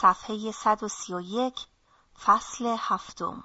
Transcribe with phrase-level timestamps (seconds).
[0.00, 1.66] صفحه 131
[2.24, 3.44] فصل هفتم.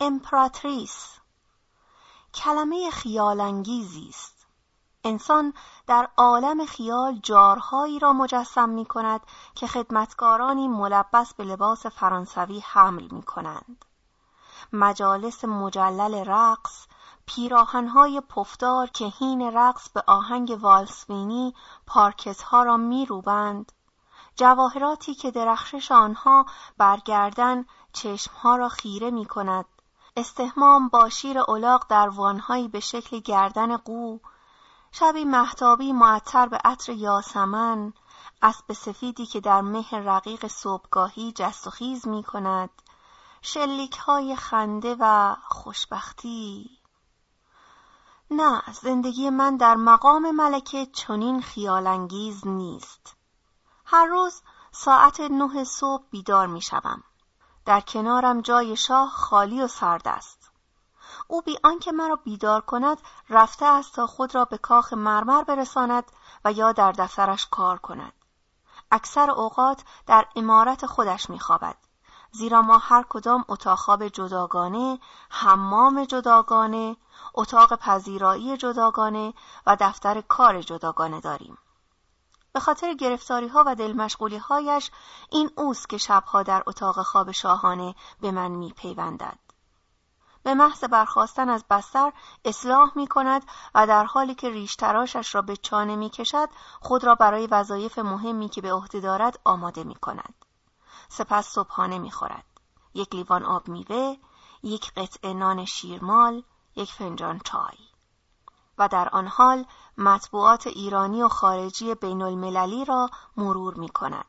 [0.00, 1.18] امپراتریس.
[2.34, 4.46] کلمه خیالانگیزی است.
[5.04, 5.54] انسان
[5.86, 9.20] در عالم خیال جارهایی را مجسم می کند
[9.54, 13.84] که خدمتکارانی ملبس به لباس فرانسوی حمل می کنند.
[14.72, 16.86] مجالس مجلل رقص
[17.26, 21.54] پیراهنهای پفدار که هین رقص به آهنگ والسوینی
[21.86, 23.72] پارکتها را میروبند.
[24.36, 26.46] جواهراتی که درخشش آنها
[26.78, 29.64] برگردن چشمها را خیره می کند
[30.16, 34.18] استهمام با شیر الاغ در وانهایی به شکل گردن قو.
[34.92, 37.92] شبی محتابی معطر به عطر یاسمن.
[38.42, 42.70] اسب سفیدی که در مه رقیق صبحگاهی جست و خیز می کند
[43.42, 46.73] شلیک های خنده و خوشبختی.
[48.36, 53.16] نه زندگی من در مقام ملکه چنین خیالانگیز نیست.
[53.84, 57.02] هر روز ساعت نه صبح بیدار می شوم.
[57.64, 60.50] در کنارم جای شاه خالی و سرد است.
[61.28, 62.98] او بی آنکه مرا بیدار کند
[63.30, 66.12] رفته است تا خود را به کاخ مرمر برساند
[66.44, 68.12] و یا در دفترش کار کند.
[68.90, 71.76] اکثر اوقات در امارت خودش میخوابد
[72.30, 74.98] زیرا ما هر کدام اتاق خواب جداگانه،
[75.30, 76.96] حمام جداگانه،
[77.34, 79.34] اتاق پذیرایی جداگانه
[79.66, 81.58] و دفتر کار جداگانه داریم.
[82.52, 84.90] به خاطر گرفتاری ها و دلمشغولی هایش
[85.30, 89.38] این اوست که شبها در اتاق خواب شاهانه به من می پیوندد.
[90.42, 92.12] به محض برخواستن از بستر
[92.44, 96.48] اصلاح می کند و در حالی که ریشتراشش را به چانه می کشد
[96.80, 100.34] خود را برای وظایف مهمی که به عهده دارد آماده می کند.
[101.08, 102.44] سپس صبحانه می خورد.
[102.94, 104.16] یک لیوان آب میوه،
[104.62, 106.42] یک قطعه نان شیرمال،
[106.76, 107.78] یک فنجان چای.
[108.78, 109.64] و در آن حال
[109.98, 114.24] مطبوعات ایرانی و خارجی بین المللی را مرور می کند.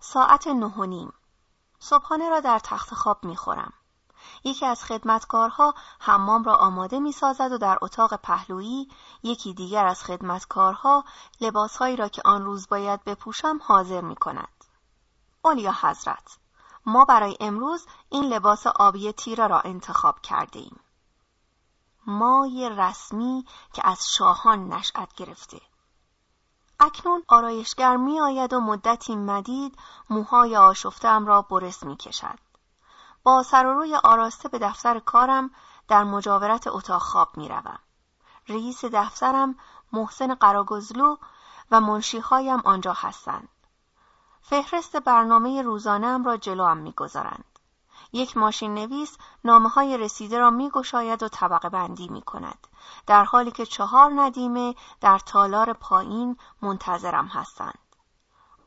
[0.00, 1.12] ساعت نه و نیم.
[1.78, 3.72] صبحانه را در تخت خواب می خورم.
[4.44, 8.88] یکی از خدمتکارها حمام را آماده می سازد و در اتاق پهلویی
[9.22, 11.04] یکی دیگر از خدمتکارها
[11.40, 14.64] لباسهایی را که آن روز باید بپوشم حاضر می کند.
[15.42, 16.38] اولیا حضرت
[16.86, 20.80] ما برای امروز این لباس آبی تیره را انتخاب کرده ایم.
[22.06, 25.60] مای رسمی که از شاهان نشأت گرفته
[26.80, 29.78] اکنون آرایشگر می آید و مدتی مدید
[30.10, 32.38] موهای آشفتم را برس می کشد.
[33.22, 35.50] با سر و روی آراسته به دفتر کارم
[35.88, 37.78] در مجاورت اتاق خواب می روم.
[38.48, 39.54] رئیس دفترم
[39.92, 41.16] محسن قراگزلو
[41.70, 43.48] و منشیهایم آنجا هستند.
[44.42, 47.55] فهرست برنامه روزانم را جلوام می‌گذارند.
[48.16, 52.66] یک ماشین نویس نامه های رسیده را می گشاید و طبقه بندی می کند.
[53.06, 57.78] در حالی که چهار ندیمه در تالار پایین منتظرم هستند.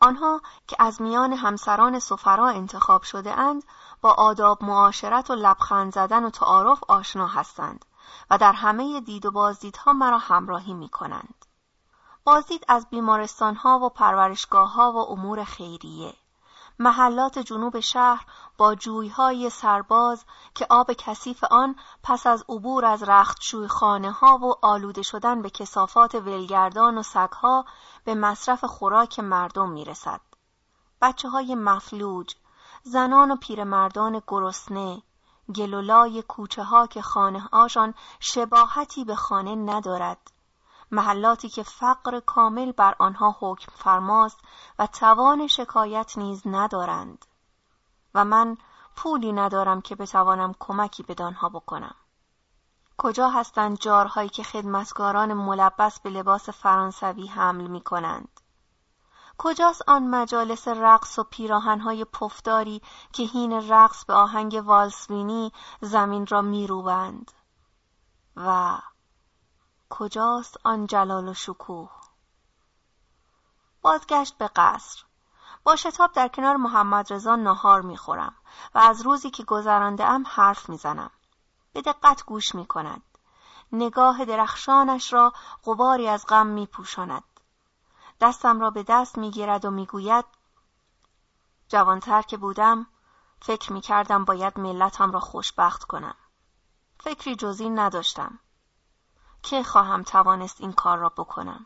[0.01, 3.63] آنها که از میان همسران سفرا انتخاب شده اند
[4.01, 7.85] با آداب معاشرت و لبخند زدن و تعارف آشنا هستند
[8.29, 11.45] و در همه دید و بازدیدها مرا همراهی می کنند.
[12.23, 16.13] بازدید از بیمارستان ها و پرورشگاه ها و امور خیریه
[16.81, 18.25] محلات جنوب شهر
[18.57, 20.25] با جویهای سرباز
[20.55, 25.49] که آب کثیف آن پس از عبور از رختشوی خانه ها و آلوده شدن به
[25.49, 27.65] کسافات ولگردان و سگها
[28.03, 30.21] به مصرف خوراک مردم می‌رسد.
[31.01, 32.35] بچه های مفلوج،
[32.83, 35.01] زنان و پیرمردان گرسنه،
[35.55, 40.31] گلولای کوچه ها که خانه هاشان شباهتی به خانه ندارد.
[40.91, 44.39] محلاتی که فقر کامل بر آنها حکم فرماست
[44.79, 47.25] و توان شکایت نیز ندارند.
[48.15, 48.57] و من
[48.95, 51.95] پولی ندارم که بتوانم کمکی به دانها بکنم.
[52.97, 58.39] کجا هستند جارهایی که خدمتگاران ملبس به لباس فرانسوی حمل می کنند؟
[59.37, 62.81] کجاست آن مجالس رقص و پیراهنهای پفداری
[63.13, 65.51] که هین رقص به آهنگ والسوینی
[65.81, 67.31] زمین را میروبند؟
[68.35, 68.77] و
[69.89, 71.91] کجاست آن جلال و شکوه؟
[73.81, 75.03] بازگشت به قصر.
[75.63, 78.35] با شتاب در کنار محمد رضا نهار می‌خورم
[78.75, 81.11] و از روزی که گذرانده ام حرف می‌زنم.
[81.73, 83.01] به دقت گوش می‌کند.
[83.71, 85.33] نگاه درخشانش را
[85.63, 87.23] غباری از غم میپوشاند.
[88.21, 90.25] دستم را به دست می‌گیرد و می‌گوید
[91.67, 92.87] جوانتر که بودم
[93.41, 96.15] فکر می‌کردم باید ملتم را خوشبخت کنم.
[96.99, 98.39] فکری جزی نداشتم.
[99.43, 101.65] که خواهم توانست این کار را بکنم؟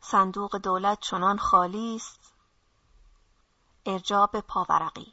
[0.00, 2.34] صندوق دولت چنان خالی است.
[3.86, 5.12] ارجاب پاورقی.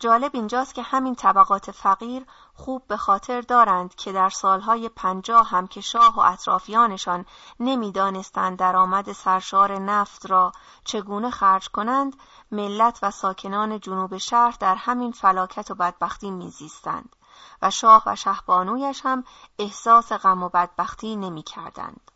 [0.00, 5.66] جالب اینجاست که همین طبقات فقیر خوب به خاطر دارند که در سالهای پنجاه هم
[5.66, 7.26] که شاه و اطرافیانشان
[7.60, 10.52] نمی‌دانستند درآمد سرشار نفت را
[10.84, 12.16] چگونه خرج کنند
[12.50, 17.16] ملت و ساکنان جنوب شهر در همین فلاکت و بدبختی میزیستند.
[17.62, 19.24] و شاه و شهبانویش هم
[19.58, 22.10] احساس غم و بدبختی نمی کردند.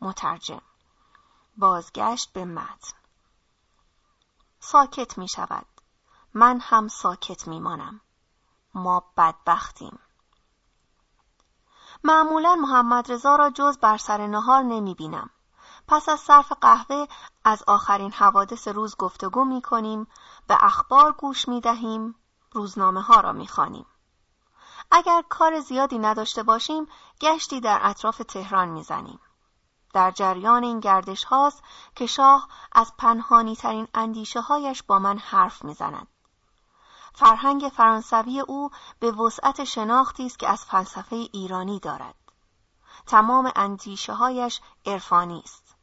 [0.00, 0.62] مترجم
[1.56, 2.96] بازگشت به متن
[4.60, 5.66] ساکت می شود
[6.34, 8.00] من هم ساکت میمانم
[8.74, 9.98] ما بدبختیم
[12.04, 15.30] معمولا محمد رضا را جز بر سر نهار نمی بینم.
[15.88, 17.06] پس از صرف قهوه
[17.44, 20.06] از آخرین حوادث روز گفتگو می کنیم،
[20.46, 22.14] به اخبار گوش می دهیم،
[22.52, 23.86] روزنامه ها را می خانیم.
[24.90, 26.88] اگر کار زیادی نداشته باشیم،
[27.20, 29.20] گشتی در اطراف تهران می زنیم.
[29.94, 31.62] در جریان این گردش هاست
[31.94, 36.06] که شاه از پنهانی ترین اندیشه هایش با من حرف می زند.
[37.14, 38.70] فرهنگ فرانسوی او
[39.00, 42.14] به وسعت شناختی است که از فلسفه ایرانی دارد.
[43.06, 45.76] تمام اندیشه هایش عرفانی است.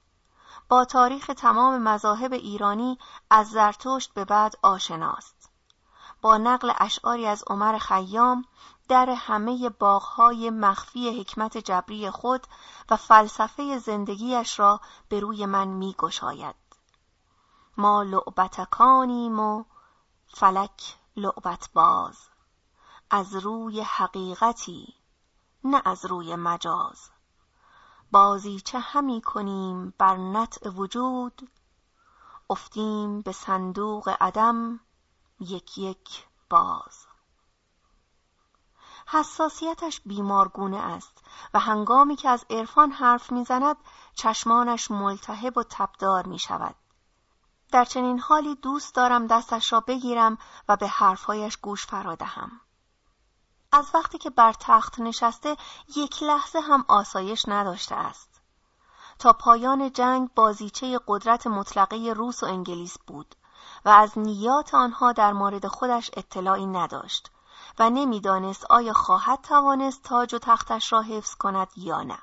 [0.70, 2.98] با تاریخ تمام مذاهب ایرانی
[3.30, 5.52] از زرتشت به بعد آشناست.
[6.22, 8.46] با نقل اشعاری از عمر خیام
[8.92, 12.48] در همه باغهای مخفی حکمت جبری خود
[12.90, 16.56] و فلسفه زندگیش را به روی من می گشاید.
[17.78, 19.64] ما لعبتکانیم و
[20.28, 22.18] فلک لعبت باز.
[23.10, 24.94] از روی حقیقتی
[25.64, 27.10] نه از روی مجاز.
[28.12, 31.50] بازی چه همی کنیم بر نطع وجود؟
[32.50, 34.80] افتیم به صندوق عدم
[35.40, 37.11] یک یک باز.
[39.12, 41.24] حساسیتش بیمارگونه است
[41.54, 43.76] و هنگامی که از عرفان حرف می‌زند
[44.16, 46.76] چشمانش ملتهب و تبدار می شود.
[47.72, 50.38] در چنین حالی دوست دارم دستش را بگیرم
[50.70, 52.52] و به حرفهایش گوش فرادهم.
[53.72, 55.58] از وقتی که بر تخت نشسته
[55.96, 58.42] یک لحظه هم آسایش نداشته است.
[59.20, 63.36] تا پایان جنگ بازیچه قدرت مطلقه روس و انگلیس بود
[63.86, 67.32] و از نیات آنها در مورد خودش اطلاعی نداشت
[67.82, 72.18] و نمی‌دانست آیا خواهد توانست تاج و تختش را حفظ کند یا نه.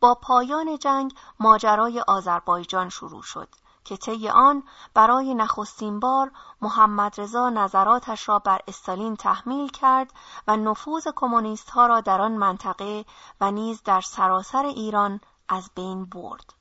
[0.00, 3.48] با پایان جنگ ماجرای آذربایجان شروع شد
[3.84, 4.62] که طی آن
[4.94, 6.32] برای نخستین بار
[6.62, 10.12] محمد رضا نظراتش را بر استالین تحمیل کرد
[10.46, 13.04] و نفوذ کمونیست ها را در آن منطقه
[13.40, 16.54] و نیز در سراسر ایران از بین برد.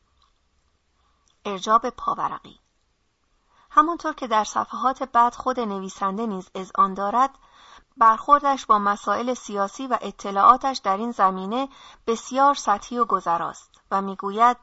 [1.46, 2.60] ارجاب پاورقی
[3.70, 7.40] همانطور که در صفحات بعد خود نویسنده نیز آن دارد
[7.98, 11.70] برخوردش با مسائل سیاسی و اطلاعاتش در این زمینه
[12.08, 14.58] بسیار سطحی و گذراست و می‌گوید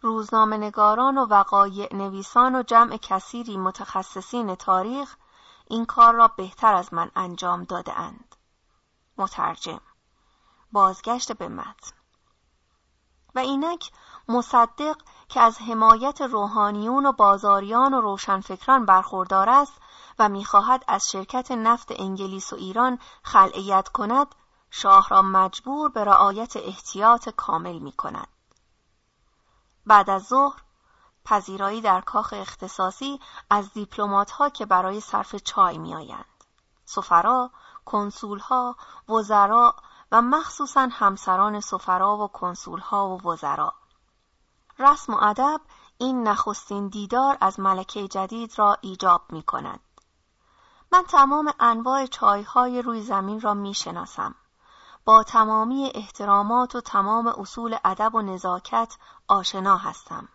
[0.00, 5.16] روزنامه نگاران و وقایع نویسان و جمع کثیری متخصصین تاریخ
[5.66, 8.36] این کار را بهتر از من انجام داده اند.
[9.18, 9.80] مترجم
[10.72, 11.92] بازگشت به متن
[13.34, 13.90] و اینک
[14.28, 14.96] مصدق
[15.28, 19.81] که از حمایت روحانیون و بازاریان و روشنفکران برخوردار است
[20.22, 24.34] و می‌خواهد از شرکت نفت انگلیس و ایران خلعیت کند
[24.70, 28.28] شاه را مجبور به رعایت احتیاط کامل می کند.
[29.86, 30.62] بعد از ظهر
[31.24, 33.20] پذیرایی در کاخ اختصاصی
[33.50, 36.44] از دیپلمات ها که برای صرف چای می آیند.
[36.84, 37.50] سفرا،
[37.84, 38.76] کنسول ها،
[39.08, 39.76] وزرا
[40.12, 43.74] و مخصوصا همسران سفرا و کنسول ها و وزرا.
[44.78, 45.60] رسم و ادب
[45.98, 49.80] این نخستین دیدار از ملکه جدید را ایجاب می کند.
[50.92, 54.34] من تمام انواع چایهای روی زمین را می شناسم.
[55.04, 58.96] با تمامی احترامات و تمام اصول ادب و نزاکت
[59.28, 60.28] آشنا هستم.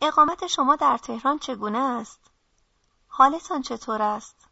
[0.00, 2.20] اقامت شما در تهران چگونه است؟
[3.08, 4.48] حالتان چطور است؟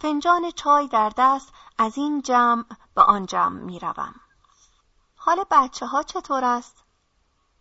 [0.00, 4.14] فنجان چای در دست از این جمع به آن جمع می روم.
[5.16, 6.84] حال بچه ها چطور است؟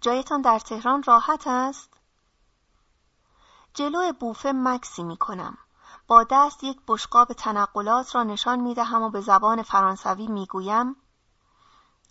[0.02, 1.89] جایتان در تهران راحت است؟
[3.74, 5.58] جلو بوفه مکسی می کنم.
[6.08, 10.96] با دست یک بشقاب تنقلات را نشان می دهم و به زبان فرانسوی می گویم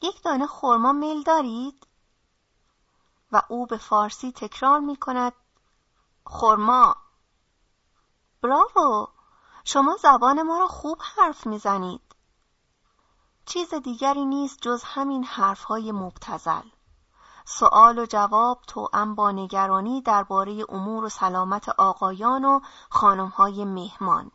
[0.02, 1.86] یک دانه خورما میل دارید؟
[3.32, 5.32] و او به فارسی تکرار می کند
[6.24, 6.96] خورما
[8.42, 9.06] براوو
[9.64, 12.14] شما زبان ما را خوب حرف می‌زنید.
[13.46, 16.68] چیز دیگری نیست جز همین حرفهای مبتزل.
[17.50, 24.30] سوال و جواب توأم با نگرانی درباره امور و سلامت آقایان و خانمهای مهمان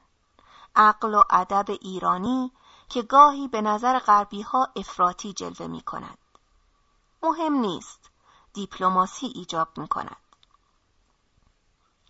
[0.76, 2.52] عقل و ادب ایرانی
[2.90, 6.18] که گاهی به نظر غربی ها افراطی جلوه می کند.
[7.24, 8.10] مهم نیست.
[8.54, 10.18] دیپلماسی ایجاب می کند.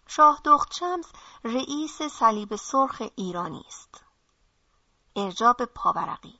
[0.07, 1.11] شاه دخت شمس
[1.43, 4.03] رئیس صلیب سرخ ایرانی است
[5.15, 6.39] ارجاب پاورقی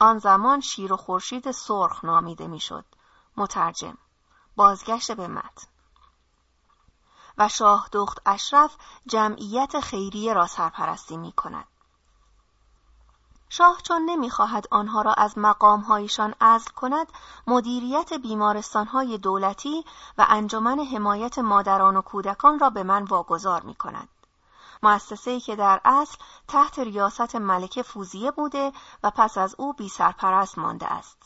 [0.00, 2.84] آن زمان شیر و خورشید سرخ نامیده می‌شد
[3.36, 3.98] مترجم
[4.56, 5.66] بازگشت به متن
[7.38, 8.76] و شاه دخت اشرف
[9.06, 11.66] جمعیت خیریه را سرپرستی می کند.
[13.48, 17.06] شاه چون نمی‌خواهد آنها را از مقامهایشان عزل کند
[17.46, 19.84] مدیریت بیمارستانهای دولتی
[20.18, 24.08] و انجمن حمایت مادران و کودکان را به من واگذار می کند.
[24.82, 28.72] مؤسسه‌ای که در اصل تحت ریاست ملکه فوزیه بوده
[29.02, 31.23] و پس از او بی سرپرست مانده است.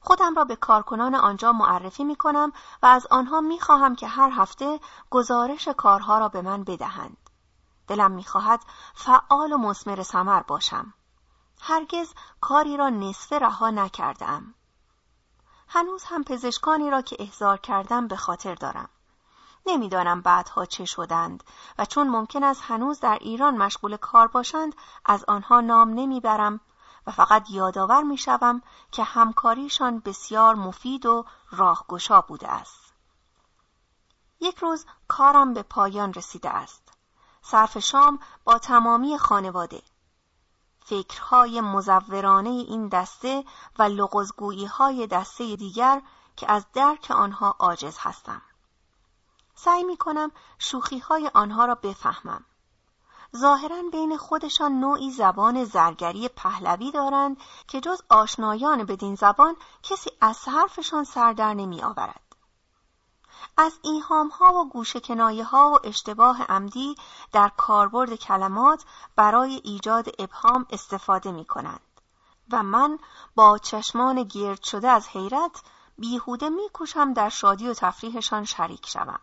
[0.00, 2.52] خودم را به کارکنان آنجا معرفی می کنم
[2.82, 4.80] و از آنها می خواهم که هر هفته
[5.10, 7.16] گزارش کارها را به من بدهند.
[7.88, 8.60] دلم می خواهد
[8.94, 10.94] فعال و مسمر سمر باشم.
[11.60, 14.54] هرگز کاری را نصفه رها نکردم.
[15.68, 18.88] هنوز هم پزشکانی را که احضار کردم به خاطر دارم.
[19.66, 21.44] نمی‌دانم بعدها چه شدند
[21.78, 26.60] و چون ممکن است هنوز در ایران مشغول کار باشند از آنها نام نمی‌برم
[27.06, 32.92] و فقط یادآور می‌شوم که همکاریشان بسیار مفید و راهگشا بوده است.
[34.40, 36.92] یک روز کارم به پایان رسیده است.
[37.42, 39.82] صرف شام با تمامی خانواده
[40.84, 43.44] فکرهای مزورانه این دسته
[43.78, 46.02] و لغزگویی های دسته دیگر
[46.36, 48.42] که از درک آنها عاجز هستم.
[49.54, 52.44] سعی می کنم شوخی های آنها را بفهمم.
[53.36, 57.36] ظاهرا بین خودشان نوعی زبان زرگری پهلوی دارند
[57.68, 62.30] که جز آشنایان بدین زبان کسی از حرفشان سر در نمی آورد.
[63.56, 65.00] از ایهام ها و گوشه
[65.44, 66.94] ها و اشتباه عمدی
[67.32, 68.84] در کاربرد کلمات
[69.16, 71.80] برای ایجاد ابهام استفاده می کنند
[72.52, 72.98] و من
[73.34, 75.62] با چشمان گرد شده از حیرت
[75.98, 79.20] بیهوده میکوشم در شادی و تفریحشان شریک شوم.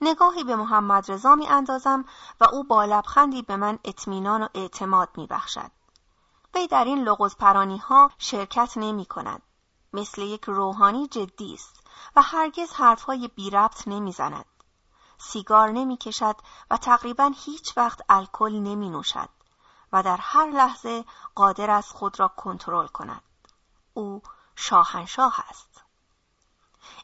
[0.00, 2.04] نگاهی به محمد رضا می اندازم
[2.40, 5.70] و او با لبخندی به من اطمینان و اعتماد می بخشد.
[6.54, 9.42] وی در این لغز پرانی ها شرکت نمی کند.
[9.92, 11.86] مثل یک روحانی جدی است
[12.16, 14.44] و هرگز حرفهای بی ربط نمی زند.
[15.18, 16.36] سیگار نمی کشد
[16.70, 19.28] و تقریبا هیچ وقت الکل نمی نوشد
[19.92, 23.22] و در هر لحظه قادر است خود را کنترل کند.
[23.94, 24.22] او
[24.56, 25.73] شاهنشاه است.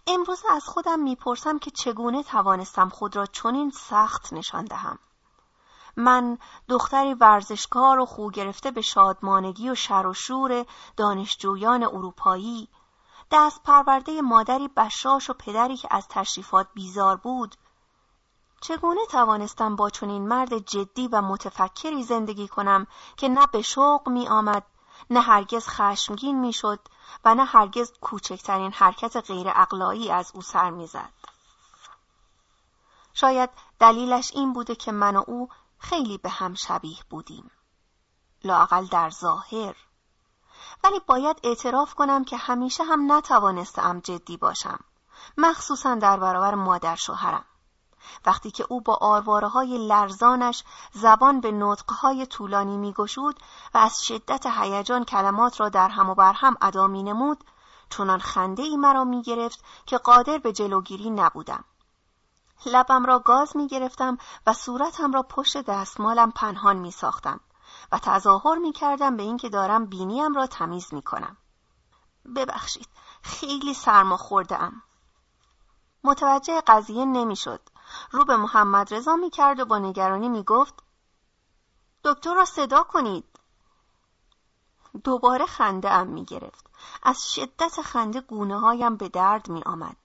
[0.06, 4.98] امروز از خودم می‌پرسم که چگونه توانستم خود را چنین سخت نشان دهم.
[5.96, 6.38] من
[6.68, 10.66] دختری ورزشکار و خو گرفته به شادمانگی و شر و شور
[10.96, 12.68] دانشجویان اروپایی
[13.30, 17.54] دست پرورده مادری بشاش و پدری که از تشریفات بیزار بود.
[18.60, 24.28] چگونه توانستم با چنین مرد جدی و متفکری زندگی کنم که نه به شوق می
[24.28, 24.62] آمد
[25.10, 26.80] نه هرگز خشمگین می‌شد
[27.24, 31.12] و نه هرگز کوچکترین حرکت غیر اقلایی از او سر می‌زد.
[33.14, 37.50] شاید دلیلش این بوده که من و او خیلی به هم شبیه بودیم.
[38.44, 39.76] لاقل در ظاهر.
[40.84, 44.78] ولی باید اعتراف کنم که همیشه هم نتوانستم جدی باشم.
[45.38, 47.44] مخصوصا در برابر مادر شوهرم.
[48.26, 53.40] وقتی که او با آرواره های لرزانش زبان به نطقهای طولانی میگشود
[53.74, 57.44] و از شدت هیجان کلمات را در هم و بر هم ادا می نمود
[57.90, 61.64] چنان خنده ای مرا می گرفت که قادر به جلوگیری نبودم.
[62.66, 67.40] لبم را گاز می گرفتم و صورتم را پشت دستمالم پنهان می ساختم
[67.92, 71.36] و تظاهر می کردم به اینکه دارم بینیم را تمیز می کنم.
[72.36, 72.88] ببخشید
[73.22, 74.82] خیلی سرما خورده ام.
[76.04, 77.60] متوجه قضیه نمی‌شد
[78.10, 80.74] رو به محمد رضا می کرد و با نگرانی می گفت
[82.04, 83.24] دکتر را صدا کنید.
[85.04, 86.70] دوباره خنده ام می گرفت
[87.02, 89.96] از شدت خنده گونه هایم به درد می آمد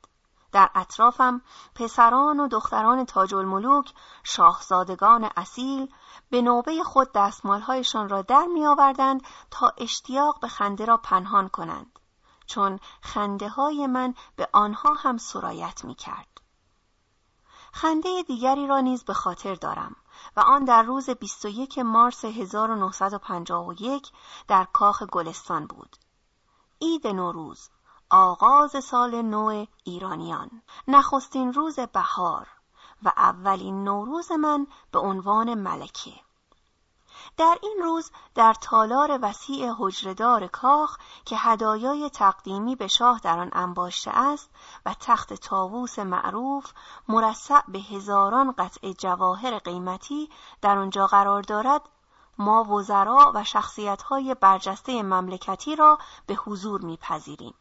[0.51, 1.42] در اطرافم
[1.75, 5.94] پسران و دختران تاج الملوک شاهزادگان اصیل
[6.30, 12.00] به نوبه خود دستمالهایشان را در می آوردند تا اشتیاق به خنده را پنهان کنند
[12.46, 16.35] چون خنده های من به آنها هم سرایت می کرد.
[17.77, 19.96] خنده دیگری را نیز به خاطر دارم
[20.36, 24.12] و آن در روز 21 مارس 1951
[24.48, 25.96] در کاخ گلستان بود.
[26.82, 27.70] عید نوروز،
[28.10, 32.48] آغاز سال نو ایرانیان، نخستین روز بهار
[33.03, 36.25] و اولین نوروز من به عنوان ملکه.
[37.38, 43.50] در این روز در تالار وسیع حجردار کاخ که هدایای تقدیمی به شاه در آن
[43.54, 44.50] انباشته است
[44.86, 46.72] و تخت تاووس معروف
[47.08, 50.30] مرصع به هزاران قطع جواهر قیمتی
[50.62, 51.82] در آنجا قرار دارد
[52.38, 57.54] ما وزرا و شخصیت‌های برجسته مملکتی را به حضور میپذیریم.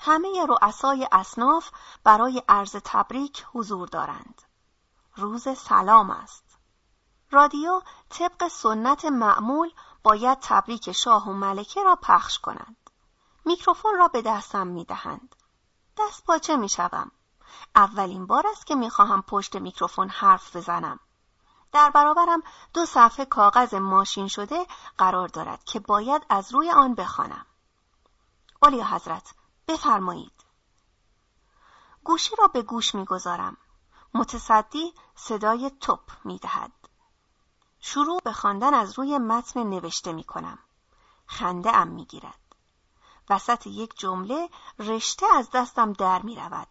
[0.00, 1.70] همه رؤسای اصناف
[2.04, 4.42] برای عرض تبریک حضور دارند.
[5.16, 6.45] روز سلام است
[7.30, 9.70] رادیو طبق سنت معمول
[10.02, 12.90] باید تبریک شاه و ملکه را پخش کنند
[13.44, 15.36] میکروفون را به دستم می‌دهند
[15.98, 17.10] دست پاچه می‌شوم
[17.74, 21.00] اولین بار است که می‌خواهم پشت میکروفون حرف بزنم
[21.72, 22.42] در برابرم
[22.74, 24.66] دو صفحه کاغذ ماشین شده
[24.98, 27.46] قرار دارد که باید از روی آن بخوانم.
[28.62, 29.34] اولیا حضرت
[29.68, 30.44] بفرمایید.
[32.04, 33.56] گوشی را به گوش می‌گذارم.
[34.14, 36.72] متصدی صدای توپ می‌دهد.
[37.88, 40.58] شروع به خواندن از روی متن نوشته می کنم.
[41.26, 42.40] خنده ام می گیرد.
[43.30, 46.68] وسط یک جمله رشته از دستم در می رود.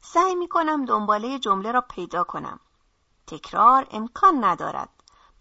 [0.00, 2.60] سعی می کنم دنباله جمله را پیدا کنم.
[3.26, 4.88] تکرار امکان ندارد.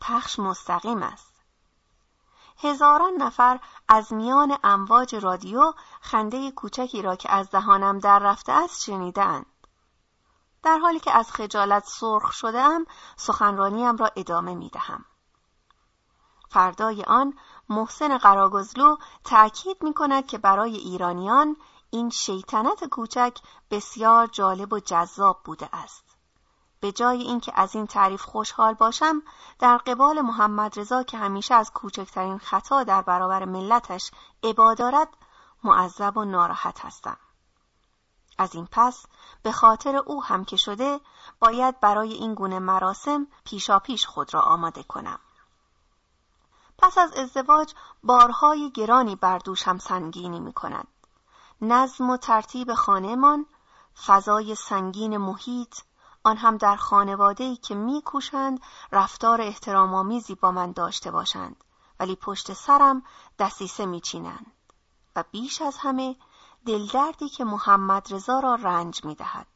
[0.01, 1.33] پخش مستقیم است.
[2.57, 8.83] هزاران نفر از میان امواج رادیو خنده کوچکی را که از دهانم در رفته است
[8.83, 9.45] شنیدند.
[10.63, 12.85] در حالی که از خجالت سرخ شدم
[13.17, 15.05] سخنرانیم را ادامه می دهم.
[16.49, 17.33] فردای آن
[17.69, 21.55] محسن قراگزلو تأکید می کند که برای ایرانیان
[21.89, 23.37] این شیطنت کوچک
[23.71, 26.03] بسیار جالب و جذاب بوده است.
[26.79, 29.21] به جای اینکه از این تعریف خوشحال باشم
[29.59, 34.11] در قبال محمد رضا که همیشه از کوچکترین خطا در برابر ملتش
[34.43, 35.07] عبا دارد
[35.63, 37.17] معذب و ناراحت هستم
[38.39, 39.05] از این پس
[39.43, 40.99] به خاطر او هم که شده
[41.39, 45.19] باید برای این گونه مراسم پیشاپیش خود را آماده کنم.
[46.77, 50.87] پس از ازدواج بارهای گرانی بر دوشم سنگینی می کند.
[51.61, 53.45] نظم و ترتیب خانهمان،
[54.05, 55.75] فضای سنگین محیط،
[56.23, 58.59] آن هم در خانواده‌ای که میکوشند
[58.91, 61.63] رفتار احترامآمیزی با من داشته باشند.
[61.99, 63.03] ولی پشت سرم
[63.39, 64.51] دسیسه میچینند
[65.15, 66.15] و بیش از همه
[66.65, 69.47] دلدردی که محمد رضا را رنج می‌دهد.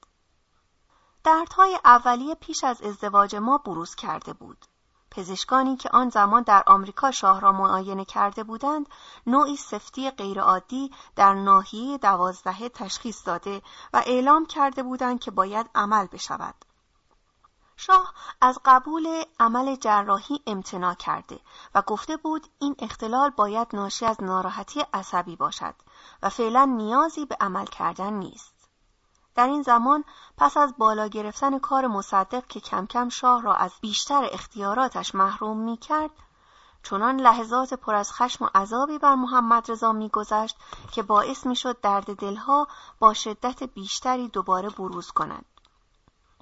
[1.23, 4.65] دردهای اولیه پیش از ازدواج ما بروز کرده بود.
[5.11, 8.89] پزشکانی که آن زمان در آمریکا شاه را معاینه کرده بودند
[9.27, 13.61] نوعی سفتی غیرعادی در ناحیه دوازدهه تشخیص داده
[13.93, 16.55] و اعلام کرده بودند که باید عمل بشود.
[17.75, 21.39] شاه از قبول عمل جراحی امتناع کرده
[21.75, 25.75] و گفته بود این اختلال باید ناشی از ناراحتی عصبی باشد
[26.23, 28.53] و فعلا نیازی به عمل کردن نیست.
[29.35, 30.03] در این زمان
[30.37, 35.57] پس از بالا گرفتن کار مصدق که کم کم شاه را از بیشتر اختیاراتش محروم
[35.57, 36.11] می کرد
[36.83, 40.57] چنان لحظات پر از خشم و عذابی بر محمد رضا میگذشت
[40.91, 42.67] که باعث می‌شد درد دلها
[42.99, 45.45] با شدت بیشتری دوباره بروز کند.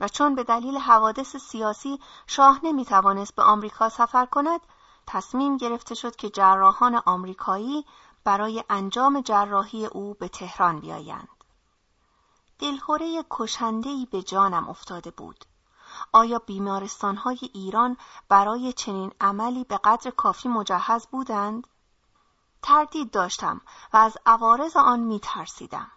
[0.01, 4.61] و چون به دلیل حوادث سیاسی شاه نمی توانست به آمریکا سفر کند
[5.07, 7.85] تصمیم گرفته شد که جراحان آمریکایی
[8.23, 11.27] برای انجام جراحی او به تهران بیایند
[12.61, 15.45] دلخوره کشندهی به جانم افتاده بود.
[16.11, 17.97] آیا بیمارستانهای ایران
[18.29, 21.67] برای چنین عملی به قدر کافی مجهز بودند؟
[22.61, 23.61] تردید داشتم
[23.93, 25.91] و از عوارض آن می ترسیدم.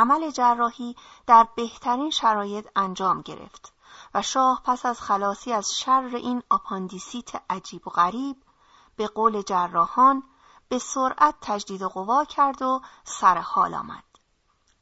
[0.00, 3.72] عمل جراحی در بهترین شرایط انجام گرفت
[4.14, 8.36] و شاه پس از خلاصی از شر این آپاندیسیت عجیب و غریب
[8.96, 10.22] به قول جراحان
[10.68, 14.04] به سرعت تجدید قوا کرد و سر حال آمد.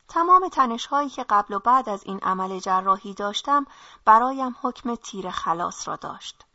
[0.09, 3.67] تمام تنشهایی که قبل و بعد از این عمل جراحی داشتم
[4.05, 6.47] برایم حکم تیر خلاص را داشت.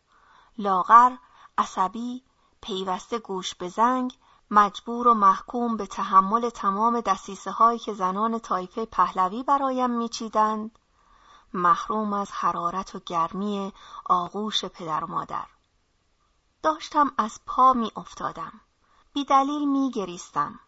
[0.57, 1.15] لاغر،
[1.57, 2.23] عصبی،
[2.61, 4.17] پیوسته گوش به زنگ،
[4.51, 10.79] مجبور و محکوم به تحمل تمام دستیسه هایی که زنان تایفه پهلوی برایم میچیدند،
[11.53, 13.73] محروم از حرارت و گرمی
[14.05, 15.45] آغوش پدر و مادر.
[16.63, 18.61] داشتم از پا می افتادم.
[19.13, 20.59] بی دلیل می گریستم.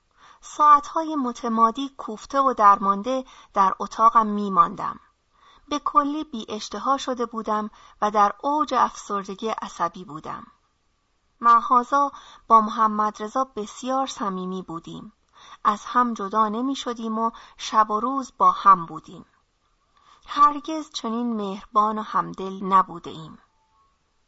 [0.41, 4.99] ساعتهای متمادی کوفته و درمانده در اتاقم میماندم.
[5.69, 7.69] به کلی بی اشتها شده بودم
[8.01, 10.47] و در اوج افسردگی عصبی بودم.
[11.41, 12.11] معهازا
[12.47, 15.13] با محمد رضا بسیار صمیمی بودیم.
[15.63, 19.25] از هم جدا نمی شدیم و شب و روز با هم بودیم.
[20.27, 23.39] هرگز چنین مهربان و همدل نبوده ایم.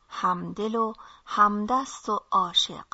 [0.10, 0.94] همدل و
[1.26, 2.86] همدست و عاشق.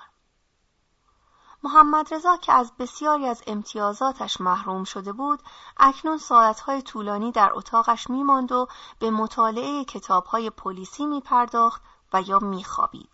[1.63, 5.43] محمد رضا که از بسیاری از امتیازاتش محروم شده بود
[5.77, 8.67] اکنون ساعتهای طولانی در اتاقش میماند و
[8.99, 11.81] به مطالعه کتابهای پلیسی میپرداخت
[12.13, 13.12] و یا میخوابید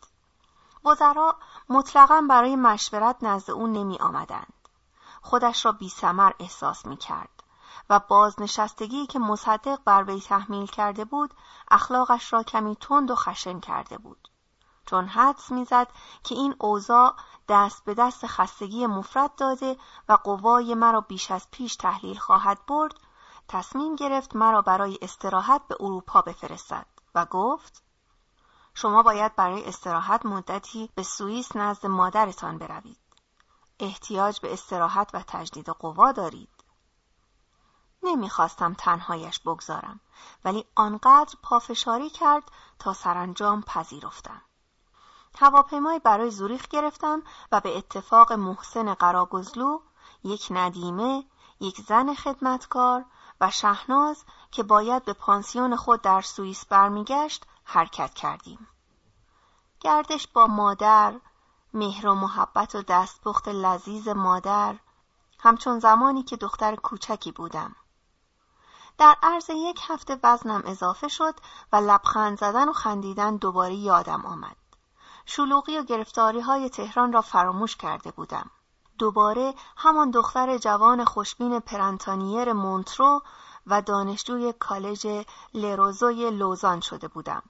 [0.85, 1.35] وزرا
[1.69, 4.53] مطلقا برای مشورت نزد او نمی آمدند.
[5.21, 7.43] خودش را بی سمر احساس می کرد
[7.89, 11.33] و بازنشستگی که مصدق بر وی تحمیل کرده بود
[11.71, 14.29] اخلاقش را کمی تند و خشن کرده بود.
[14.85, 15.87] چون حدس می‌زد
[16.23, 17.15] که این اوضاع
[17.49, 19.77] دست به دست خستگی مفرد داده
[20.09, 22.93] و قوای مرا بیش از پیش تحلیل خواهد برد
[23.47, 27.83] تصمیم گرفت مرا برای استراحت به اروپا بفرستد و گفت
[28.81, 32.99] شما باید برای استراحت مدتی به سوئیس نزد مادرتان بروید.
[33.79, 36.63] احتیاج به استراحت و تجدید قوا دارید.
[38.03, 39.99] نمی‌خواستم تنهایش بگذارم
[40.45, 42.43] ولی آنقدر پافشاری کرد
[42.79, 44.41] تا سرانجام پذیرفتم.
[45.39, 49.79] هواپیمای برای زوریخ گرفتم و به اتفاق محسن قراگزلو
[50.23, 51.23] یک ندیمه،
[51.59, 53.05] یک زن خدمتکار
[53.41, 58.67] و شهناز که باید به پانسیون خود در سوئیس برمیگشت حرکت کردیم.
[59.79, 61.19] گردش با مادر،
[61.73, 64.75] مهر و محبت و دستپخت لذیذ مادر،
[65.39, 67.75] همچون زمانی که دختر کوچکی بودم.
[68.97, 71.35] در عرض یک هفته وزنم اضافه شد
[71.71, 74.55] و لبخند زدن و خندیدن دوباره یادم آمد.
[75.25, 78.49] شلوغی و گرفتاری های تهران را فراموش کرده بودم.
[78.97, 83.21] دوباره همان دختر جوان خوشبین پرنتانیر مونترو
[83.67, 87.43] و دانشجوی کالج لروزوی لوزان شده بودم.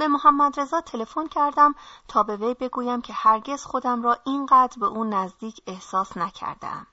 [0.00, 1.74] به محمد رضا تلفن کردم
[2.08, 6.86] تا به وی بگویم که هرگز خودم را اینقدر به اون نزدیک احساس نکردم.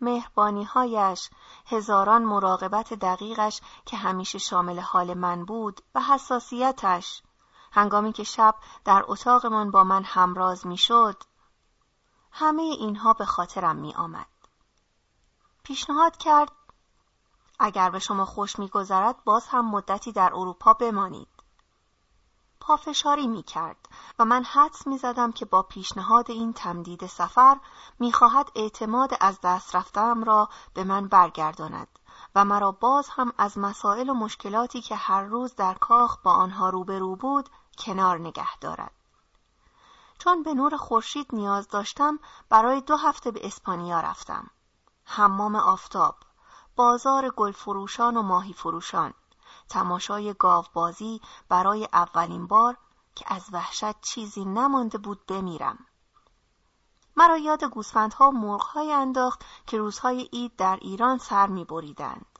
[0.00, 1.30] مهربانیهایش،
[1.66, 7.22] هزاران مراقبت دقیقش که همیشه شامل حال من بود و حساسیتش،
[7.72, 11.22] هنگامی که شب در اتاقمان با من همراز می‌شد،
[12.32, 14.26] همه اینها به خاطرم می آمد.
[15.62, 16.52] پیشنهاد کرد
[17.58, 21.37] اگر به شما خوش میگذرد باز هم مدتی در اروپا بمانید.
[22.68, 27.56] پافشاری می کرد و من حدس می زدم که با پیشنهاد این تمدید سفر
[27.98, 31.98] می خواهد اعتماد از دست رفتم را به من برگرداند
[32.34, 36.70] و مرا باز هم از مسائل و مشکلاتی که هر روز در کاخ با آنها
[36.70, 38.92] روبرو بود کنار نگه دارد.
[40.18, 44.50] چون به نور خورشید نیاز داشتم برای دو هفته به اسپانیا رفتم.
[45.04, 46.16] حمام آفتاب،
[46.76, 49.14] بازار گل فروشان و ماهی فروشان،
[49.68, 52.76] تماشای گاوبازی برای اولین بار
[53.14, 55.78] که از وحشت چیزی نمانده بود بمیرم.
[57.16, 62.38] مرا یاد گوسفندها و مرغهای انداخت که روزهای عید در ایران سر می بریدند.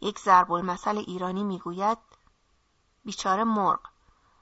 [0.00, 1.98] یک ضرب المثل ایرانی می‌گوید
[3.04, 3.80] بیچاره مرغ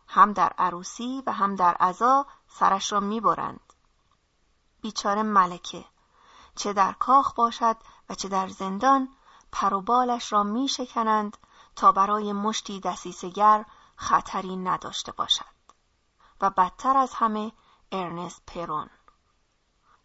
[0.08, 3.72] هم در عروسی و هم در عزا سرش را می‌برند.
[4.80, 5.84] بیچاره ملکه
[6.56, 7.76] چه در کاخ باشد
[8.08, 9.08] و چه در زندان
[9.52, 11.36] پر و بالش را میشکنند
[11.76, 13.64] تا برای مشتی دسیسگر
[13.96, 15.44] خطری نداشته باشد.
[16.40, 17.52] و بدتر از همه
[17.92, 18.90] ارنست پرون.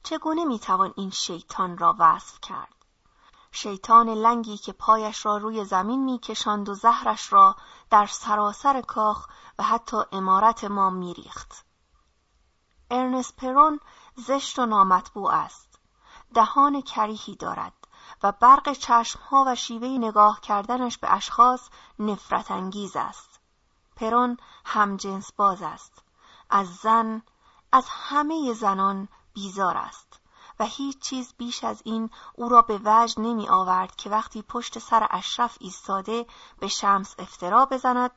[0.03, 2.75] چگونه می‌توان این شیطان را وصف کرد؟
[3.51, 7.55] شیطان لنگی که پایش را روی زمین میکشاند و زهرش را
[7.89, 9.27] در سراسر کاخ
[9.59, 11.65] و حتی امارت ما میریخت.
[12.91, 13.79] ارنست پرون
[14.15, 15.79] زشت و نامطبوع است.
[16.33, 17.84] دهان کریهی دارد.
[18.25, 23.39] و برق چشمها و شیوه نگاه کردنش به اشخاص نفرت انگیز است.
[23.95, 26.03] پرون هم جنس باز است.
[26.49, 27.21] از زن،
[27.71, 30.19] از همه زنان بیزار است
[30.59, 34.79] و هیچ چیز بیش از این او را به وجد نمی آورد که وقتی پشت
[34.79, 36.25] سر اشرف ایستاده
[36.59, 38.11] به شمس افترا بزند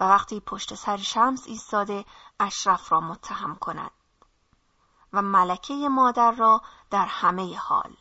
[0.00, 2.04] و وقتی پشت سر شمس ایستاده
[2.40, 3.90] اشرف را متهم کند
[5.12, 7.96] و ملکه مادر را در همه حال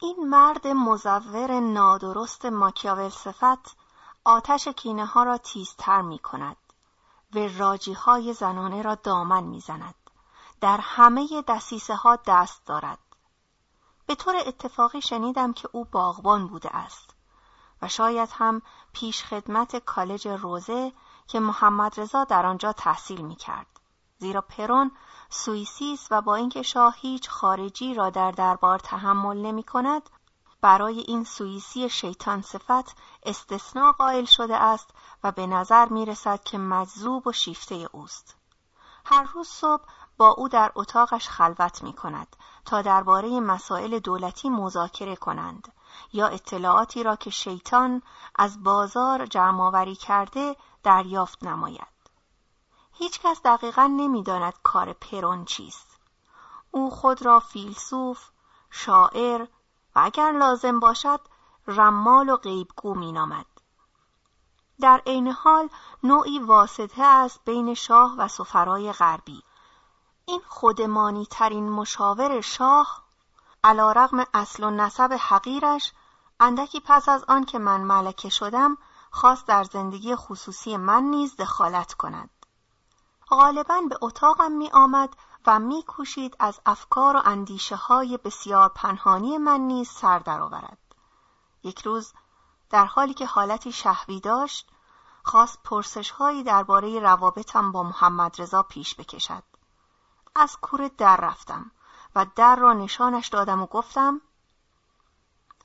[0.00, 3.76] این مرد مزور نادرست ماکیاول صفت
[4.24, 6.56] آتش کینه ها را تیزتر می کند
[7.34, 9.94] و راجی های زنانه را دامن می زند.
[10.60, 12.98] در همه دسیسه ها دست دارد.
[14.06, 17.14] به طور اتفاقی شنیدم که او باغبان بوده است
[17.82, 20.92] و شاید هم پیش خدمت کالج روزه
[21.26, 23.77] که محمد رضا در آنجا تحصیل می کرد.
[24.18, 24.90] زیرا پرون
[25.30, 30.10] سوئیسی و با اینکه شاه هیچ خارجی را در دربار تحمل نمی کند
[30.60, 34.90] برای این سوئیسی شیطان صفت استثناء قائل شده است
[35.24, 38.36] و به نظر می رسد که مجذوب و شیفته اوست.
[39.04, 39.84] هر روز صبح
[40.16, 45.72] با او در اتاقش خلوت می کند تا درباره مسائل دولتی مذاکره کنند
[46.12, 48.02] یا اطلاعاتی را که شیطان
[48.34, 51.97] از بازار جمعآوری کرده دریافت نماید.
[52.98, 55.98] هیچکس دقیقا نمی‌داند کار پرون چیست.
[56.70, 58.28] او خود را فیلسوف،
[58.70, 59.42] شاعر
[59.96, 61.20] و اگر لازم باشد
[61.66, 63.46] رمال و غیبگو مینامد.
[64.80, 65.68] در عین حال
[66.02, 69.42] نوعی واسطه است بین شاه و سفرای غربی.
[70.26, 73.02] این خودمانی ترین مشاور شاه
[73.64, 75.92] علا رغم اصل و نسب حقیرش
[76.40, 78.78] اندکی پس از آن که من ملکه شدم
[79.10, 82.30] خواست در زندگی خصوصی من نیز دخالت کند.
[83.30, 89.38] غالبا به اتاقم می آمد و می کوشید از افکار و اندیشه های بسیار پنهانی
[89.38, 90.78] من نیز سر درآورد.
[91.62, 92.12] یک روز
[92.70, 94.70] در حالی که حالتی شهوی داشت
[95.22, 99.42] خواست پرسش هایی درباره روابطم با محمد رضا پیش بکشد.
[100.34, 101.70] از کوره در رفتم
[102.14, 104.20] و در را نشانش دادم و گفتم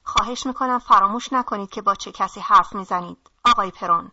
[0.03, 3.29] خواهش می‌کنم فراموش نکنید که با چه کسی حرف می‌زنید.
[3.45, 4.11] آقای پرون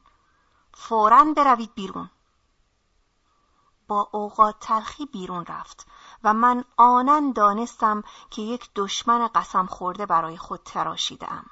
[0.74, 2.10] فورا بروید بیرون.
[3.90, 5.86] با اوقات تلخی بیرون رفت
[6.24, 11.46] و من آنن دانستم که یک دشمن قسم خورده برای خود تراشیدم.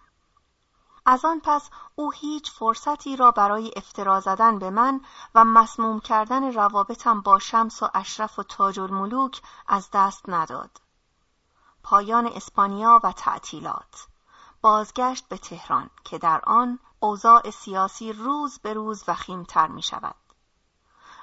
[1.06, 5.00] از آن پس او هیچ فرصتی را برای افترا زدن به من
[5.34, 10.80] و مسموم کردن روابطم با شمس و اشرف و تاج الملوک از دست نداد.
[11.82, 14.06] پایان اسپانیا و تعطیلات
[14.60, 20.27] بازگشت به تهران که در آن اوضاع سیاسی روز به روز وخیمتر می شود.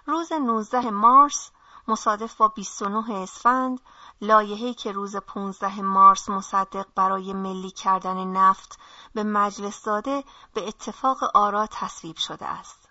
[0.06, 1.52] روز 19 مارس
[1.88, 3.82] مصادف با 29 اسفند
[4.22, 8.80] لایحه‌ای که روز 15 مارس مصدق برای ملی کردن نفت
[9.14, 12.90] به مجلس داده به اتفاق آرا تصویب شده است.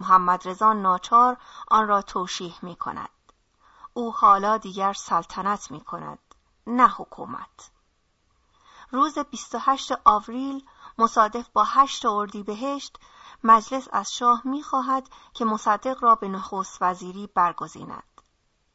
[0.00, 1.36] محمد رضا ناچار
[1.68, 3.10] آن را توشیح می کند.
[3.94, 6.18] او حالا دیگر سلطنت می کند
[6.66, 7.70] نه حکومت.
[8.90, 10.64] روز 28 آوریل
[10.98, 12.98] مصادف با 8 اردیبهشت
[13.44, 18.20] مجلس از شاه می‌خواهد که مصدق را به نخست وزیری برگزیند.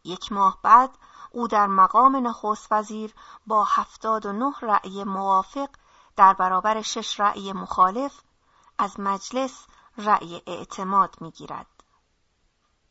[0.04, 0.98] یک ماه بعد
[1.32, 3.14] او در مقام نخست وزیر
[3.48, 5.70] با هفتاد و نه رأی موافق
[6.16, 8.22] در برابر شش رأی مخالف
[8.78, 11.84] از مجلس رأی اعتماد می‌گیرد.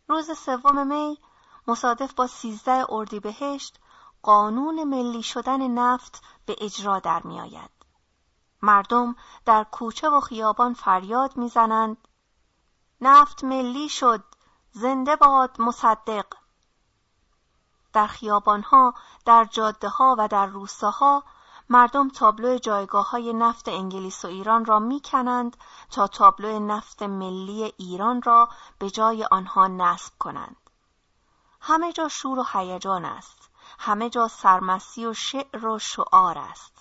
[0.08, 1.18] روز سوم می
[1.66, 3.80] مصادف با سیزده اردیبهشت
[4.22, 7.83] قانون ملی شدن نفت به اجرا در میآید.
[8.64, 12.08] مردم در کوچه و خیابان فریاد می‌زنند.
[13.00, 14.24] نفت ملی شد.
[14.72, 16.26] زنده باد مصدق.
[17.92, 21.24] در خیابانها در جاده ها و در روستاها
[21.68, 25.56] مردم تابلو جایگاه های نفت انگلیس و ایران را می‌کنند
[25.90, 28.48] تا تابلو نفت ملی ایران را
[28.78, 30.56] به جای آنها نصب کنند.
[31.60, 33.50] همه جا شور و هیجان است.
[33.78, 36.73] همه جا سرمسی و شعر و شعار است.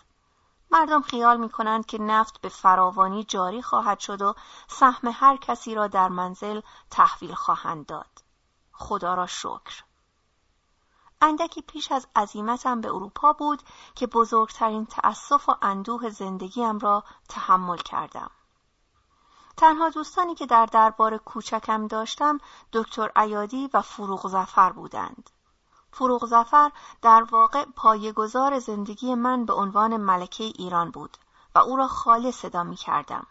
[0.73, 4.36] مردم خیال می کنند که نفت به فراوانی جاری خواهد شد و
[4.67, 8.23] سهم هر کسی را در منزل تحویل خواهند داد.
[8.71, 9.83] خدا را شکر.
[11.21, 13.63] اندکی پیش از عزیمتم به اروپا بود
[13.95, 18.31] که بزرگترین تأسف و اندوه زندگیم را تحمل کردم.
[19.57, 22.38] تنها دوستانی که در دربار کوچکم داشتم
[22.73, 25.29] دکتر ایادی و فروغ زفر بودند.
[25.93, 31.17] فروغ زفر در واقع پایگزار زندگی من به عنوان ملکه ایران بود
[31.56, 33.27] و او را خاله صدا می کردم.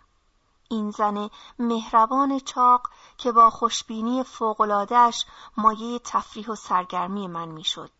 [0.68, 7.90] این زن مهربان چاق که با خوشبینی فوقلادهش مایه تفریح و سرگرمی من می‌شد.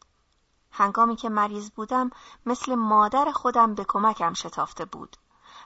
[0.71, 2.11] هنگامی که مریض بودم
[2.47, 5.17] مثل مادر خودم به کمکم شتافته بود.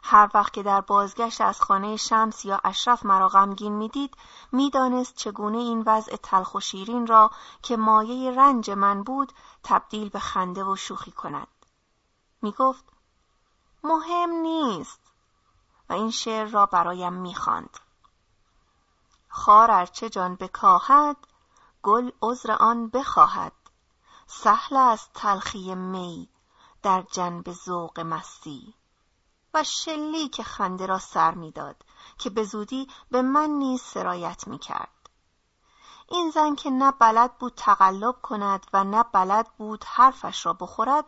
[0.09, 4.17] هر وقت که در بازگشت از خانه شمس یا اشرف مرا غمگین می‌دید
[4.53, 7.31] می‌دانست چگونه این وضع تلخ و شیرین را
[7.63, 11.49] که مایه رنج من بود تبدیل به خنده و شوخی کند.
[12.43, 12.85] می‌گفت
[13.85, 15.01] مهم نیست
[15.89, 17.79] و این شعر را برایم می‌خواند.
[19.29, 21.17] خار ارچه جان بکاهد
[21.83, 23.53] گل عذر آن بخواهد.
[24.27, 26.29] سهل است تلخی می
[26.83, 28.75] در جنب ذوق مستی.
[29.57, 31.77] و که خنده را سر می‌داد
[32.19, 34.89] که به زودی به من نیز سرایت می کرد.
[36.09, 41.05] این زن که نه بلد بود تقلب کند و نه بلد بود حرفش را بخورد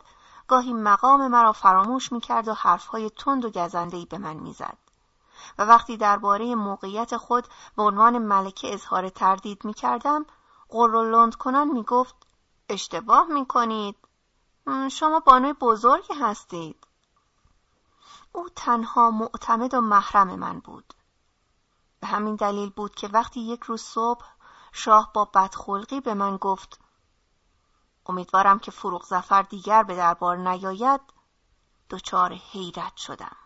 [0.48, 4.78] گاهی مقام مرا فراموش می کرد و حرفهای تند و گزندهی به من می‌زد.
[5.58, 10.26] و وقتی درباره موقعیت خود به عنوان ملکه اظهار تردید می کردم
[10.68, 12.14] قر و لند کنان می گفت
[12.68, 13.96] اشتباه می کنید
[14.90, 16.87] شما بانوی بزرگی هستید
[18.38, 20.94] او تنها معتمد و محرم من بود.
[22.00, 24.24] به همین دلیل بود که وقتی یک روز صبح
[24.72, 26.80] شاه با بدخلقی به من گفت
[28.06, 31.00] امیدوارم که فروغ زفر دیگر به دربار نیاید
[31.90, 33.36] دچار حیرت شدم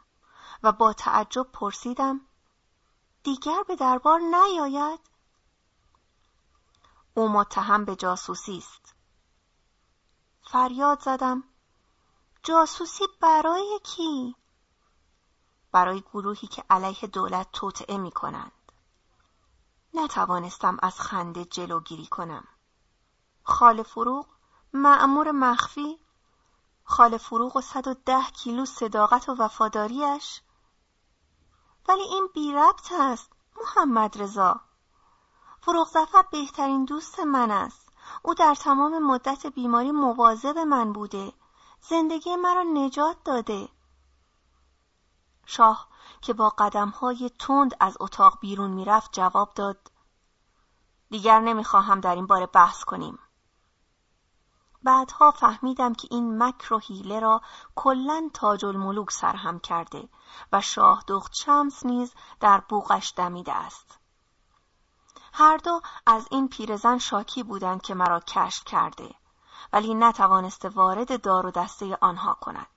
[0.63, 2.21] و با تعجب پرسیدم
[3.23, 5.01] دیگر به دربار نیاید؟
[7.15, 8.95] او متهم به جاسوسی است.
[10.43, 11.45] فریاد زدم
[12.43, 14.37] جاسوسی برای کی؟
[15.73, 18.53] برای گروهی که علیه دولت توطعه می کنند.
[19.95, 22.45] نتوانستم از خنده جلوگیری کنم.
[23.43, 24.27] خال فروغ
[24.73, 25.99] معمور مخفی
[26.85, 30.41] خال فروغ و 110 کیلو صداقت و وفاداریش.
[31.89, 33.31] ولی این بی ربط است
[33.63, 34.61] محمد رضا.
[35.61, 37.93] فروغ زفر بهترین دوست من است.
[38.23, 41.33] او در تمام مدت بیماری مواظب من بوده.
[41.81, 43.69] زندگی مرا نجات داده.
[45.53, 45.89] شاه
[46.21, 49.91] که با قدمهای تند از اتاق بیرون می‌رفت جواب داد
[51.11, 53.19] دیگر نمی‌خواهم در این باره بحث کنیم.
[54.83, 57.41] بعدها فهمیدم که این مکر و حیله را
[57.75, 60.09] کلا تاج الملوک سرهم کرده
[60.53, 63.99] و شاه دخت شمس نیز در بوغش دمیده است.
[65.33, 69.15] هر دو از این پیرزن شاکی بودند که مرا کشف کرده
[69.73, 72.72] ولی نتوانسته وارد دار و دسته آنها کند.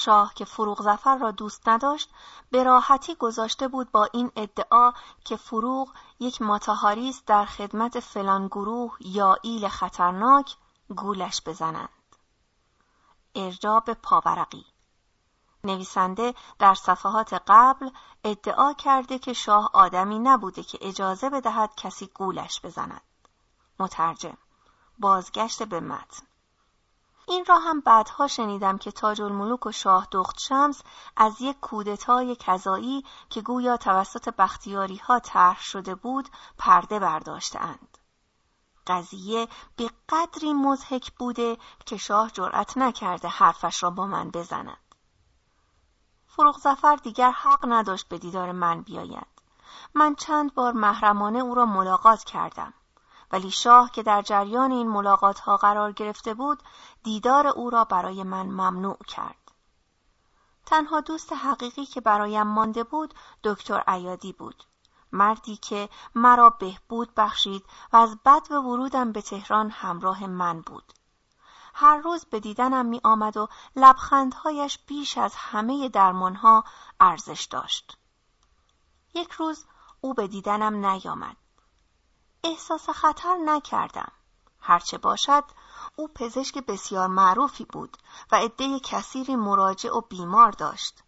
[0.00, 2.10] شاه که فروغ زفر را دوست نداشت
[2.50, 4.92] به راحتی گذاشته بود با این ادعا
[5.24, 10.56] که فروغ یک ماتهاری است در خدمت فلان گروه یا ایل خطرناک
[10.96, 11.88] گولش بزنند.
[13.34, 14.66] ارجاب پاورقی.
[15.64, 17.90] نویسنده در صفحات قبل
[18.24, 23.02] ادعا کرده که شاه آدمی نبوده که اجازه بدهد کسی گولش بزند.
[23.78, 24.38] مترجم.
[24.98, 26.29] بازگشت به متن.
[27.30, 30.82] این را هم بعدها شنیدم که تاج الملوک و شاه دخت شمس
[31.16, 37.98] از یک کودتای کذایی که گویا توسط بختیاری ها طرح شده بود پرده برداشتهاند.
[38.86, 44.94] قضیه به قدری مزهک بوده که شاه جرأت نکرده حرفش را با من بزند.
[46.26, 49.26] فروغ زفر دیگر حق نداشت به دیدار من بیاید.
[49.94, 52.74] من چند بار محرمانه او را ملاقات کردم.
[53.32, 56.62] ولی شاه که در جریان این ملاقات ها قرار گرفته بود
[57.02, 59.52] دیدار او را برای من ممنوع کرد.
[60.66, 64.64] تنها دوست حقیقی که برایم مانده بود دکتر ایادی بود.
[65.12, 70.92] مردی که مرا بهبود بخشید و از بد و ورودم به تهران همراه من بود.
[71.74, 76.64] هر روز به دیدنم می آمد و لبخندهایش بیش از همه درمانها
[77.00, 77.98] ارزش داشت.
[79.14, 79.64] یک روز
[80.00, 81.36] او به دیدنم نیامد.
[82.44, 84.12] احساس خطر نکردم.
[84.60, 85.44] هرچه باشد
[85.96, 87.96] او پزشک بسیار معروفی بود
[88.32, 91.02] و عده کثیری مراجع و بیمار داشت.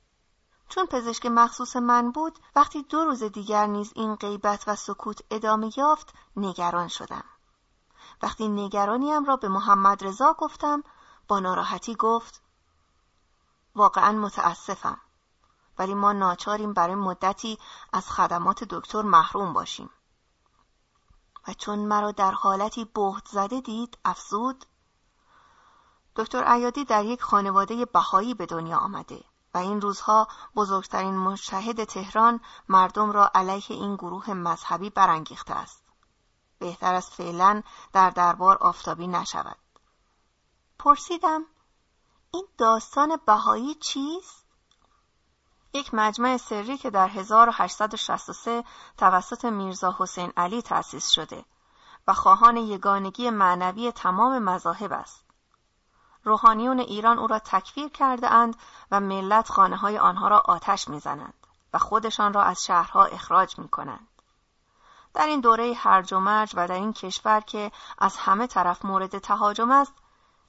[0.69, 5.71] چون پزشک مخصوص من بود وقتی دو روز دیگر نیز این غیبت و سکوت ادامه
[5.77, 7.25] یافت نگران شدم.
[8.23, 10.83] وقتی نگرانیم را به محمد رضا گفتم
[11.29, 12.43] با ناراحتی گفت
[13.75, 15.01] واقعا متاسفم
[15.79, 17.59] ولی ما ناچاریم برای مدتی
[17.93, 19.91] از خدمات دکتر محروم باشیم.
[21.49, 24.65] و چون مرا در حالتی بهت زده دید افزود
[26.17, 29.25] دکتر ایادی در یک خانواده بهایی به دنیا آمده
[29.55, 35.83] و این روزها بزرگترین مشهد تهران مردم را علیه این گروه مذهبی برانگیخته است.
[36.59, 39.57] بهتر است فعلا در دربار آفتابی نشود.
[40.79, 41.45] پرسیدم
[42.31, 44.42] این داستان بهایی چیست؟
[45.75, 48.65] یک مجمع سری که در 1863
[48.99, 51.45] توسط میرزا حسین علی تأسیس شده
[52.07, 55.25] و خواهان یگانگی معنوی تمام مذاهب است.
[56.25, 58.57] روحانیون ایران او را تکفیر کرده اند
[58.91, 63.69] و ملت خانه های آنها را آتش می‌زنند و خودشان را از شهرها اخراج می
[63.69, 64.09] کنند.
[65.15, 69.19] در این دوره هرج و مرج و در این کشور که از همه طرف مورد
[69.19, 69.93] تهاجم است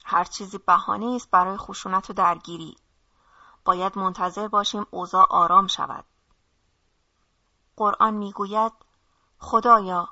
[0.04, 2.76] هر چیزی بهانه است برای خشونت و درگیری
[3.64, 6.04] باید منتظر باشیم اوضاع آرام شود.
[7.76, 8.72] قرآن می‌گوید
[9.38, 10.08] خدایا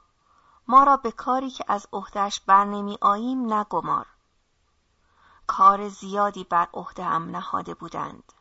[0.68, 4.06] ما را به کاری که از عهدهش بر نمی آییم نگمار.
[5.46, 8.32] کار زیادی بر عهده هم نهاده بودند.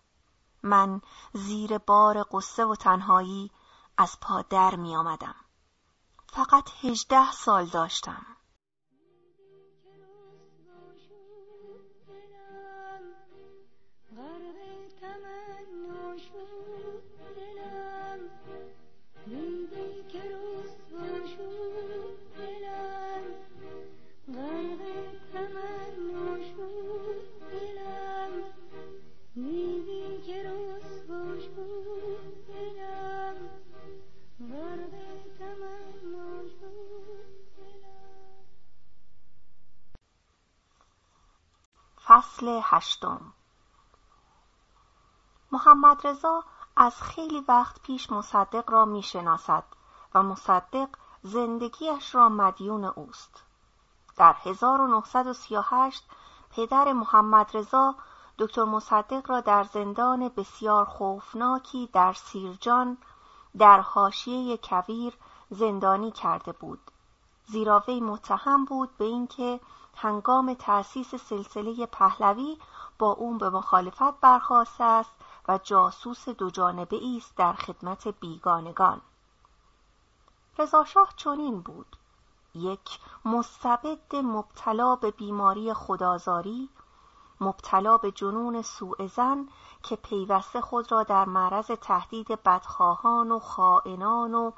[0.64, 1.02] من
[1.34, 3.52] زیر بار قصه و تنهایی
[3.98, 5.36] از پا در می آمدم.
[6.34, 8.26] فقط هجده سال داشتم.
[42.42, 43.34] فصل هشتم
[45.52, 46.44] محمد رضا
[46.76, 49.64] از خیلی وقت پیش مصدق را می شناسد
[50.16, 50.90] و مصدق
[51.24, 53.44] زندگیش را مدیون اوست.
[54.18, 56.04] در 1938
[56.52, 57.96] پدر محمد رضا
[58.38, 62.98] دکتر مصدق را در زندان بسیار خوفناکی در سیرجان
[63.58, 65.18] در حاشیه کویر
[65.50, 66.92] زندانی کرده بود
[67.46, 69.60] زیرا وی متهم بود به اینکه
[69.96, 72.58] هنگام تأسیس سلسله پهلوی
[73.00, 75.14] با اون به مخالفت برخواسته است
[75.48, 79.02] و جاسوس دو جانبه است در خدمت بیگانگان.
[80.58, 81.98] رضاشاه چنین بود.
[82.56, 86.70] یک مستبد مبتلا به بیماری خدازاری
[87.42, 89.48] مبتلا به جنون سوء زن
[89.84, 94.52] که پیوسته خود را در معرض تهدید بدخواهان و خائنان و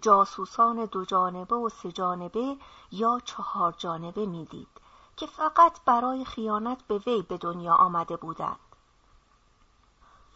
[0.00, 2.56] جاسوسان دو جانبه و سه جانبه
[2.92, 4.79] یا چهار جانبه می‌دید.
[5.20, 8.58] که فقط برای خیانت به وی به دنیا آمده بودند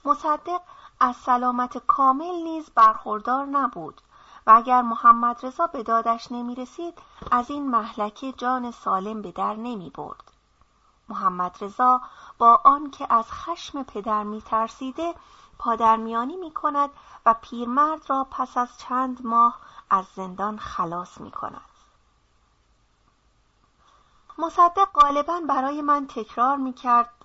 [0.04, 0.60] مصدق
[1.00, 4.00] از سلامت کامل نیز برخوردار نبود
[4.46, 6.98] و اگر محمد رضا به دادش نمی رسید
[7.30, 10.32] از این محلکه جان سالم به در نمی برد.
[11.08, 12.00] محمد رضا
[12.38, 15.14] با آنکه از خشم پدر می ترسیده
[15.58, 16.90] پادرمیانی می کند
[17.26, 19.58] و پیرمرد را پس از چند ماه
[19.90, 21.73] از زندان خلاص می کند.
[24.38, 27.24] مصدق غالبا برای من تکرار می کرد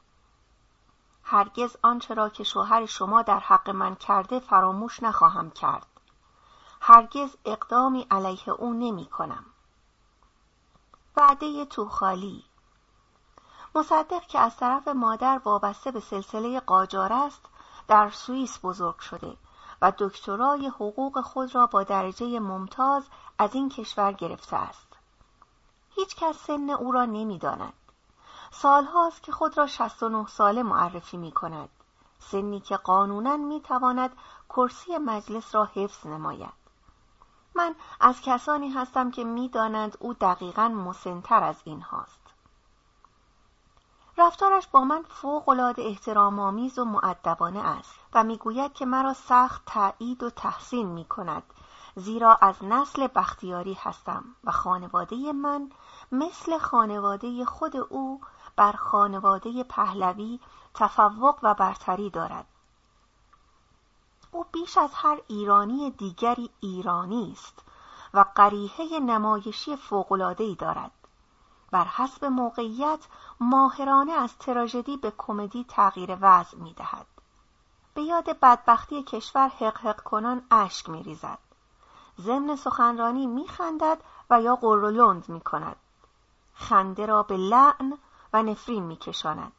[1.24, 5.88] هرگز آنچه را که شوهر شما در حق من کرده فراموش نخواهم کرد.
[6.82, 9.46] هرگز اقدامی علیه او نمی کنم.
[11.18, 12.44] وعده توخالی
[13.76, 17.46] مصدق که از طرف مادر وابسته به سلسله قاجار است
[17.88, 19.38] در سوئیس بزرگ شده
[19.82, 23.08] و دکترای حقوق خود را با درجه ممتاز
[23.38, 24.89] از این کشور گرفته است.
[26.00, 27.74] هیچ کس سن او را نمی‌داند.
[28.52, 31.70] سالهاست که خود را 69 ساله معرفی می کند.
[32.20, 34.12] سنی که قانونا می تواند
[34.50, 36.54] کرسی مجلس را حفظ نماید.
[37.56, 42.22] من از کسانی هستم که می‌دانند او دقیقا مسنتر از این هاست.
[44.18, 50.24] رفتارش با من فوق احترام آمیز و معدبانه است و می‌گوید که مرا سخت تایید
[50.24, 51.44] و تحسین می کند
[52.00, 55.70] زیرا از نسل بختیاری هستم و خانواده من
[56.12, 58.22] مثل خانواده خود او
[58.56, 60.40] بر خانواده پهلوی
[60.74, 62.46] تفوق و برتری دارد
[64.32, 67.60] او بیش از هر ایرانی دیگری ایرانی است
[68.14, 70.92] و قریحه نمایشی فوق‌العاده‌ای دارد
[71.72, 73.00] بر حسب موقعیت
[73.40, 77.06] ماهرانه از تراژدی به کمدی تغییر وضع می دهد.
[77.94, 81.49] به یاد بدبختی کشور حق حق کنان اشک می ریزد.
[82.20, 83.98] ضمن سخنرانی می خندد
[84.30, 85.76] و یا قرولند می کند.
[86.54, 87.98] خنده را به لعن
[88.34, 89.52] و نفرین می کشاند.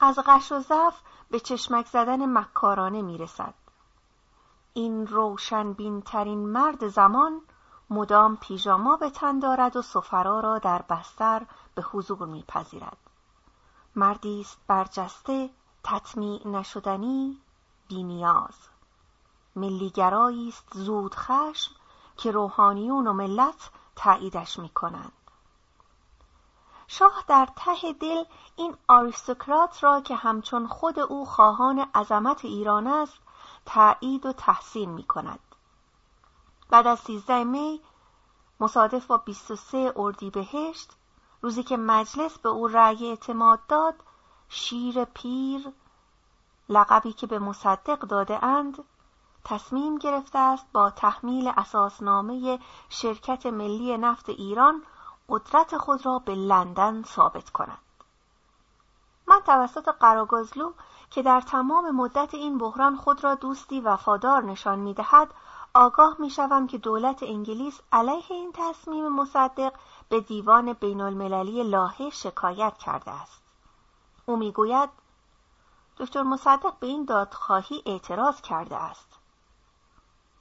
[0.00, 3.54] از غش و ضعف به چشمک زدن مکارانه می رسد.
[4.72, 7.40] این روشن بینترین مرد زمان
[7.90, 12.96] مدام پیژاما به تن دارد و سفرا را در بستر به حضور میپذیرد
[13.96, 15.50] مردی است برجسته
[15.84, 17.40] تطمیع نشدنی
[17.88, 18.67] بینیاز
[19.56, 21.72] ملیگرایی است زود خشم
[22.16, 25.12] که روحانیون و ملت تاییدش می‌کنند
[26.90, 28.24] شاه در ته دل
[28.56, 33.18] این آریستوکرات را که همچون خود او خواهان عظمت ایران است
[33.66, 35.40] تایید و تحسین می کند.
[36.70, 37.80] بعد از 13 می
[38.60, 40.92] مصادف با 23 اردیبهشت
[41.42, 43.94] روزی که مجلس به او رأی اعتماد داد
[44.48, 45.72] شیر پیر
[46.68, 48.84] لقبی که به مصدق داده اند
[49.44, 52.58] تصمیم گرفته است با تحمیل اساسنامه
[52.88, 54.82] شرکت ملی نفت ایران
[55.28, 57.78] قدرت خود را به لندن ثابت کند.
[59.26, 60.72] من توسط قراگازلو
[61.10, 65.34] که در تمام مدت این بحران خود را دوستی وفادار نشان می‌دهد
[65.74, 69.72] آگاه می‌شوم که دولت انگلیس علیه این تصمیم مصدق
[70.08, 73.42] به دیوان بین المللی لاهه شکایت کرده است.
[74.26, 74.90] او می‌گوید
[75.96, 79.07] دکتر مصدق به این دادخواهی اعتراض کرده است.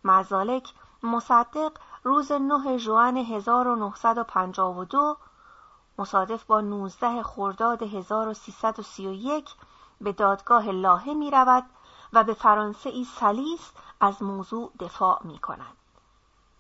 [0.04, 0.74] مزالک
[1.04, 1.72] مصدق
[2.04, 5.18] روز 9 ژوئن 1952
[5.98, 9.50] مصادف با 19 خرداد 1331
[10.02, 11.64] به دادگاه لاهه می رود
[12.14, 15.78] و به فرانسه ای سلیس از موضوع دفاع می کند.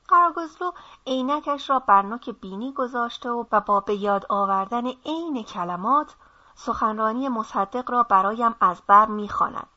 [0.08, 0.72] قراگزلو
[1.08, 6.16] عینکش را بر نوک بینی گذاشته و با به یاد آوردن عین کلمات
[6.56, 9.68] سخنرانی مصدق را برایم از بر می‌خواند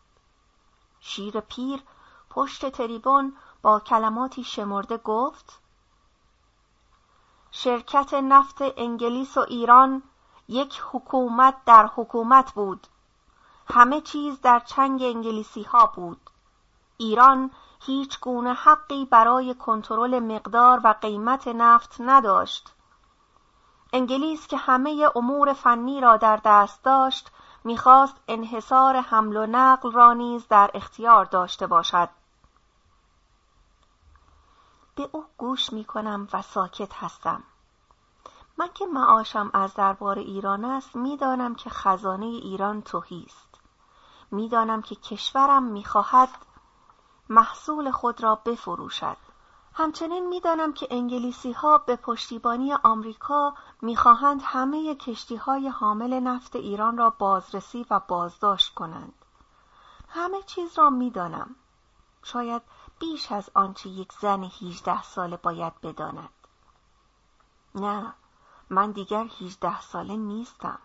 [1.00, 1.82] شیر پیر
[2.30, 5.60] پشت تریبون با کلماتی شمرده گفت
[7.50, 10.02] شرکت نفت انگلیس و ایران
[10.48, 12.86] یک حکومت در حکومت بود.
[13.68, 16.30] همه چیز در چنگ انگلیسی ها بود.
[16.96, 17.50] ایران
[17.80, 22.74] هیچ گونه حقی برای کنترل مقدار و قیمت نفت نداشت.
[23.92, 27.30] انگلیس که همه امور فنی را در دست داشت
[27.64, 32.08] می‌خواست انحصار حمل و نقل را نیز در اختیار داشته باشد.
[35.00, 37.42] به او گوش می‌کنم و ساکت هستم
[38.56, 43.60] من که معاشم از دربار ایران است می‌دانم که خزانه ایران توهی است
[44.30, 46.28] می‌دانم که کشورم می‌خواهد
[47.28, 49.16] محصول خود را بفروشد
[49.74, 56.98] همچنین می‌دانم که انگلیسی ها به پشتیبانی آمریکا می‌خواهند همه کشتی های حامل نفت ایران
[56.98, 59.14] را بازرسی و بازداشت کنند.
[60.08, 61.56] همه چیز را می‌دانم.
[62.22, 62.62] شاید
[63.00, 66.28] بیش از آنچه یک زن هیچده ساله باید بداند.
[67.74, 68.12] نه،
[68.70, 70.78] من دیگر هیچده ساله نیستم.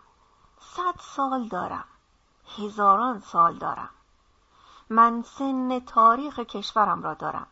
[0.60, 1.84] صد سال دارم.
[2.58, 3.90] هزاران سال دارم.
[4.90, 7.46] من سن تاریخ کشورم را دارم.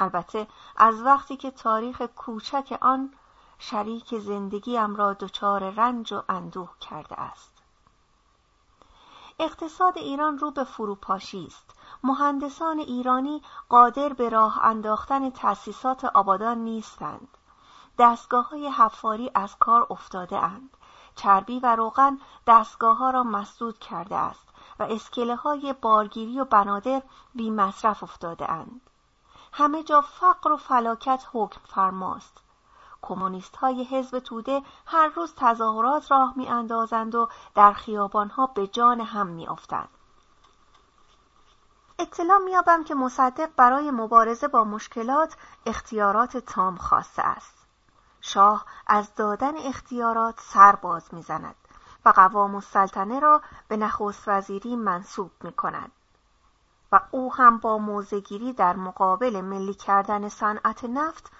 [0.00, 3.14] البته از وقتی که تاریخ کوچک آن
[3.58, 7.62] شریک زندگیم را دچار رنج و اندوه کرده است
[9.38, 17.28] اقتصاد ایران رو به فروپاشی است مهندسان ایرانی قادر به راه انداختن تأسیسات آبادان نیستند.
[17.98, 20.76] دستگاه های حفاری از کار افتاده اند.
[21.14, 27.02] چربی و روغن دستگاه ها را مسدود کرده است و اسکله های بارگیری و بنادر
[27.34, 28.80] بی مصرف افتاده اند.
[29.52, 32.42] همه جا فقر و فلاکت حکم فرماست.
[33.02, 38.66] کمونیست های حزب توده هر روز تظاهرات راه می اندازند و در خیابان ها به
[38.66, 39.88] جان هم می افتند.
[41.98, 45.36] اطلاع میابم که مصدق برای مبارزه با مشکلات
[45.66, 47.66] اختیارات تام خواسته است.
[48.20, 51.54] شاه از دادن اختیارات سر باز می‌زند
[52.04, 55.92] و قوام السلطنه را به نخست وزیری منصوب می کند.
[56.92, 61.30] و او هم با موزگیری در مقابل ملی کردن صنعت نفت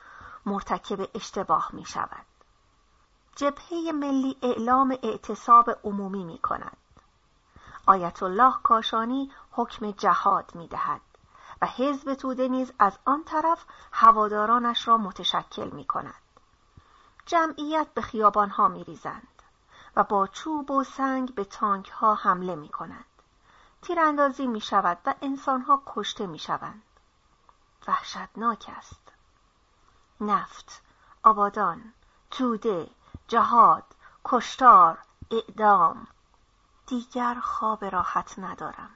[0.46, 2.26] مرتکب اشتباه می شود.
[3.36, 6.76] جبهه ملی اعلام اعتصاب عمومی می کند.
[7.86, 11.00] آیت الله کاشانی حکم جهاد می دهد
[11.62, 16.22] و حزب توده نیز از آن طرف هوادارانش را متشکل می کند.
[17.26, 19.42] جمعیت به خیابان ها می ریزند
[19.96, 23.04] و با چوب و سنگ به تانک ها حمله می کنند.
[23.82, 26.82] تیراندازی می شود و انسانها کشته می شوند.
[27.88, 29.12] وحشتناک است.
[30.20, 30.82] نفت،
[31.22, 31.92] آبادان،
[32.30, 32.90] توده،
[33.28, 33.84] جهاد،
[34.24, 34.98] کشتار،
[35.30, 36.06] اعدام.
[36.86, 38.95] دیگر خواب راحت ندارم.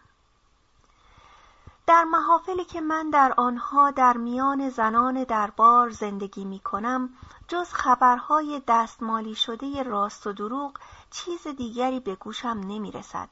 [1.90, 7.10] در محافلی که من در آنها در میان زنان دربار زندگی می کنم
[7.48, 10.72] جز خبرهای دستمالی شده راست و دروغ
[11.10, 13.28] چیز دیگری به گوشم نمی رسد.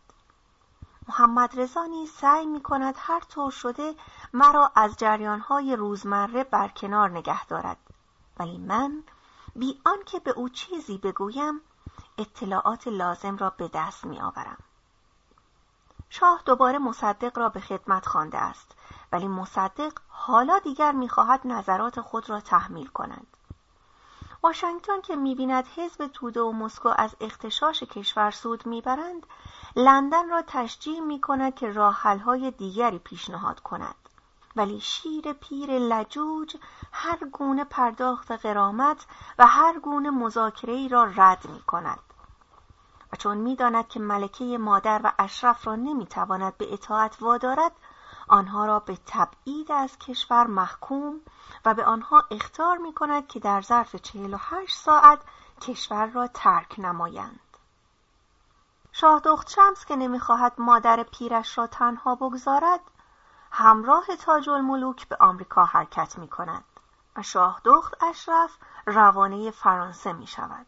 [1.08, 1.86] محمد رضا
[2.20, 3.94] سعی می کند هر طور شده
[4.32, 7.78] مرا از جریانهای روزمره برکنار نگه دارد
[8.38, 9.02] ولی من
[9.56, 11.60] بی آنکه به او چیزی بگویم
[12.18, 14.58] اطلاعات لازم را به دست می آورم.
[16.10, 18.72] شاه دوباره مصدق را به خدمت خوانده است.
[19.12, 23.26] ولی مصدق حالا دیگر می‌خواهد نظرات خود را تحمیل کند.
[24.42, 29.26] واشنگتن که می‌بیند حزب توده و مسکو از اختشاش کشور سود می‌برند
[29.76, 31.72] لندن را تشجیع می کند که
[32.24, 33.94] های دیگری پیشنهاد کند.
[34.56, 36.56] ولی شیر پیر لجوج
[36.92, 39.06] هر گونه پرداخت قرامت
[39.38, 42.07] و هر گونه مذاکره را رد می کند
[43.12, 47.72] و چون می‌داند که ملکه مادر و اشرف را نمی‌تواند به اطاعت وادارد
[48.28, 51.20] آنها را به تبعید از کشور محکوم
[51.64, 55.20] و به آنها اختار می کند که در ظرف 48 ساعت
[55.60, 57.40] کشور را ترک نمایند
[58.92, 62.80] شاه دخت شمس که نمی‌خواهد مادر پیرش را تنها بگذارد
[63.50, 66.64] همراه تاج الملوک به آمریکا حرکت می کند
[67.16, 70.66] و شاه دخت اشرف روانه فرانسه می شود.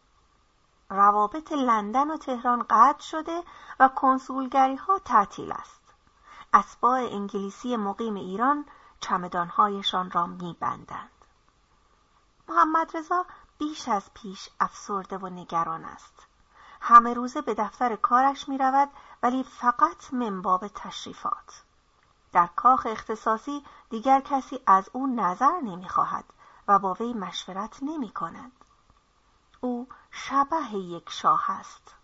[0.91, 3.43] روابط لندن و تهران قطع شده
[3.79, 5.81] و کنسولگری ها تعطیل است.
[6.53, 8.65] اسباع انگلیسی مقیم ایران
[8.99, 11.09] چمدانهایشان را می بندند.
[12.49, 13.25] محمد رضا
[13.57, 16.27] بیش از پیش افسرده و نگران است.
[16.81, 18.89] همه روزه به دفتر کارش می رود
[19.23, 21.63] ولی فقط منباب تشریفات.
[22.31, 26.25] در کاخ اختصاصی دیگر کسی از او نظر نمی خواهد
[26.67, 28.51] و با وی مشورت نمی کند.
[29.61, 31.95] او شبه یک شاه است.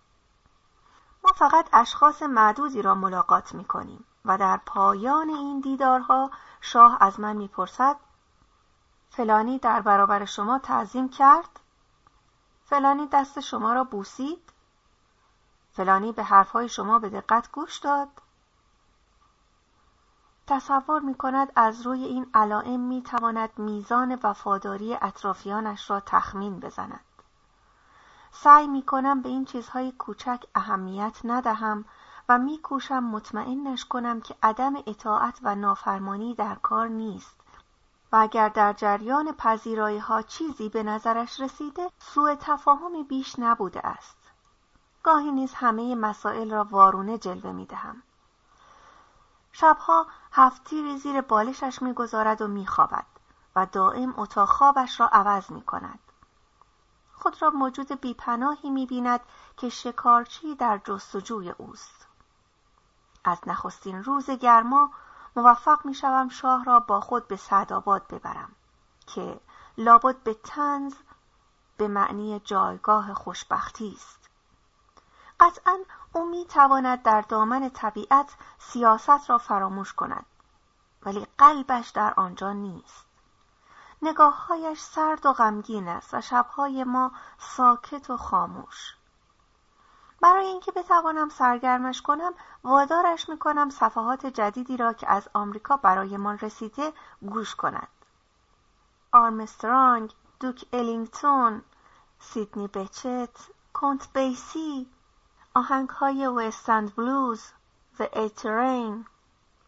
[1.24, 6.32] ما فقط اشخاص معدودی را ملاقات می کنیم و در پایان این دیدارها
[6.62, 7.96] شاه از من می‌پرسد
[9.10, 11.60] فلانی در برابر شما تعظیم کرد؟
[12.66, 14.52] فلانی دست شما را بوسید؟
[15.74, 18.10] فلانی به حرفهای شما به دقت گوش داد؟
[20.48, 27.07] تصور می کند از روی این علائم می تواند میزان وفاداری اطرافیانش را تخمین بزند.
[28.44, 31.86] سعی می کنم به این چیزهای کوچک اهمیت ندهم
[32.30, 37.36] و می کوشم مطمئنش کنم که عدم اطاعت و نافرمانی در کار نیست
[38.12, 44.18] و اگر در جریان پذیرایی ها چیزی به نظرش رسیده سوء تفاهمی بیش نبوده است.
[45.04, 48.04] گاهی نیز همه مسائل را وارونه جلوه می دهم.
[49.52, 53.06] شبها هفتیری زیر بالشش می‌گذارد و میخوابد
[53.56, 56.00] و دائم اتاق خوابش را عوض می کند.
[57.20, 59.20] خود را موجود بیپناهی می بیند
[59.58, 62.08] که شکارچی در جستجوی اوست.
[63.24, 64.92] از نخستین روز گرما
[65.36, 68.52] موفق می شوم شاه را با خود به سعدآباد ببرم
[69.08, 69.40] که
[69.78, 70.94] لابد به تنز
[71.78, 74.30] به معنی جایگاه خوشبختی است.
[75.40, 75.78] قطعا
[76.14, 80.26] او می تواند در دامن طبیعت سیاست را فراموش کند
[81.06, 83.07] ولی قلبش در آنجا نیست.
[84.02, 88.96] نگاههایش سرد و غمگین است و شبهای ما ساکت و خاموش.
[90.22, 92.34] برای اینکه بتوانم سرگرمش کنم
[92.64, 97.88] وادارش می‌کنم صفحات جدیدی را که از آمریکا برایمان رسیده گوش کند
[99.12, 101.62] آرمسترانگ دوک الینگتون
[102.20, 104.90] سیدنی بچت کنت بیسی
[105.54, 107.52] آهنگ های وستند بلوز
[107.98, 109.06] The A Train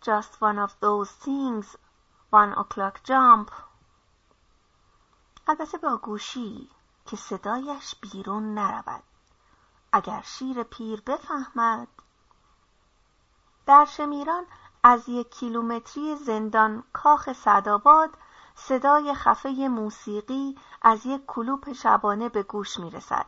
[0.02, 1.76] Just One of Those Things
[2.32, 3.52] One O'Clock Jump
[5.50, 6.70] البته با گوشی
[7.06, 9.04] که صدایش بیرون نرود.
[9.92, 11.88] اگر شیر پیر بفهمد.
[13.66, 14.46] در شمیران
[14.84, 18.10] از یک کیلومتری زندان کاخ سعدآباد
[18.56, 23.26] صدای خفه موسیقی از یک کلوپ شبانه به گوش می رسد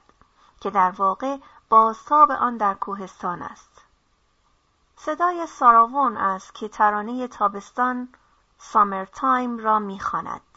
[0.59, 1.37] که در واقع
[1.69, 3.81] بازتاب آن در کوهستان است.
[4.95, 8.13] صدای ساراون است که ترانه تابستان
[8.57, 10.50] سامر تایم را می‌خواند.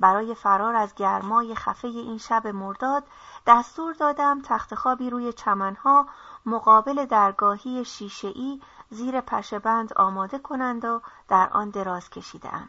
[0.00, 3.04] برای فرار از گرمای خفه این شب مرداد
[3.46, 6.06] دستور دادم تخت خوابی روی چمنها
[6.46, 12.68] مقابل درگاهی شیشهای زیر پشهبند آماده کنند و در آن دراز کشیدهام.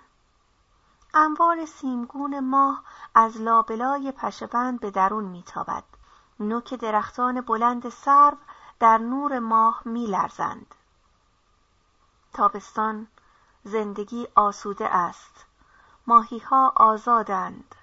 [1.14, 2.84] انوار سیمگون ماه
[3.16, 5.84] از لابلای پشهبند به درون میتابد.
[6.40, 8.38] نوک درختان بلند سرو
[8.80, 10.76] در نور ماه میلرزند.
[12.34, 13.08] تابستان
[13.64, 15.47] زندگی آسوده است.
[16.08, 17.76] ماهیها آزادند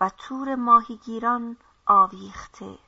[0.00, 1.56] و تور ماهیگیران
[1.86, 2.78] آویخته.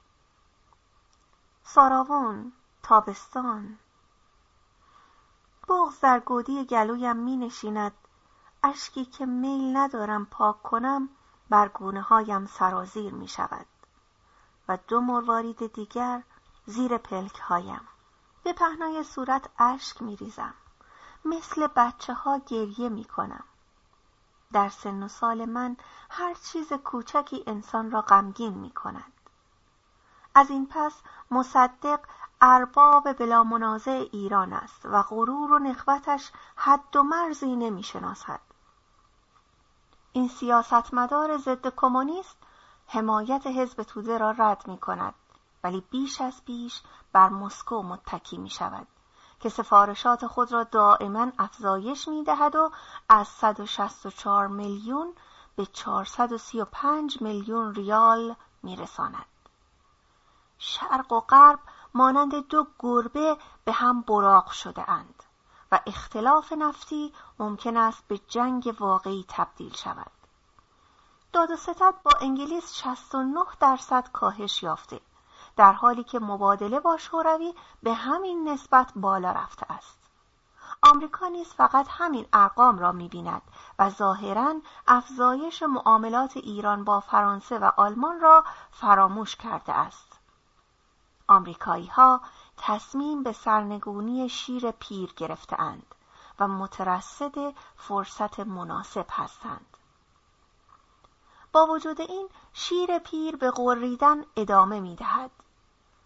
[1.64, 2.53] ساراون
[2.83, 3.79] تابستان.
[5.68, 7.93] بغز در گودی گلویم می نشیند.
[8.62, 11.09] اشکی که میل ندارم پاک کنم
[11.51, 13.66] بر گونه هایم سرازیر می شود.
[14.68, 16.22] و دو مروارید دیگر
[16.66, 17.89] زیر پلک هایم
[18.43, 20.55] به پهنای صورت اشک می ریزم.
[21.25, 23.45] مثل بچه ها گریه می کنم.
[24.55, 25.77] در سن و سال من
[26.11, 29.13] هر چیز کوچکی انسان را غمگین می کند.
[30.35, 32.01] از این پس مصدق
[32.41, 38.41] ارباب بلا منازع ایران است و غرور و نخوتش حد و مرزی نمی شناسد.
[40.13, 42.37] این سیاستمدار ضد کمونیست
[42.87, 45.15] حمایت حزب توده را رد می کند
[45.65, 46.83] ولی بیش از بیش
[47.13, 48.87] بر مسکو متکی می شود.
[49.45, 52.70] که سفارشات خود را دائما افزایش می دهد و
[53.09, 55.14] از 164 میلیون
[55.57, 59.26] به 435 میلیون ریال می رساند.
[60.59, 61.59] شرق و غرب
[61.95, 65.22] مانند دو گربه به هم براق شده اند
[65.72, 70.11] و اختلاف نفتی ممکن است به جنگ واقعی تبدیل شود.
[71.32, 71.49] داد
[72.03, 75.01] با انگلیس 69 درصد کاهش یافته
[75.57, 79.99] در حالی که مبادله با شوروی به همین نسبت بالا رفته است.
[80.83, 83.43] آمریکا نیز فقط همین ارقام را می‌بیند
[83.79, 84.55] و ظاهرا
[84.87, 90.13] افزایش معاملات ایران با فرانسه و آلمان را فراموش کرده است.
[91.29, 92.21] آمریکایی ها
[92.57, 95.95] تصمیم به سرنگونی شیر پیر گرفتهاند
[96.39, 99.77] و مترصد فرصت مناسب هستند.
[101.53, 105.31] با وجود این شیر پیر به قریدن ادامه می دهد.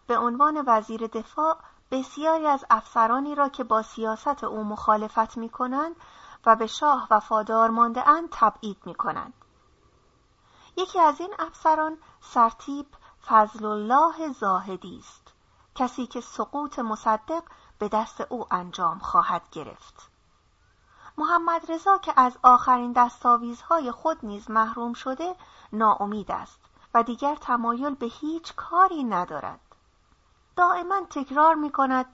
[0.09, 1.57] به عنوان وزیر دفاع
[1.91, 5.97] بسیاری از افسرانی را که با سیاست او مخالفت می کنند
[6.47, 9.33] و به شاه وفادار مانده اند تبعید می کنند.
[10.77, 12.87] یکی از این افسران سرتیپ
[13.27, 15.35] فضل الله زاهدی است
[15.75, 17.43] کسی که سقوط مصدق
[17.79, 20.11] به دست او انجام خواهد گرفت
[21.19, 25.37] محمد رضا که از آخرین دستاویزهای خود نیز محروم شده
[25.73, 26.61] ناامید است
[26.95, 29.68] و دیگر تمایل به هیچ کاری ندارد
[30.59, 32.07] دائما تکرار می کند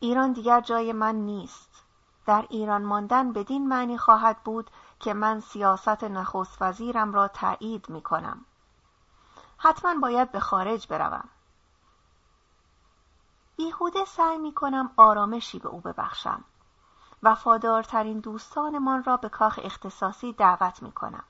[0.00, 1.84] ایران دیگر جای من نیست.
[2.26, 8.02] در ایران ماندن بدین معنی خواهد بود که من سیاست نخست وزیرم را تایید می
[8.02, 8.44] کنم
[9.58, 11.28] حتما باید به خارج بروم.
[13.56, 16.44] بیهوده سعی می کنم آرامشی به او ببخشم.
[17.22, 21.24] وفادارترین دوستانمان را به کاخ اختصاصی دعوت می کنم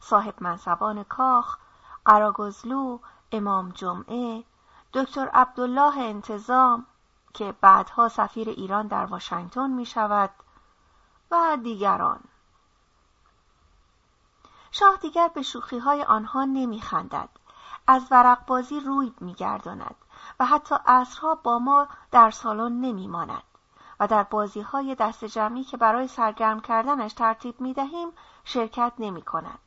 [0.00, 1.58] صاحب منصبان کاخ
[2.04, 2.98] قراگزلو
[3.32, 4.44] امام جمعه
[4.94, 6.86] دکتر عبدالله انتظام
[7.34, 10.30] که بعدها سفیر ایران در واشنگتن می شود
[11.30, 12.20] و دیگران
[14.70, 17.28] شاه دیگر به شوخی های آنها نمی خندد.
[17.86, 19.94] از ورق بازی روی می گرداند
[20.40, 23.42] و حتی اصرها با ما در سالن نمی ماند
[24.00, 28.08] و در بازی های دست جمعی که برای سرگرم کردنش ترتیب می دهیم
[28.44, 29.58] شرکت نمی کند.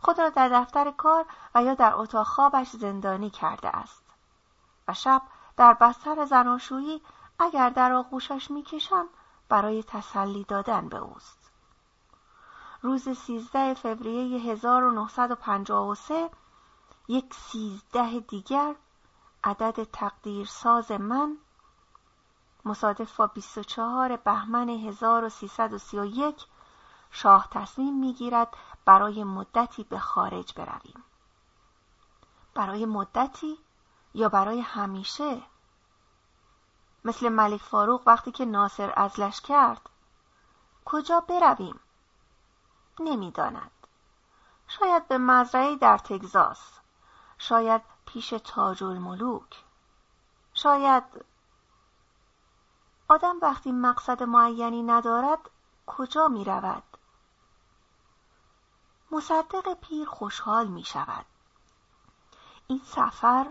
[0.00, 4.04] خود را در دفتر کار و یا در اتاق خوابش زندانی کرده است.
[4.88, 5.22] و شب
[5.56, 7.02] در بستر زناشویی
[7.38, 9.08] اگر در آغوشش می‌کشم
[9.48, 11.50] برای تسلی دادن به اوست.
[12.82, 16.30] روز سیزده فوریه 1953
[17.08, 18.74] یک سیزده دیگر
[19.44, 21.36] عدد تقدیر ساز من
[22.64, 26.46] مصادف با 24 بهمن 1331
[27.10, 28.56] شاه تصمیم می‌گیرد
[28.88, 31.04] برای مدتی به خارج برویم.
[32.54, 33.58] برای مدتی
[34.14, 35.42] یا برای همیشه؟
[37.04, 39.88] مثل ملک فاروق وقتی که ناصر ازلش کرد
[40.84, 41.80] کجا برویم؟
[43.00, 43.70] نمی‌داند.
[44.68, 46.78] شاید به مزرعه در تگزاس
[47.38, 49.64] شاید پیش تاج الملوک
[50.54, 51.04] شاید
[53.08, 55.50] آدم وقتی مقصد معینی ندارد
[55.86, 56.87] کجا می رود؟
[59.10, 61.24] مصدق پیر خوشحال می شود.
[62.66, 63.46] این سفر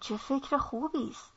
[0.00, 1.32] چه فکر خوبی است.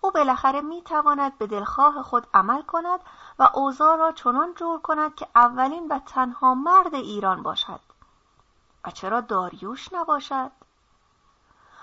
[0.00, 3.00] او بالاخره می تواند به دلخواه خود عمل کند
[3.38, 7.80] و اوضاع را چنان جور کند که اولین و تنها مرد ایران باشد.
[8.84, 10.50] و چرا داریوش نباشد؟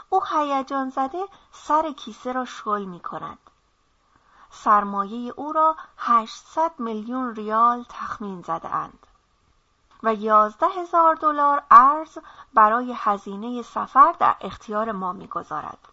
[0.10, 3.38] او هیجان زده سر کیسه را شل می کند.
[4.50, 9.08] سرمایه او را 800 میلیون ریال تخمین زده اند.
[10.04, 12.18] و یازده هزار دلار ارز
[12.54, 15.88] برای هزینه سفر در اختیار ما می‌گذارد.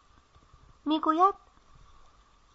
[0.84, 1.34] می‌گوید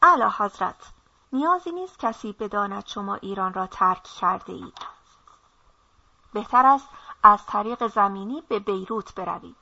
[0.02, 0.94] اعلی حضرت
[1.34, 4.78] نیازی نیست کسی بداند شما ایران را ترک کرده اید.
[6.34, 6.88] بهتر است
[7.24, 9.56] از طریق زمینی به بیروت بروید.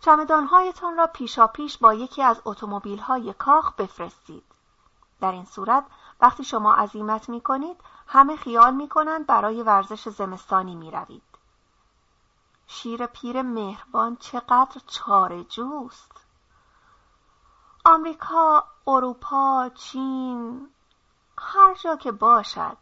[0.00, 4.44] چمدانهایتان را پیشاپیش با یکی از اتومبیل‌های کاخ بفرستید.
[5.20, 5.84] در این صورت
[6.20, 11.22] وقتی شما عزیمت می کنید همه خیال می کنند برای ورزش زمستانی می روید.
[12.66, 16.12] شیر پیر مهربان چقدر چارجوست.
[17.84, 20.68] آمریکا، اروپا، چین،
[21.38, 22.76] هر جا که باشد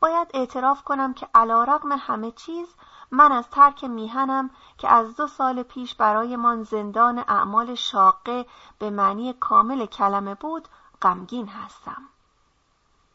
[0.00, 2.74] باید اعتراف کنم که علا رقم همه چیز
[3.10, 8.46] من از ترک میهنم که از دو سال پیش برایمان زندان اعمال شاقه
[8.78, 10.68] به معنی کامل کلمه بود
[11.02, 12.02] غمگین هستم.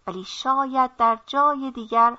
[0.07, 2.17] ولی شاید در جای دیگر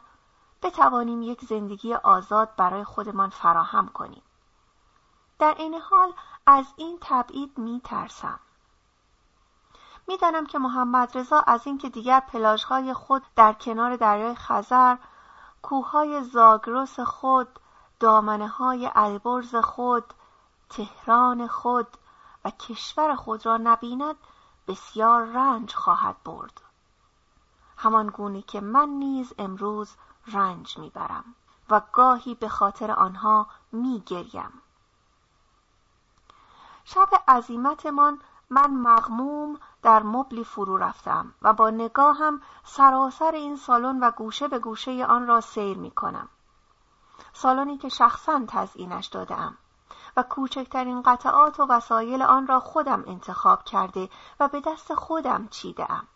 [0.62, 4.22] بتوانیم یک زندگی آزاد برای خودمان فراهم کنیم.
[5.38, 6.12] در این حال
[6.46, 8.40] از این تبعید می ترسم.
[10.08, 14.96] می‌دانم که محمد رضا از اینکه دیگر پلاژهای خود در کنار دریای خزر،
[15.62, 17.48] کوههای زاگرس خود،
[18.00, 20.14] دامنه های البرز خود،
[20.70, 21.86] تهران خود
[22.44, 24.16] و کشور خود را نبیند
[24.70, 26.60] بسیار رنج خواهد برد.
[27.76, 29.94] همان گونه که من نیز امروز
[30.26, 31.24] رنج می‌برم
[31.70, 34.62] و گاهی به خاطر آنها میگریم
[36.84, 44.10] شب عزیمتمان من مغموم در مبلی فرو رفتم و با نگاهم سراسر این سالن و
[44.10, 46.28] گوشه به گوشه آن را سیر می کنم.
[47.32, 49.58] سالنی که شخصا تزئینش دادم
[50.16, 54.08] و کوچکترین قطعات و وسایل آن را خودم انتخاب کرده
[54.40, 56.06] و به دست خودم چیده ام.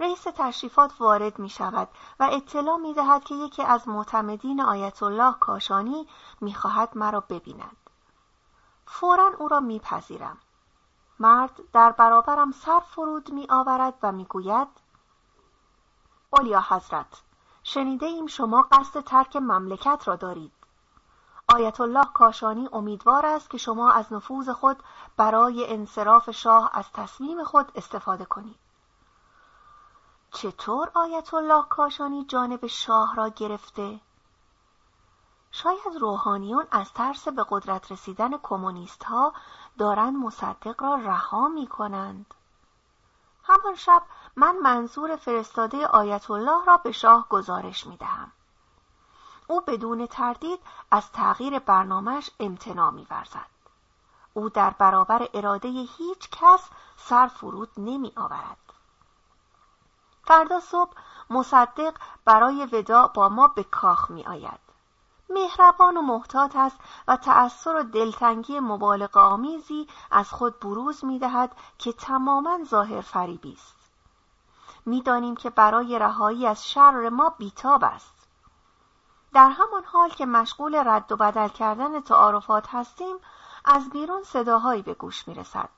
[0.00, 1.88] رئیس تشریفات وارد می شود
[2.20, 6.08] و اطلاع می دهد که یکی از معتمدین آیت الله کاشانی
[6.40, 7.76] می خواهد مرا ببیند.
[8.86, 10.38] فورا او را میپذیرم.
[11.18, 14.68] مرد در برابرم سر فرود می آورد و می گوید
[16.30, 17.22] اولیا حضرت
[17.62, 20.52] شنیده ایم شما قصد ترک مملکت را دارید.
[21.52, 24.82] آیت الله کاشانی امیدوار است که شما از نفوذ خود
[25.16, 28.58] برای انصراف شاه از تصمیم خود استفاده کنید.
[30.30, 34.00] چطور آیت الله کاشانی جانب شاه را گرفته؟
[35.50, 39.32] شاید روحانیون از ترس به قدرت رسیدن کمونیست ها
[39.78, 42.34] دارند مصدق را رها می کنند.
[43.44, 44.02] همان شب
[44.36, 48.32] من منظور فرستاده آیت الله را به شاه گزارش می دهم.
[49.46, 53.52] او بدون تردید از تغییر برنامهش امتناع می ورزد.
[54.34, 58.56] او در برابر اراده هیچ کس سر فرود نمی آورد.
[60.24, 60.92] فردا صبح
[61.30, 64.60] مصدق برای ودا با ما به کاخ می آید.
[65.30, 66.76] مهربان و محتاط است
[67.08, 73.52] و تأثیر و دلتنگی مبالغ آمیزی از خود بروز می دهد که تماما ظاهر فریبی
[73.52, 73.76] است.
[74.86, 78.11] می‌دانیم که برای رهایی از شر ما بیتاب است.
[79.34, 83.16] در همان حال که مشغول رد و بدل کردن تعارفات هستیم
[83.64, 85.68] از بیرون صداهایی به گوش می رسد.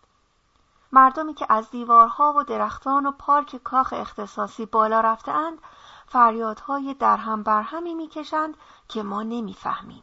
[0.92, 5.58] مردمی که از دیوارها و درختان و پارک کاخ اختصاصی بالا رفتهاند
[6.06, 8.56] فریادهای درهم برهمی می‌کشند
[8.88, 10.02] که ما نمی‌فهمیم.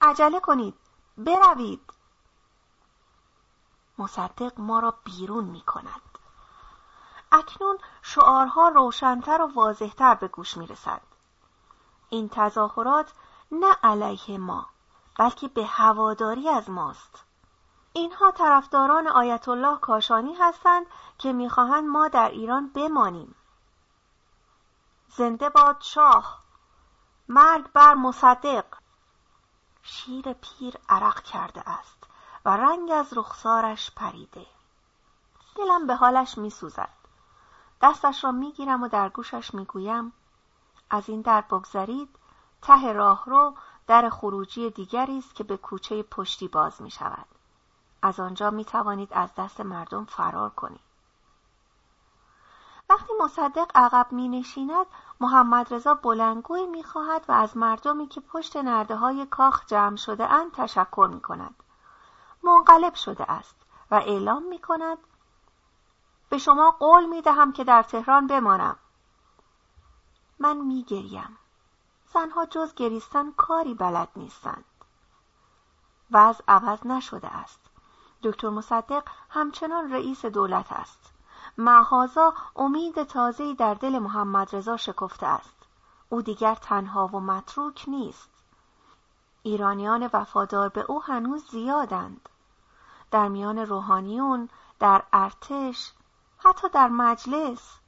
[0.00, 0.74] عجله کنید
[1.18, 1.92] بروید
[3.98, 6.00] مصدق ما را بیرون می کند.
[7.32, 11.00] اکنون شعارها روشنتر و واضحتر به گوش می رسد.
[12.10, 13.12] این تظاهرات
[13.52, 14.66] نه علیه ما
[15.18, 17.24] بلکه به هواداری از ماست.
[17.92, 20.86] اینها طرفداران آیت الله کاشانی هستند
[21.18, 23.34] که می‌خواهند ما در ایران بمانیم.
[25.08, 26.42] زنده باد شاه
[27.28, 28.64] مرگ بر مصدق
[29.82, 32.04] شیر پیر عرق کرده است
[32.44, 34.46] و رنگ از رخسارش پریده
[35.56, 36.88] دلم به حالش میسوزد
[37.82, 40.12] دستش را می‌گیرم و در گوشش می‌گویم
[40.90, 42.08] از این در بگذرید
[42.62, 43.54] ته راهرو
[43.86, 47.26] در خروجی دیگری است که به کوچه پشتی باز می شود.
[48.02, 50.88] از آنجا می توانید از دست مردم فرار کنید.
[52.90, 54.86] وقتی مصدق عقب می نشیند
[55.20, 60.32] محمد رضا بلنگوی می خواهد و از مردمی که پشت نرده های کاخ جمع شده
[60.32, 61.54] اند تشکر می کند.
[62.42, 63.56] منقلب شده است
[63.90, 64.98] و اعلام می کند
[66.28, 68.76] به شما قول می دهم که در تهران بمانم.
[70.38, 71.38] من می گریم.
[72.14, 74.64] زنها جز گریستن کاری بلد نیستند.
[76.10, 77.60] وضع عوض نشده است.
[78.22, 81.12] دکتر مصدق همچنان رئیس دولت است.
[81.58, 85.54] معهازا امید تازه‌ای در دل محمد رضا شکفته است.
[86.08, 88.30] او دیگر تنها و متروک نیست.
[89.42, 92.28] ایرانیان وفادار به او هنوز زیادند.
[93.10, 95.92] در میان روحانیون، در ارتش،
[96.38, 97.78] حتی در مجلس.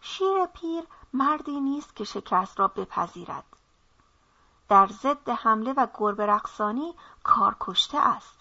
[0.00, 3.44] شیر پیر مردی نیست که شکست را بپذیرد.
[4.68, 8.36] در ضد حمله و گربه رقصانی کار کشته است.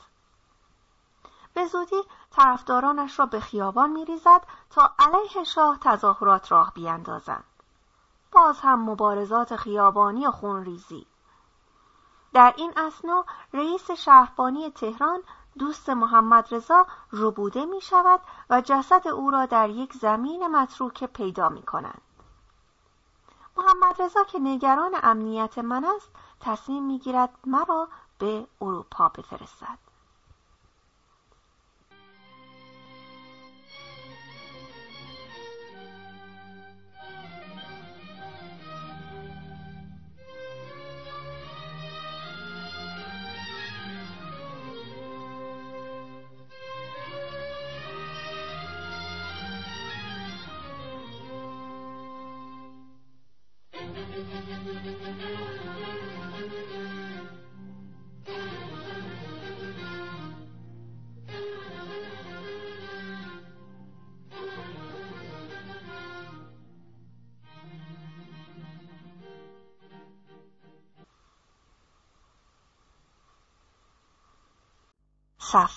[1.53, 7.43] به زودی طرفدارانش را به خیابان میریزد تا علیه شاه تظاهرات راه بیاندازند.
[8.31, 11.07] باز هم مبارزات خیابانی و خونریزی.
[12.33, 15.23] در این اسنا رئیس شهربانی تهران
[15.59, 21.49] دوست محمد رضا ربوده می شود و جسد او را در یک زمین متروکه پیدا
[21.49, 22.01] می کنند.
[23.57, 27.87] محمد رضا که نگران امنیت من است تصمیم می گیرد مرا
[28.19, 29.84] به اروپا بفرستد.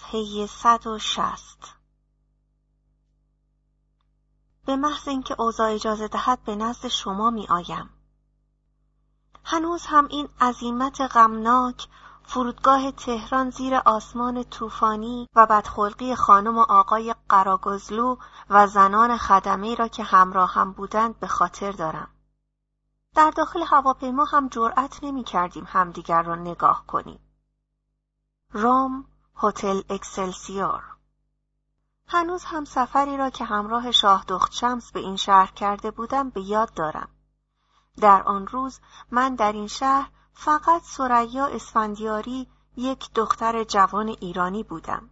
[0.09, 1.75] صفحه 160
[4.67, 7.91] به محض اینکه اوضاع اجازه دهد به نزد شما می آیم.
[9.45, 11.89] هنوز هم این عظیمت غمناک
[12.23, 18.17] فرودگاه تهران زیر آسمان طوفانی و بدخلقی خانم و آقای قراگزلو
[18.51, 22.11] و زنان خدمه را که همراه هم بودند به خاطر دارم.
[23.15, 27.21] در داخل هواپیما هم جرأت نمی کردیم همدیگر را نگاه کنیم.
[28.53, 29.05] روم
[29.43, 30.83] هتل اکسلسیور
[32.07, 36.41] هنوز هم سفری را که همراه شاه دخت شمس به این شهر کرده بودم به
[36.41, 37.09] یاد دارم.
[38.01, 38.81] در آن روز
[39.11, 45.11] من در این شهر فقط سریا اسفندیاری یک دختر جوان ایرانی بودم.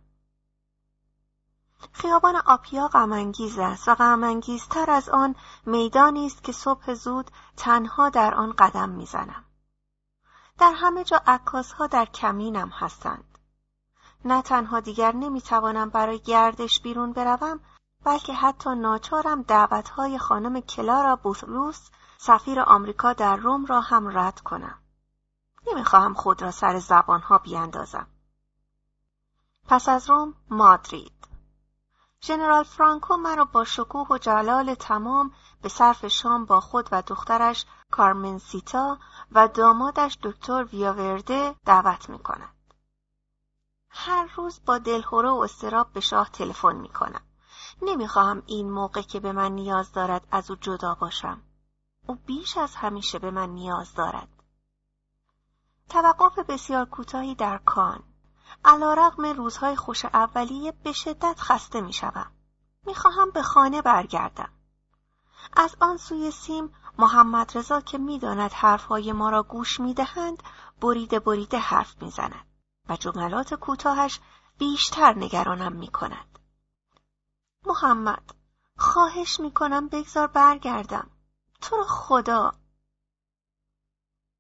[1.93, 5.35] خیابان آپیا غمانگیز است و غمانگیزتر از آن
[5.67, 9.45] میدانی است که صبح زود تنها در آن قدم می‌زنم.
[10.59, 13.25] در همه جا عکاسها در کمینم هستند.
[14.25, 17.61] نه تنها دیگر نمی‌توانم برای گردش بیرون بروم
[18.05, 24.79] بلکه حتی ناچارم دعوتهای خانم کلارا بوثلوس سفیر آمریکا در روم را هم رد کنم.
[25.67, 28.07] نمی‌خواهم خود را سر زبانها بیاندازم.
[29.69, 31.13] پس از روم مادرید.
[32.23, 37.67] ژنرال فرانکو مرا با شکوه و جلال تمام به صرف شام با خود و دخترش
[37.91, 38.99] کارمنسیتا
[39.33, 42.56] و دامادش دکتر ویاورده دعوت می کند.
[43.99, 47.21] هر روز با دلهوره و استراب به شاه تلفن می کنم.
[47.83, 51.43] نمی‌خواهم این موقع که به من نیاز دارد از او جدا باشم.
[52.07, 54.29] او بیش از همیشه به من نیاز دارد.
[55.89, 58.03] توقف بسیار کوتاهی در کان.
[58.65, 62.33] علا رقم روزهای خوش اولیه به شدت خسته می شوم.
[62.87, 64.53] می خواهم به خانه برگردم.
[65.57, 70.43] از آن سوی سیم محمد رضا که می‌داند حرفهای ما را گوش می‌دهند
[70.81, 72.56] بریده بریده حرف می‌زند
[72.89, 74.21] و جملات کوتاهش
[74.59, 76.39] بیشتر نگرانم می کند.
[77.67, 78.35] محمد
[78.79, 81.11] خواهش می کنم بگذار برگردم.
[81.61, 82.53] تو رو خدا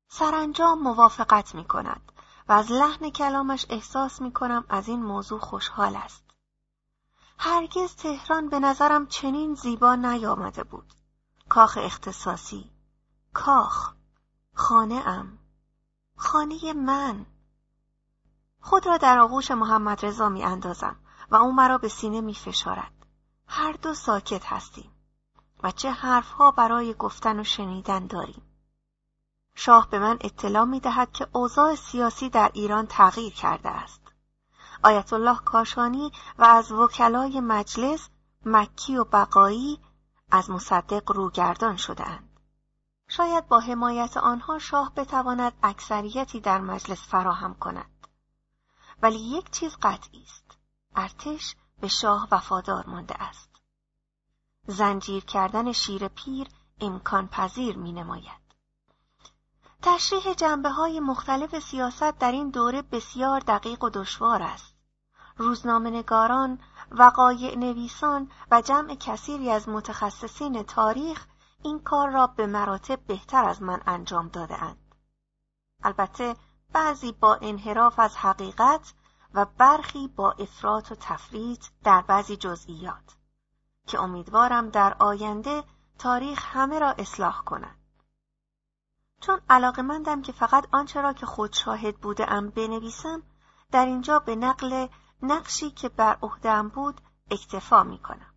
[0.08, 2.12] سرانجام موافقت می کند
[2.48, 6.24] و از لحن کلامش احساس می کنم از این موضوع خوشحال است.
[7.38, 10.92] هرگز تهران به نظرم چنین زیبا نیامده بود.
[11.48, 12.70] کاخ اختصاصی
[13.32, 13.94] کاخ
[14.54, 15.38] خانه ام
[16.16, 17.26] خانه من
[18.66, 20.96] خود را در آغوش محمد رضا می اندازم
[21.30, 22.92] و او مرا به سینه می فشارد.
[23.46, 24.90] هر دو ساکت هستیم
[25.62, 28.42] و چه حرفها برای گفتن و شنیدن داریم.
[29.54, 34.02] شاه به من اطلاع می دهد که اوضاع سیاسی در ایران تغییر کرده است.
[34.82, 38.08] آیت الله کاشانی و از وکلای مجلس
[38.46, 39.80] مکی و بقایی
[40.30, 42.40] از مصدق روگردان شدهاند.
[43.08, 47.95] شاید با حمایت آنها شاه بتواند اکثریتی در مجلس فراهم کند.
[49.02, 50.58] ولی یک چیز قطعی است.
[50.96, 53.50] ارتش به شاه وفادار مانده است.
[54.66, 56.48] زنجیر کردن شیر پیر
[56.80, 58.46] امکان پذیر می نماید.
[59.82, 64.76] تشریح جنبه های مختلف سیاست در این دوره بسیار دقیق و دشوار است.
[65.36, 66.58] روزنامهنگاران،
[66.90, 71.26] وقایع نویسان و جمع کثیری از متخصصین تاریخ
[71.62, 74.94] این کار را به مراتب بهتر از من انجام داده اند.
[75.82, 76.36] البته
[76.76, 78.94] بعضی با انحراف از حقیقت
[79.34, 83.16] و برخی با افراط و تفریط در بعضی جزئیات
[83.86, 85.64] که امیدوارم در آینده
[85.98, 87.76] تاریخ همه را اصلاح کند.
[89.20, 93.22] چون علاقمندم که فقط آنچه را که خود شاهد بودم بنویسم
[93.72, 94.86] در اینجا به نقل
[95.22, 97.00] نقشی که بر عهدهام بود
[97.30, 98.34] اکتفا می کنم.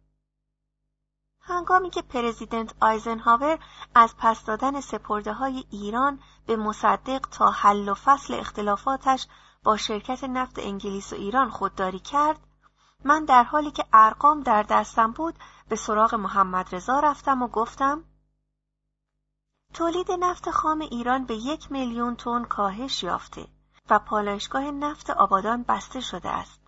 [1.50, 3.60] هنگامی که پرزیدنت آیزنهاور
[3.95, 9.28] از پس دادن سپرده های ایران به مصدق تا حل و فصل اختلافاتش
[9.64, 12.39] با شرکت نفت انگلیس و ایران خودداری کرد
[13.04, 15.36] من در حالی که ارقام در دستم بود
[15.70, 18.04] به سراغ محمد رضا رفتم و گفتم
[19.74, 23.47] تولید نفت خام ایران به یک میلیون تن کاهش یافته
[23.89, 26.59] و پالایشگاه نفت آبادان بسته شده است.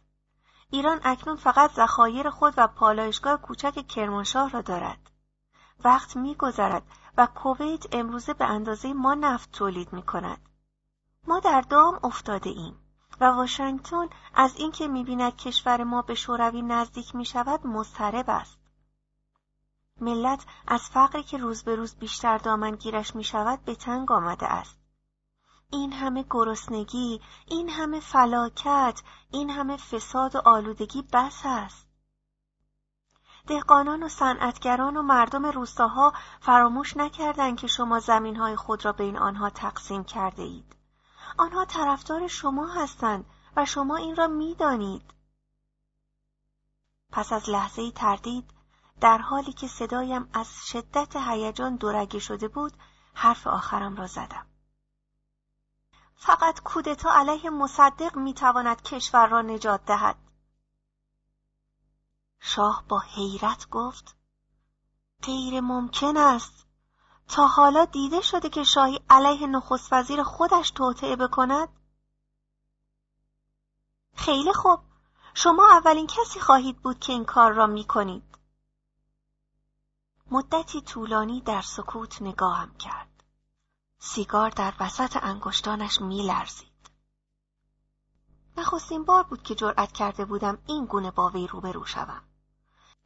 [0.72, 5.12] ایران اکنون فقط ذخایر خود و پالایشگاه کوچک کرمانشاه را دارد.
[5.84, 6.84] وقت میگذرد
[7.18, 10.50] و کویت امروزه به اندازه ما نفت تولید می کند.
[11.28, 12.80] ما در دام افتاده ایم.
[13.22, 18.60] و واشنگتن از اینکه می‌بیند کشور ما به شوروی نزدیک می شود مضطرب است.
[20.02, 24.81] ملت از فقری که روز به روز بیشتر دامنگیرش می شود به تنگ آمده است.
[25.72, 29.02] این همه گرسنگی، این همه فلاکت،
[29.32, 31.88] این همه فساد و آلودگی بس است.
[33.48, 39.50] دهقانان و صنعتگران و مردم روستاها فراموش نکردند که شما زمینهای خود را بین آنها
[39.50, 40.76] تقسیم کرده اید.
[41.38, 45.14] آنها طرفدار شما هستند و شما این را می‌دانید.
[47.12, 48.52] پس از لحظه تردید
[49.02, 52.74] در حالی که صدایم از شدت هیجان دورگه شده بود
[53.14, 54.46] حرف آخرم را زدم.
[56.24, 60.16] فقط کودتا علیه مصدق می‌تواند کشور را نجات دهد.
[62.40, 64.16] شاه با حیرت گفت
[65.24, 66.66] غیر ممکن است.
[67.28, 71.70] تا حالا دیده شده که شاهی علیه نخست وزیر خودش توطعه بکند؟
[74.16, 74.80] خیلی خوب
[75.34, 78.38] شما اولین کسی خواهید بود که این کار را می کنید.
[80.32, 83.11] مدتی طولانی در سکوت نگاهم کرد.
[84.04, 86.92] سیگار در وسط انگشتانش می لرزید.
[88.58, 92.22] نخستین بار بود که جرأت کرده بودم این گونه با وی روبرو شوم.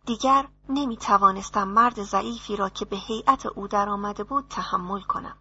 [0.06, 5.38] دیگر نمی توانستم مرد ضعیفی را که به هیئت او در آمده بود تحمل کنم.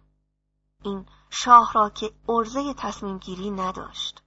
[0.83, 4.23] این شاه را که ارزه تصمیم گیری نداشت.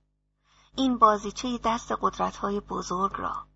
[0.76, 3.47] این بازیچه دست قدرتهای بزرگ را.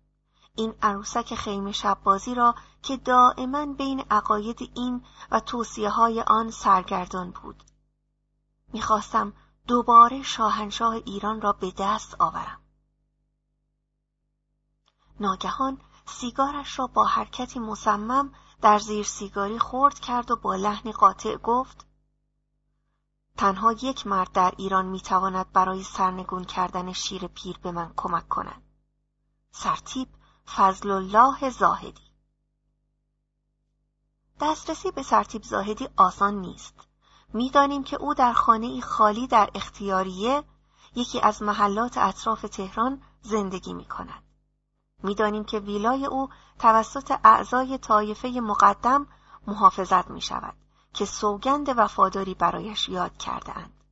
[0.55, 7.31] این عروسک خیمه شبازی را که دائما بین عقاید این و توصیه های آن سرگردان
[7.31, 7.63] بود.
[8.73, 9.33] می‌خواستم
[9.67, 12.61] دوباره شاهنشاه ایران را به دست آورم.
[15.19, 21.37] ناگهان سیگارش را با حرکتی مصمم در زیر سیگاری خورد کرد و با لحنی قاطع
[21.37, 21.85] گفت
[23.37, 28.63] تنها یک مرد در ایران می‌تواند برای سرنگون کردن شیر پیر به من کمک کند.
[29.51, 30.07] سرتیب
[30.45, 32.13] فضل الله زاهدی
[34.41, 36.75] دسترسی به سرتیب زاهدی آسان نیست.
[37.33, 40.43] می‌دانیم که او در خانه ای خالی در اختیاریه
[40.95, 44.23] یکی از محلات اطراف تهران زندگی می کند.
[45.03, 46.29] می‌دانیم که ویلای او
[46.59, 49.07] توسط اعضای طایفه مقدم
[49.47, 50.53] محافظت می شود
[50.93, 53.83] که سوگند وفاداری برایش یاد کرده اند.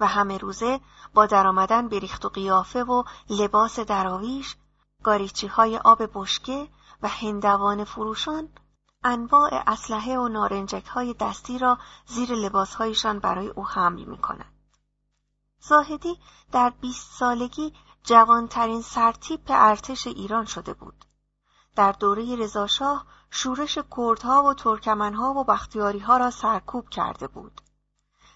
[0.00, 0.80] و همه روزه
[1.14, 4.56] با درآمدن به و قیافه و لباس دراویش
[5.02, 6.68] گاریچی های آب بشکه
[7.02, 8.48] و هندوان فروشان
[9.04, 14.52] انواع اسلحه و نارنجک های دستی را زیر لباسهایشان برای او حمل می کند.
[15.60, 16.18] زاهدی
[16.52, 17.72] در بیست سالگی
[18.04, 21.04] جوانترین سرتیپ ارتش ایران شده بود.
[21.76, 27.60] در دوره رضاشاه شورش کردها و ترکمنها و بختیاریها را سرکوب کرده بود.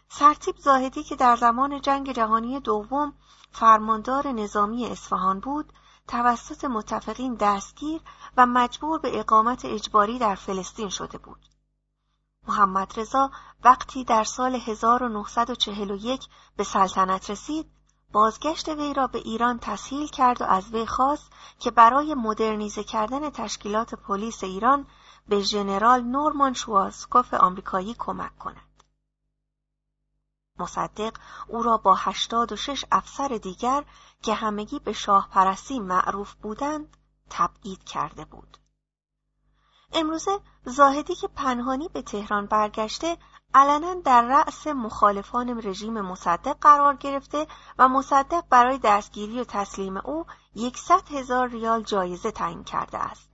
[0.08, 3.12] سرتیپ زاهدی که در زمان جنگ جهانی دوم
[3.52, 5.72] فرماندار نظامی اصفهان بود،
[6.08, 8.00] توسط متفقین دستگیر
[8.36, 11.38] و مجبور به اقامت اجباری در فلسطین شده بود.
[12.48, 13.30] محمد رضا
[13.64, 17.70] وقتی در سال 1941 به سلطنت رسید،
[18.12, 23.30] بازگشت وی را به ایران تسهیل کرد و از وی خواست که برای مدرنیزه کردن
[23.30, 24.86] تشکیلات پلیس ایران
[25.28, 28.73] به ژنرال نورمان شوازکوف آمریکایی کمک کند.
[30.58, 31.12] مصدق
[31.48, 33.84] او را با هشتاد و شش افسر دیگر
[34.22, 36.96] که همگی به شاه پرستی معروف بودند
[37.30, 38.58] تبعید کرده بود.
[39.92, 43.18] امروزه زاهدی که پنهانی به تهران برگشته
[43.54, 47.46] علنا در رأس مخالفان رژیم مصدق قرار گرفته
[47.78, 53.33] و مصدق برای دستگیری و تسلیم او یکصد هزار ریال جایزه تعیین کرده است.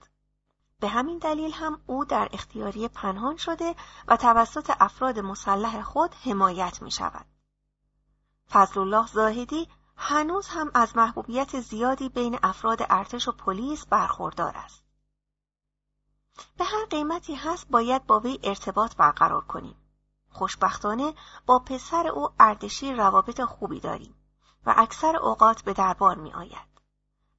[0.81, 3.75] به همین دلیل هم او در اختیاری پنهان شده
[4.07, 7.25] و توسط افراد مسلح خود حمایت می شود.
[8.51, 14.83] فضل الله زاهدی هنوز هم از محبوبیت زیادی بین افراد ارتش و پلیس برخوردار است.
[16.57, 19.75] به هر قیمتی هست باید با وی ارتباط برقرار کنیم.
[20.29, 21.13] خوشبختانه
[21.45, 24.15] با پسر او اردشیر روابط خوبی داریم
[24.65, 26.70] و اکثر اوقات به دربار می آید.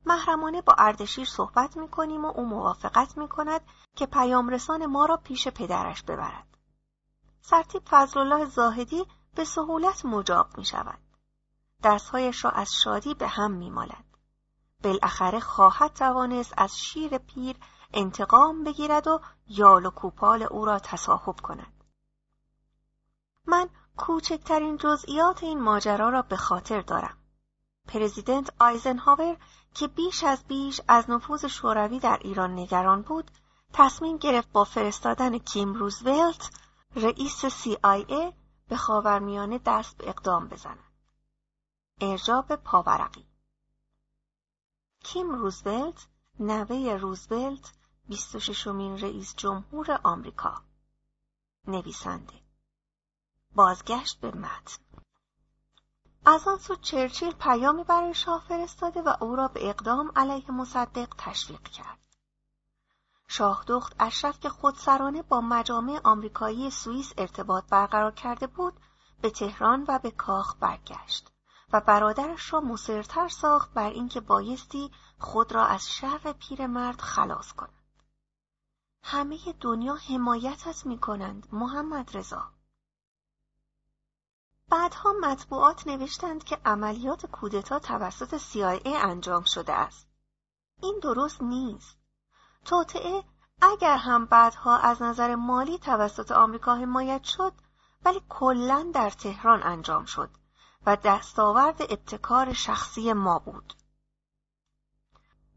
[0.07, 3.61] محرمانه با اردشیر صحبت می کنیم و او موافقت می کند
[3.97, 6.47] که پیامرسان ما را پیش پدرش ببرد.
[7.41, 10.99] سرتیب فضل الله زاهدی به سهولت مجاب می شود.
[11.85, 14.05] دستهایش را از شادی به هم می مالد.
[14.83, 17.57] بالاخره خواهد توانست از شیر پیر
[17.93, 21.85] انتقام بگیرد و یال و کوپال او را تصاحب کند.
[23.47, 27.17] من کوچکترین جزئیات این ماجرا را به خاطر دارم.
[27.89, 29.37] پرزیدنت آیزنهاور
[29.75, 33.31] که بیش از بیش از نفوذ شوروی در ایران نگران بود،
[33.73, 36.51] تصمیم گرفت با فرستادن کیم روزولت
[36.97, 38.33] رئیس CIA
[38.69, 40.79] به خاورمیانه دست به اقدام بزند.
[42.01, 43.27] ارجاب پاورقی.
[45.05, 46.07] کیم روزولت
[46.41, 47.73] نوه روزولت
[48.09, 50.63] 26 مین رئیس جمهور آمریکا.
[51.67, 52.35] نویسنده.
[53.55, 54.92] بازگشت به متن.
[56.27, 61.09] از آن سو چرچیل پیامی برای شاه فرستاده و او را به اقدام علیه مصدق
[61.19, 61.99] تشویق کرد.
[63.29, 68.75] شاه دخت اشرف که خودسرانه با مجامع آمریکایی سوئیس ارتباط برقرار کرده بود
[69.21, 71.33] به تهران و به کاخ برگشت
[71.73, 77.83] و برادرش را مصرتر ساخت بر اینکه بایستی خود را از شر پیرمرد خلاص کند.
[79.03, 82.53] همه دنیا حمایتت می کنند محمد رضا.
[84.73, 90.07] بعدها مطبوعات نوشتند که عملیات کودتا توسط CIA انجام شده است.
[90.81, 91.97] این درست نیست.
[92.65, 93.25] توطعه
[93.63, 97.53] اگر هم بعدها از نظر مالی توسط آمریکا حمایت شد
[98.05, 100.31] ولی کلا در تهران انجام شد
[100.87, 103.75] و دستاورد ابتکار شخصی ما بود.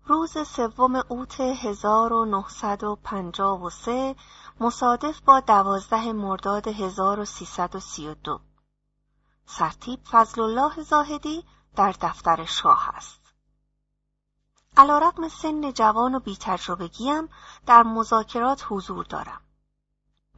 [0.06, 4.15] روز سوم اوت 1953
[4.60, 8.40] مصادف با دوازده مرداد 1332
[9.45, 11.43] سرتیب فضل الله زاهدی
[11.76, 13.34] در دفتر شاه است.
[14.77, 15.11] علا
[15.41, 17.30] سن جوان و بیتجربگیم
[17.65, 19.41] در مذاکرات حضور دارم.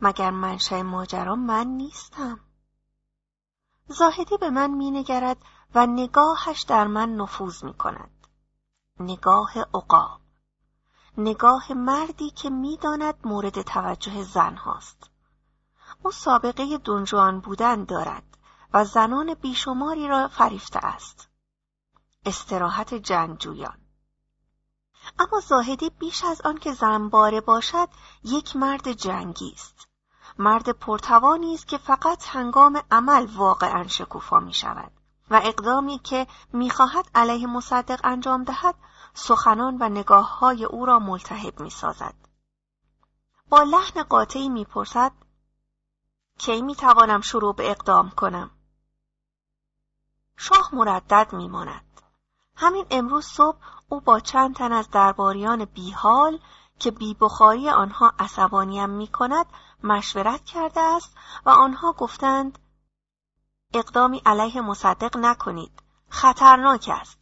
[0.01, 2.39] مگر منشأ ماجرا من نیستم.
[3.88, 5.38] زاهدی به من مینگرد
[5.75, 8.27] و نگاهش در من نفوذ می کند.
[8.99, 10.21] نگاه عقاب.
[11.17, 15.09] نگاه مردی که می‌داند مورد توجه زن هاست.
[16.03, 18.36] او سابقه دنجوان بودن دارد.
[18.73, 21.30] و زنان بیشماری را فریفته است.
[22.26, 23.77] استراحت جنگجویان
[25.19, 27.89] اما زاهدی بیش از آن که زنباره باشد
[28.23, 29.88] یک مرد جنگی است.
[30.39, 34.91] مرد پرتوانی است که فقط هنگام عمل واقعا شکوفا می شود
[35.30, 38.76] و اقدامی که می‌خواهد علیه مصدق انجام دهد
[39.14, 42.15] سخنان و نگاه های او را ملتهب می سازد.
[43.49, 45.11] با لحن قاطعی می‌پرسد
[46.38, 48.52] کی می‌توانم شروع به اقدام کنم
[50.38, 52.01] شاه مردد میماند.
[52.55, 53.57] همین امروز صبح
[53.89, 56.39] او با چند تن از درباریان بیحال
[56.80, 59.45] که بیبخاری آنها عصبانیم می کند
[59.84, 61.15] مشورت کرده است
[61.45, 62.59] و آنها گفتند
[63.73, 67.19] اقدامی علیه مصدق نکنید خطرناک است.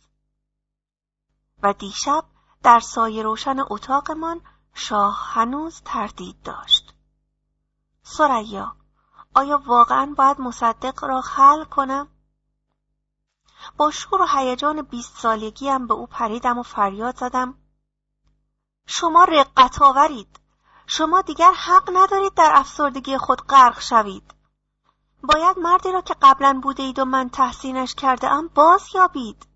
[1.63, 2.23] و دیشب
[2.63, 4.41] در سایه روشن اتاقمان
[4.73, 6.93] شاه هنوز تردید داشت.
[8.03, 8.75] سریا
[9.35, 12.07] آیا واقعا باید مصدق را خل کنم؟
[13.77, 17.57] با شور و هیجان بیست سالگیم به او پریدم و فریاد زدم.
[18.87, 20.39] شما رقت آورید.
[20.87, 24.35] شما دیگر حق ندارید در افسردگی خود غرق شوید.
[25.23, 29.47] باید مردی را که قبلا بوده اید و من تحسینش کرده ام باز یابید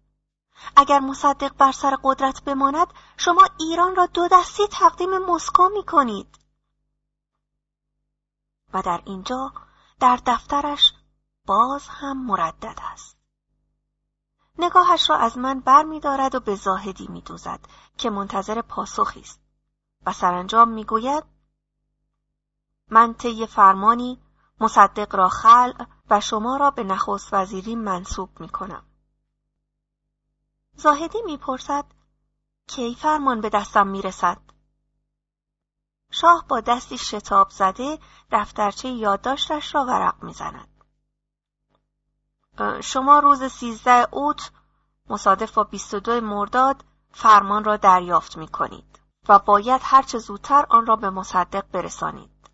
[0.75, 2.87] اگر مصدق بر سر قدرت بماند
[3.17, 6.39] شما ایران را دو دستی تقدیم مسکو می کنید
[8.73, 9.53] و در اینجا
[9.99, 10.93] در دفترش
[11.45, 13.18] باز هم مردد است.
[14.59, 17.59] نگاهش را از من بر می دارد و به زاهدی می دوزد
[17.97, 19.41] که منتظر پاسخی است.
[20.05, 21.23] و سرانجام می گوید
[22.89, 24.21] من طی فرمانی
[24.59, 28.85] مصدق را خلع و شما را به نخست وزیری منصوب می کنم.
[30.75, 31.85] زاهدی می‌پرسد
[32.67, 34.41] کی فرمان به دستم می‌رسد؟
[36.11, 37.99] شاه با دستی شتاب زده
[38.31, 40.78] دفترچه یادداشتش را ورق می‌زند.
[42.81, 44.51] شما روز سیزده اوت
[45.09, 48.99] مصادف با 22 مرداد فرمان را دریافت می کنید
[49.29, 52.49] و باید هرچه زودتر آن را به مصدق برسانید.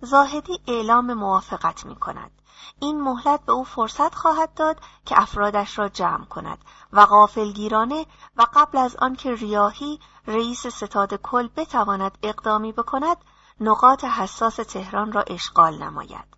[0.00, 2.42] زاهدی اعلام موافقت می کند.
[2.80, 6.58] این مهلت به او فرصت خواهد داد که افرادش را جمع کند
[6.92, 8.06] و غافلگیرانه
[8.36, 13.16] و قبل از آنکه ریاهی رئیس ستاد کل بتواند اقدامی بکند
[13.60, 16.35] نقاط حساس تهران را اشغال نماید.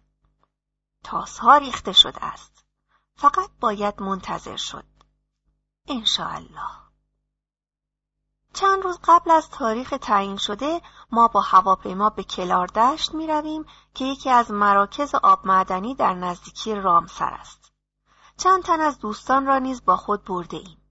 [1.10, 2.64] تاسها ریخته شده است.
[3.16, 4.84] فقط باید منتظر شد.
[5.86, 6.70] انشاءالله.
[8.52, 13.64] چند روز قبل از تاریخ تعیین شده ما با هواپیما به کلاردشت می رویم
[13.94, 17.72] که یکی از مراکز آب معدنی در نزدیکی رامسر است.
[18.36, 20.82] چند تن از دوستان را نیز با خود برده ایم.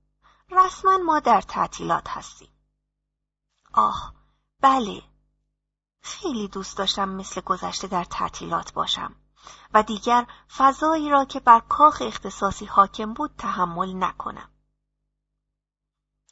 [0.49, 2.51] رسما ما در تعطیلات هستیم.
[3.73, 4.13] آه
[4.61, 5.03] بله
[6.01, 9.15] خیلی دوست داشتم مثل گذشته در تعطیلات باشم
[9.73, 14.49] و دیگر فضایی را که بر کاخ اختصاصی حاکم بود تحمل نکنم.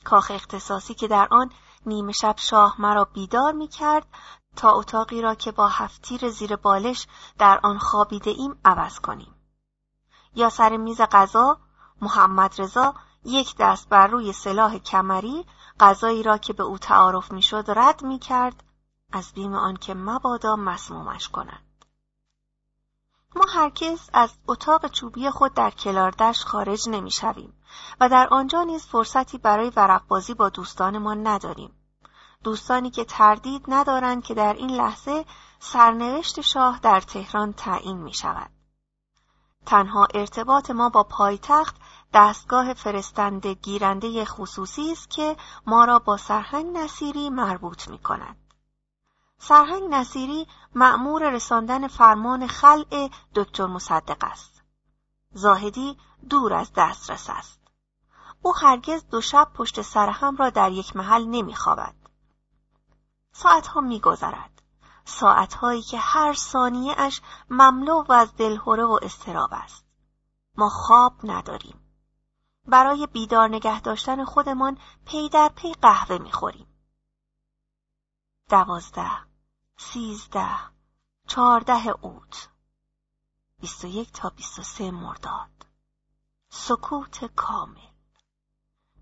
[0.03, 1.51] کاخ اختصاصی که در آن
[1.85, 4.07] نیمه شب شاه مرا بیدار می کرد
[4.55, 9.35] تا اتاقی را که با هفتیر زیر بالش در آن خوابیده ایم عوض کنیم.
[10.35, 11.59] یا سر میز غذا
[12.01, 12.93] محمد رضا
[13.23, 15.45] یک دست بر روی سلاح کمری
[15.79, 18.63] غذایی را که به او تعارف می‌شد رد می کرد
[19.11, 21.64] از بیم آنکه مبادا مسمومش کنند.
[23.35, 27.53] ما هرگز از اتاق چوبی خود در کلاردش خارج نمی شویم
[27.99, 31.71] و در آنجا نیز فرصتی برای ورقبازی با دوستانمان نداریم.
[32.43, 35.25] دوستانی که تردید ندارند که در این لحظه
[35.59, 38.49] سرنوشت شاه در تهران تعیین می شود.
[39.65, 41.75] تنها ارتباط ما با پایتخت
[42.13, 48.44] دستگاه فرستنده گیرنده خصوصی است که ما را با سرهنگ نصیری مربوط می کند.
[49.37, 54.63] سرهنگ نصیری مأمور رساندن فرمان خلع دکتر مصدق است.
[55.31, 55.97] زاهدی
[56.29, 57.59] دور از دسترس است.
[58.41, 61.95] او هرگز دو شب پشت سر هم را در یک محل نمیخوابد.
[63.31, 64.61] ساعتها میگذرد.
[65.05, 69.85] ساعتهایی که هر ثانیه اش مملو و از دلهوره و استراب است.
[70.57, 71.79] ما خواب نداریم.
[72.67, 76.67] برای بیدار نگه داشتن خودمان پی در پی قهوه می‌خوریم.
[78.49, 79.11] دوازده،
[79.77, 80.49] سیزده،
[81.27, 82.49] چهارده اوت،
[83.59, 85.65] بیست و یک تا بیست و سه مرداد.
[86.49, 87.91] سکوت کامل.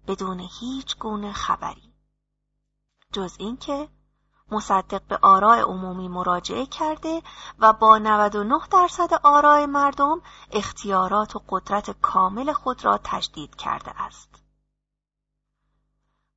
[0.08, 1.94] بدون هیچ گونه خبری.
[3.12, 3.90] جز اینکه
[4.52, 7.22] مصدق به آراء عمومی مراجعه کرده
[7.60, 10.22] و با 99 درصد آراء مردم
[10.52, 14.33] اختیارات و قدرت کامل خود را تجدید کرده است.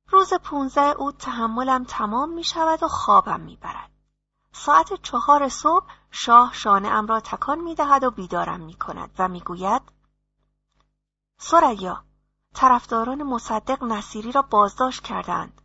[0.09, 3.91] روز پونزه او تحملم تمام می شود و خوابم می برد.
[4.51, 9.27] ساعت چهار صبح شاه شانه ام را تکان می دهد و بیدارم می کند و
[9.27, 9.81] می گوید
[11.37, 12.03] سریا
[12.53, 15.61] طرفداران مصدق نصیری را بازداشت کردند.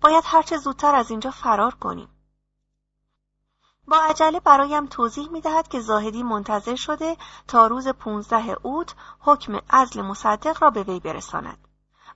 [0.00, 2.08] باید هرچه زودتر از اینجا فرار کنیم.
[3.88, 7.16] با عجله برایم توضیح می دهد که زاهدی منتظر شده
[7.48, 11.67] تا روز پونزده اوت حکم ازل مصدق را به وی برساند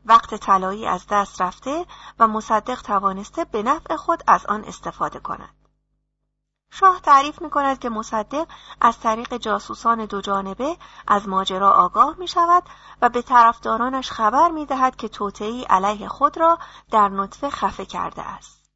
[0.06, 1.86] وقت طلایی از دست رفته
[2.18, 5.54] و مصدق توانسته به نفع خود از آن استفاده کند.
[6.70, 8.46] شاه تعریف می کند که مصدق
[8.80, 10.76] از طریق جاسوسان دو جانبه
[11.06, 12.62] از ماجرا آگاه می شود
[13.02, 16.58] و به طرفدارانش خبر می دهد که توتعی علیه خود را
[16.90, 18.70] در نطفه خفه کرده است.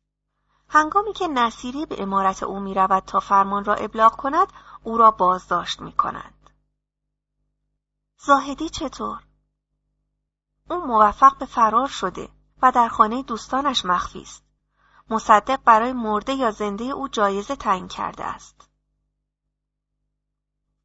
[0.69, 4.49] هنگامی که نصیری به امارت او می رود تا فرمان را ابلاغ کند
[4.83, 6.51] او را بازداشت می کند.
[8.19, 9.26] زاهدی چطور؟
[10.71, 12.29] او موفق به فرار شده
[12.63, 14.45] و در خانه دوستانش مخفی است.
[15.11, 18.69] مصدق برای مرده یا زنده او جایزه تعیین کرده است.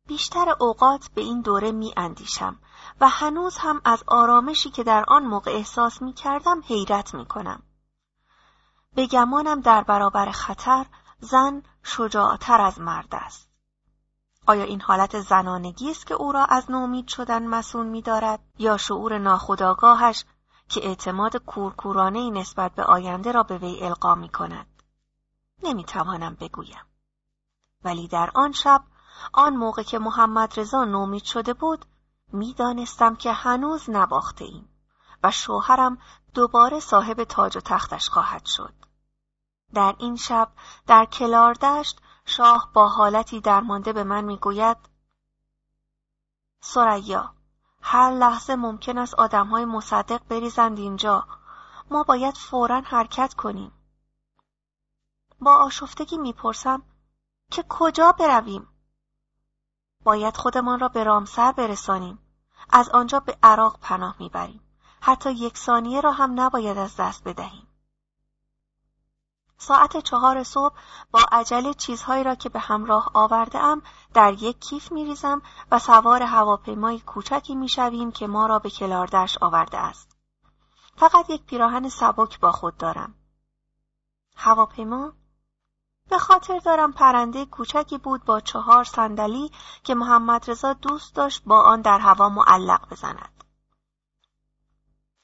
[0.07, 2.59] بیشتر اوقات به این دوره می اندیشم
[3.01, 7.63] و هنوز هم از آرامشی که در آن موقع احساس می کردم حیرت می کنم.
[8.95, 10.85] به گمانم در برابر خطر
[11.19, 13.51] زن شجاعتر از مرد است.
[14.47, 18.77] آیا این حالت زنانگی است که او را از نومید شدن مسون می دارد یا
[18.77, 20.26] شعور ناخداگاهش
[20.69, 24.84] که اعتماد کورکورانه نسبت به آینده را به وی القا می کند.
[25.63, 26.85] نمی توانم بگویم.
[27.84, 28.84] ولی در آن شب
[29.34, 31.85] آن موقع که محمد رضا نومید شده بود
[32.34, 34.69] می‌دانستم که هنوز نباخته ایم
[35.23, 35.97] و شوهرم
[36.34, 38.73] دوباره صاحب تاج و تختش خواهد شد.
[39.73, 40.51] در این شب
[40.88, 44.77] در کلاردشت شاه با حالتی درمانده به من می‌گوید
[46.61, 47.34] سریا
[47.81, 51.27] هر لحظه ممکن است آدمهای مصدق بریزند اینجا.
[51.91, 53.72] ما باید فورا حرکت کنیم.
[55.39, 56.84] با آشفتگی می‌پرسم
[57.52, 58.68] که کجا برویم؟
[60.03, 62.19] باید خودمان را به رامسر برسانیم.
[62.69, 64.61] از آنجا به عراق پناه می‌بریم.
[65.02, 67.68] حتی یک ثانیه را هم نباید از دست بدهیم.
[69.61, 70.75] ساعت چهار صبح
[71.11, 73.81] با عجله چیزهایی را که به همراه آورده ام
[74.13, 78.69] در یک کیف می ریزم و سوار هواپیمای کوچکی می شویم که ما را به
[78.69, 80.17] کلاردش آورده است.
[80.95, 83.15] فقط یک پیراهن سبک با خود دارم.
[84.35, 85.13] هواپیما؟
[86.09, 89.51] به خاطر دارم پرنده کوچکی بود با چهار صندلی
[89.83, 93.40] که محمد رضا دوست داشت با آن در هوا معلق بزند.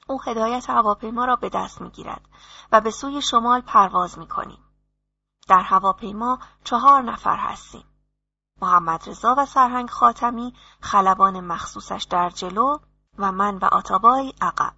[0.08, 2.28] او هدایت هواپیما را به دست می‌گیرد
[2.72, 4.64] و به سوی شمال پرواز می‌کنیم.
[5.48, 7.84] در هواپیما چهار نفر هستیم.
[8.62, 12.78] محمد رضا و سرهنگ خاتمی خلبان مخصوصش در جلو
[13.18, 14.72] و من و آتابای عقب.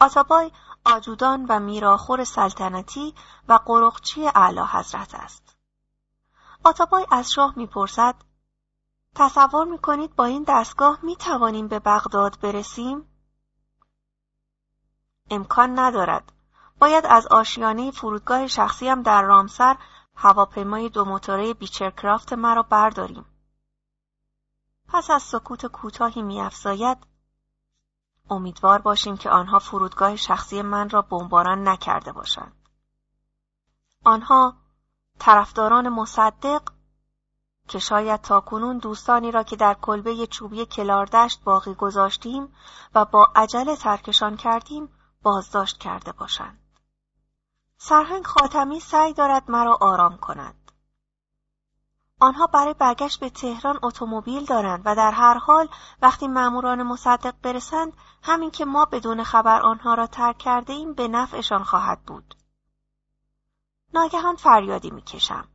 [0.00, 0.52] آتابای
[0.84, 3.14] آجودان و میراخور سلطنتی
[3.48, 5.56] و قرقچی اعلی حضرت است.
[6.64, 8.14] آتابای از شاه می‌پرسد
[9.14, 13.08] تصور می‌کنید با این دستگاه می توانیم به بغداد برسیم؟
[15.30, 16.32] امکان ندارد.
[16.78, 19.76] باید از آشیانه فرودگاه شخصیم در رامسر
[20.14, 23.24] هواپیمای دو موتوره بیچرکرافت مرا برداریم.
[24.88, 26.98] پس از سکوت کوتاهی میافزاید
[28.30, 32.52] امیدوار باشیم که آنها فرودگاه شخصی من را بمباران نکرده باشند.
[34.04, 34.54] آنها
[35.18, 36.62] طرفداران مصدق
[37.68, 42.54] که شاید تاکنون دوستانی را که در کلبه چوبی کلاردشت باقی گذاشتیم
[42.94, 44.88] و با عجله ترکشان کردیم
[45.22, 46.60] بازداشت کرده باشند.
[47.76, 50.72] سرهنگ خاتمی سعی دارد مرا آرام کند.
[52.20, 55.68] آنها برای برگشت به تهران اتومبیل دارند و در هر حال
[56.02, 57.92] وقتی ماموران مصدق برسند
[58.22, 62.34] همین که ما بدون خبر آنها را ترک کرده ایم به نفعشان خواهد بود.
[63.94, 65.48] ناگهان فریادی می‌کشم.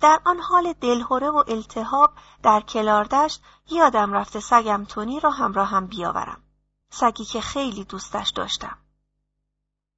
[0.00, 2.12] در آن حال دلهوره و التهاب
[2.42, 6.42] در کلاردشت یادم رفته سگم تونی را همراه هم بیاورم.
[6.90, 8.78] سگی که خیلی دوستش داشتم.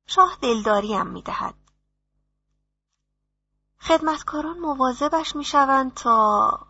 [0.06, 1.54] شاه دلداریم می‌دهد.
[3.80, 6.66] خدمتکاران مواظبش می‌شوند تا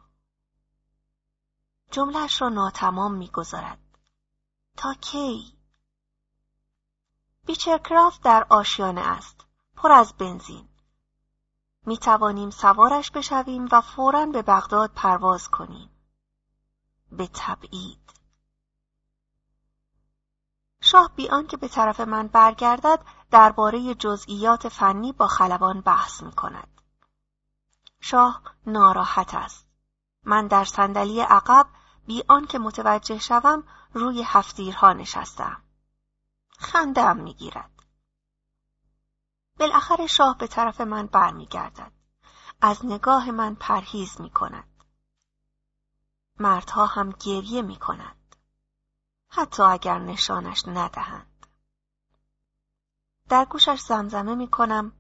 [1.90, 3.78] جملش را ناتمام می‌گذارد.
[4.76, 5.59] تا کی؟
[7.46, 9.46] بیچرکرافت در آشیانه است.
[9.76, 10.68] پر از بنزین.
[11.86, 15.90] می توانیم سوارش بشویم و فوراً به بغداد پرواز کنیم.
[17.12, 18.12] به تبعید.
[20.80, 26.68] شاه بی آنکه به طرف من برگردد درباره جزئیات فنی با خلبان بحث می کند.
[28.00, 29.66] شاه ناراحت است.
[30.24, 31.66] من در صندلی عقب
[32.06, 35.62] بی آنکه متوجه شوم روی هفتیرها نشستم.
[36.59, 37.70] خندم می‌گیرد.
[39.59, 41.92] بالاخره شاه به طرف من برمیگردد.
[42.60, 44.84] از نگاه من پرهیز می کند.
[46.38, 48.36] مردها هم گریه می کند.
[49.28, 51.31] حتی اگر نشانش ندهند.
[53.32, 54.92] در گوشش زمزمه می کنم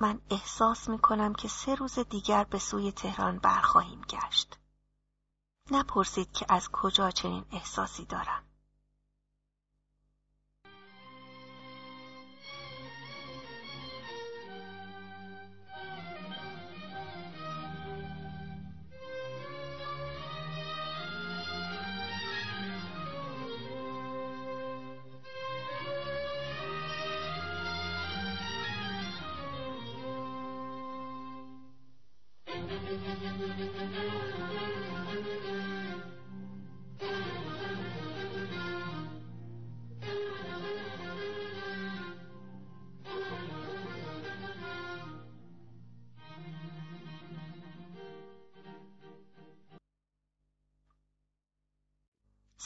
[0.00, 4.58] من احساس می کنم که سه روز دیگر به سوی تهران برخواهیم گشت.
[5.70, 8.42] نپرسید که از کجا چنین احساسی دارم.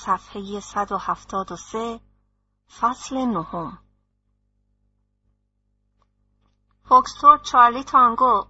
[0.08, 2.00] صفحه 173
[2.80, 3.78] فصل نهم.
[6.84, 8.44] فوکستور چارلی تانگو.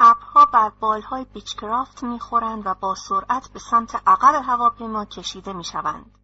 [0.00, 6.18] ابرها بر بالهای بیچکرافت می‌خورند و با سرعت به سمت عقب هواپیما کشیده می‌شوند.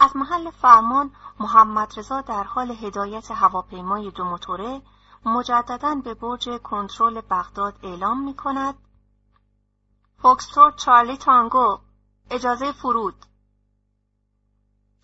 [0.00, 4.82] از محل فرمان محمد رضا در حال هدایت هواپیمای دو موتوره
[5.24, 8.74] مجددا به برج کنترل بغداد اعلام می کند
[10.18, 11.91] Foxtrot Charlie Tango.
[12.32, 13.26] اجازه فرود.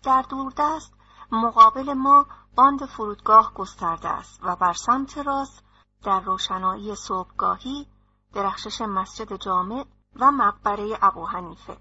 [0.03, 0.93] در دوردست
[1.31, 2.25] مقابل ما
[2.55, 5.63] باند فرودگاه گسترده است و بر سمت راست
[6.03, 7.87] در روشنایی صبحگاهی
[8.33, 9.85] درخشش مسجد جامع
[10.15, 11.77] و مقبره ابو حنیفه.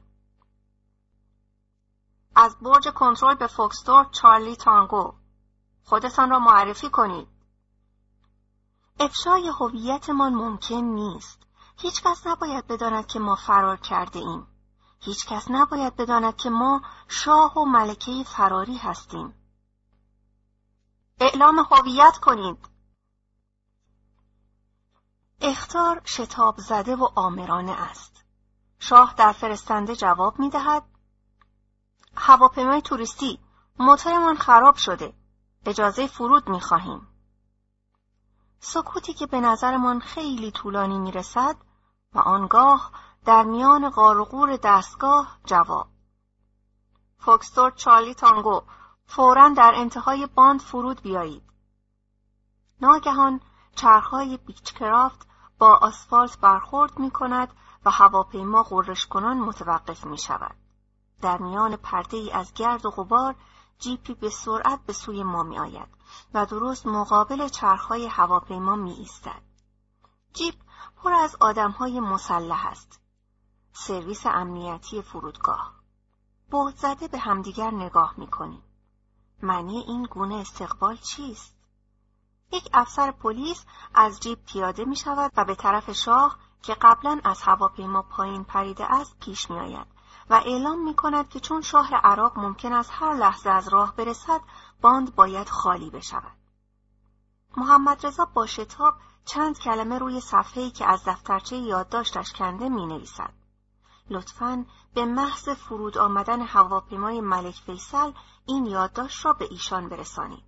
[2.36, 5.14] از برج کنترل به Foxtrot Charlie Tango.
[5.84, 7.28] خودتان را معرفی کنید.
[9.00, 11.42] افشای هویتمان ممکن نیست.
[11.78, 14.47] هیچ کس نباید بداند که ما فرار کرده ایم.
[15.00, 19.34] هیچ کس نباید بداند که ما شاه و ملکه فراری هستیم.
[21.20, 22.68] اعلام هویت کنید.
[25.40, 28.24] اختار شتاب زده و آمرانه است.
[28.78, 30.82] شاه در فرستنده جواب می دهد
[32.16, 33.40] هواپیمای توریستی
[33.78, 35.14] موتورمان خراب شده.
[35.66, 37.08] اجازه فرود می خواهیم
[38.60, 41.56] سکوتی که به نظرمان خیلی طولانی می رسد
[42.12, 42.92] و آنگاه
[43.28, 45.88] در میان غار دستگاه جواب
[47.18, 48.62] فوکستور چارلی تانگو
[49.06, 51.42] فورا در انتهای باند فرود بیایید
[52.80, 53.40] ناگهان
[53.74, 55.26] چرخهای بیچکرافت
[55.58, 57.48] با آسفالت برخورد می کند
[57.84, 60.56] و هواپیما غرش کنان متوقف می شود.
[61.22, 63.34] در میان پرده ای از گرد و غبار
[63.78, 65.88] جیپی به سرعت به سوی ما می آید
[66.34, 69.42] و درست مقابل چرخهای هواپیما می ایستد.
[70.32, 70.54] جیپ
[70.96, 73.07] پر از آدمهای مسلح است.
[73.72, 75.74] سرویس امنیتی فرودگاه.
[76.50, 78.62] بهت زده به همدیگر نگاه می کنیم.
[79.42, 81.58] معنی این گونه استقبال چیست؟
[82.52, 83.64] یک افسر پلیس
[83.94, 88.94] از جیب پیاده می شود و به طرف شاه که قبلا از هواپیما پایین پریده
[88.94, 89.86] است پیش می آید
[90.30, 94.40] و اعلام می کند که چون شاه عراق ممکن است هر لحظه از راه برسد
[94.80, 96.36] باند باید خالی بشود.
[97.56, 103.37] محمد رضا با شتاب چند کلمه روی صفحه‌ای که از دفترچه یادداشتش کنده می نویسد.
[104.10, 104.64] لطفاً
[104.94, 108.12] به محض فرود آمدن هواپیمای ملک فیصل
[108.46, 110.44] این یادداشت را به ایشان برسانید.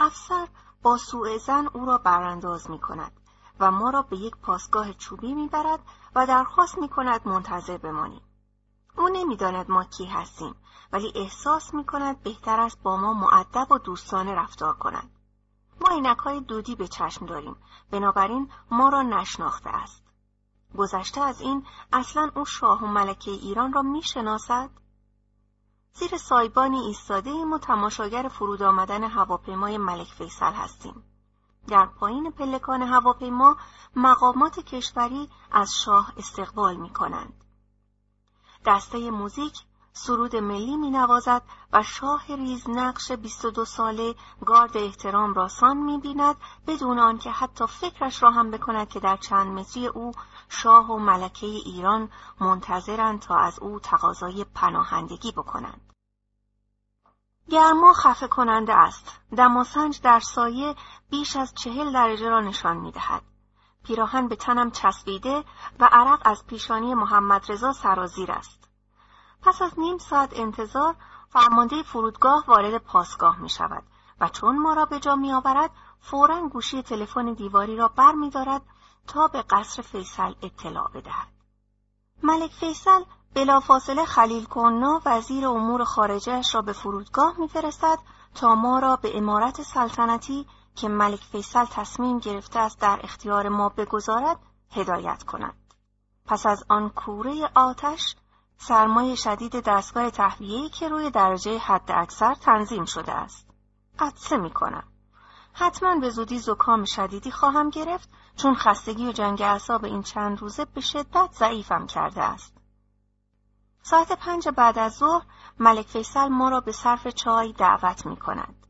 [0.00, 0.48] افسر
[0.82, 3.12] با سوء زن او را برانداز می کند
[3.60, 5.80] و ما را به یک پاسگاه چوبی می برد
[6.14, 8.22] و درخواست می کند منتظر بمانیم.
[8.98, 10.54] او نمی‌داند ما کی هستیم
[10.92, 15.10] ولی احساس می کند بهتر است با ما معدب و دوستانه رفتار کند.
[15.80, 17.56] ما اینک دودی به چشم داریم
[17.90, 20.09] بنابراین ما را نشناخته است.
[20.78, 24.70] گذشته از این اصلا او شاه و ملکه ایران را می شناسد؟
[25.92, 31.04] زیر سایبانی ایستاده ایم و تماشاگر فرود آمدن هواپیمای ملک فیصل هستیم.
[31.68, 33.56] در پایین پلکان هواپیما
[33.96, 37.44] مقامات کشوری از شاه استقبال می کنند.
[38.66, 41.42] دسته موزیک سرود ملی می نوازد
[41.72, 44.14] و شاه ریز نقش 22 ساله
[44.46, 46.36] گارد احترام را سان می بیند
[46.66, 50.12] بدون آنکه حتی فکرش را هم بکند که در چند متری او
[50.50, 52.10] شاه و ملکه ایران
[52.40, 55.92] منتظرند تا از او تقاضای پناهندگی بکنند.
[57.48, 59.20] گرما خفه کننده است.
[59.36, 60.74] دماسنج در سایه
[61.10, 63.22] بیش از چهل درجه را نشان می دهد.
[63.84, 65.44] پیراهن به تنم چسبیده
[65.80, 68.68] و عرق از پیشانی محمد رضا سرازیر است.
[69.42, 70.94] پس از نیم ساعت انتظار
[71.28, 73.82] فرمانده فرودگاه وارد پاسگاه می شود
[74.20, 75.70] و چون ما را به جا می آورد
[76.00, 78.62] فورا گوشی تلفن دیواری را بر می دارد
[79.06, 81.28] تا به قصر فیصل اطلاع بدهد.
[82.22, 83.04] ملک فیصل
[83.34, 87.98] بلافاصله خلیل کننا وزیر امور خارجهش را به فرودگاه میفرستد
[88.34, 93.68] تا ما را به امارت سلطنتی که ملک فیصل تصمیم گرفته است در اختیار ما
[93.68, 94.38] بگذارد
[94.70, 95.54] هدایت کند.
[96.26, 98.16] پس از آن کوره آتش
[98.56, 103.46] سرمایه شدید دستگاه تهویه‌ای که روی درجه حد اکثر تنظیم شده است.
[103.98, 104.84] قدسه می کنم.
[105.52, 110.64] حتما به زودی زکام شدیدی خواهم گرفت چون خستگی و جنگ اعصاب این چند روزه
[110.64, 112.56] به شدت ضعیفم کرده است.
[113.82, 115.24] ساعت پنج بعد از ظهر
[115.58, 118.66] ملک فیصل ما را به صرف چای دعوت می کند.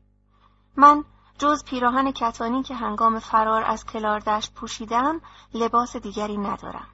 [0.75, 1.03] من
[1.37, 5.21] جز پیراهن کتانی که هنگام فرار از کلاردشت پوشیدم
[5.53, 6.87] لباس دیگری ندارم.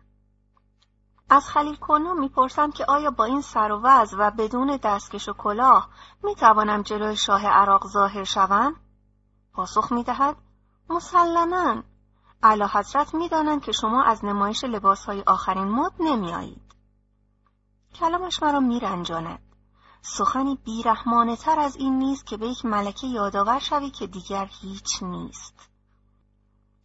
[1.30, 5.34] از خلیل کنو می‌پرسم که آیا با این سر و وز و بدون دستکش و
[5.34, 5.89] کلاه
[6.23, 8.76] می توانم جلوی شاه عراق ظاهر شوم؟
[9.53, 10.35] پاسخ می دهد
[10.89, 11.84] مسلما
[12.43, 16.73] علا حضرت می دانند که شما از نمایش لباس های آخرین مد نمی آیید.
[17.95, 19.39] کلامش مرا میرنجاند
[20.01, 25.03] سخنی بیرحمانه تر از این نیست که به یک ملکه یادآور شوی که دیگر هیچ
[25.03, 25.69] نیست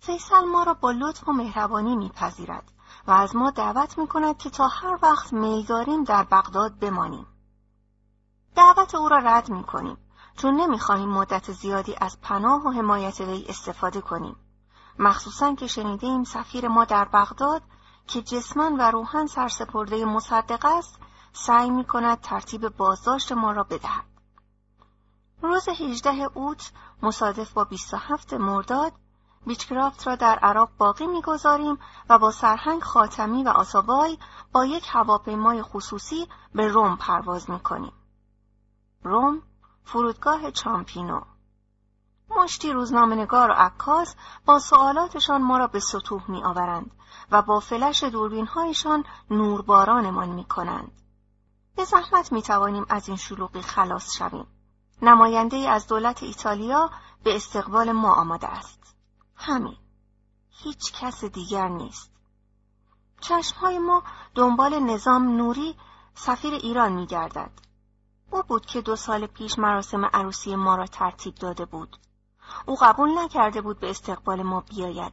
[0.01, 2.73] فیصل ما را با لطف و مهربانی میپذیرد
[3.07, 7.27] و از ما دعوت می کند که تا هر وقت میل داریم در بغداد بمانیم.
[8.55, 9.97] دعوت او را رد می کنیم
[10.37, 14.37] چون نمی‌خواهیم مدت زیادی از پناه و حمایت وی استفاده کنیم.
[15.03, 17.62] مخصوصا که شنیده سفیر ما در بغداد
[18.07, 20.99] که جسمن و روحن سرسپرده مصدق است
[21.33, 24.05] سعی می کند ترتیب بازداشت ما را بدهد.
[25.43, 26.73] روز 18 اوت
[27.03, 28.93] مصادف با 27 مرداد
[29.47, 34.19] بیچکرافت را در عراق باقی می‌گذاریم و با سرهنگ خاتمی و آسابای
[34.53, 37.93] با یک هواپیمای خصوصی به روم پرواز می‌کنیم.
[39.03, 39.43] روم
[39.85, 41.20] فرودگاه چامپینو
[42.37, 44.15] مشتی روزنامهنگار و عکاس
[44.47, 46.91] با سوالاتشان ما را به سطوح می آورند
[47.31, 51.03] و با فلش دوربین هایشان نوربارانمان می کنند.
[51.77, 54.47] به زحمت می توانیم از این شلوغی خلاص شویم.
[55.03, 56.91] نماینده از دولت ایتالیا
[57.25, 58.95] به استقبال ما آماده است.
[59.37, 59.77] همین
[60.51, 62.13] هیچ کس دیگر نیست
[63.21, 64.03] چشمهای ما
[64.35, 65.77] دنبال نظام نوری
[66.15, 67.51] سفیر ایران می گردد.
[68.31, 71.97] او بود که دو سال پیش مراسم عروسی ما را ترتیب داده بود.
[72.66, 75.12] او قبول نکرده بود به استقبال ما بیاید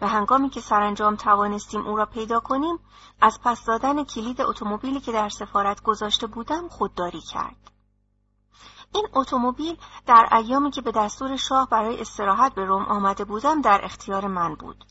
[0.00, 2.78] و هنگامی که سرانجام توانستیم او را پیدا کنیم
[3.20, 7.70] از پس دادن کلید اتومبیلی که در سفارت گذاشته بودم خودداری کرد.
[8.94, 9.76] این اتومبیل
[10.06, 14.54] در ایامی که به دستور شاه برای استراحت به روم آمده بودم در اختیار من
[14.54, 14.84] بود.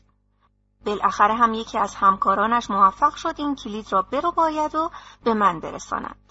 [0.86, 4.90] بالاخره هم یکی از همکارانش موفق شد این کلید را برو باید و
[5.24, 6.29] به من برساند.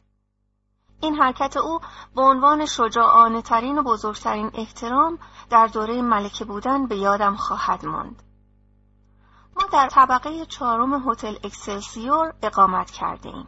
[1.01, 1.79] این حرکت او
[2.15, 5.19] به عنوان شجاعانه ترین و بزرگترین احترام
[5.49, 8.23] در دوره ملکه بودن به یادم خواهد ماند.
[9.55, 13.47] ما در طبقه چهارم هتل اکسلسیور اقامت کرده ایم.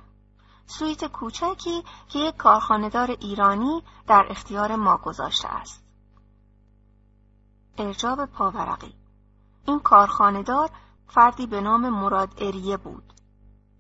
[0.66, 5.84] سویت کوچکی که یک کارخانهدار ایرانی در اختیار ما گذاشته است.
[7.78, 8.96] ارجاب پاورقی
[9.68, 10.70] این کارخانهدار
[11.08, 13.14] فردی به نام مراد اریه بود.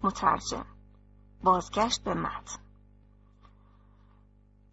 [0.03, 0.65] مترجم
[1.43, 2.59] بازگشت به متن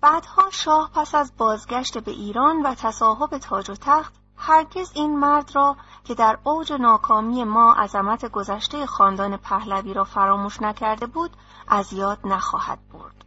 [0.01, 5.51] بعدها شاه پس از بازگشت به ایران و تصاحب تاج و تخت هرگز این مرد
[5.55, 11.37] را که در اوج ناکامی ما عظمت گذشته خاندان پهلوی را فراموش نکرده بود
[11.69, 13.25] از یاد نخواهد برد.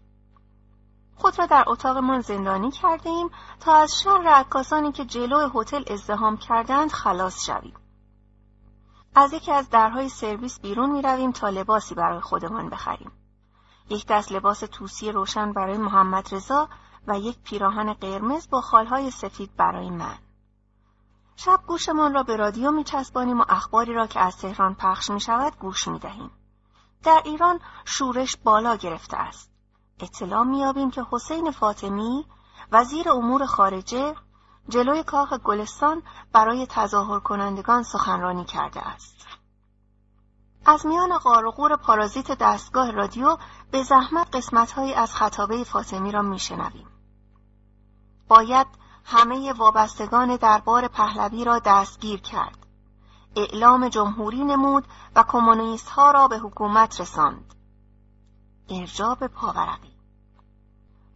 [1.16, 3.30] خود را در اتاقمان زندانی کرده ایم
[3.60, 7.76] تا از شر عکاسانی که جلو هتل ازدهام کردند خلاص شویم.
[9.16, 13.12] از یکی از درهای سرویس بیرون می رویم تا لباسی برای خودمان بخریم.
[13.90, 16.70] یک دست لباس توسی روشن برای محمد رضا
[17.08, 20.18] و یک پیراهن قرمز با خالهای سفید برای من.
[21.36, 25.20] شب گوشمان را به رادیو می چسبانیم و اخباری را که از تهران پخش می
[25.20, 26.32] شود گوش می دهیم.
[27.04, 29.52] در ایران شورش بالا گرفته است.
[30.00, 32.26] اطلاع میابیم که حسین فاطمی
[32.72, 34.16] وزیر امور خارجه
[34.70, 36.04] جلوی کاخ گلستان
[36.34, 39.28] برای تظاهر کنندگان سخنرانی کرده است.
[40.66, 43.38] از میان قارقور پارازیت دستگاه رادیو
[43.72, 46.88] به زحمت قسمتهایی از خطابه فاطمی را میشنویم.
[48.28, 48.68] باید
[49.06, 52.68] همه وابستگان دربار پهلوی را دستگیر کرد.
[53.36, 57.56] اعلام جمهوری نمود و کمونیست ها را به حکومت رساند.
[58.70, 59.92] ارجاب پاورقی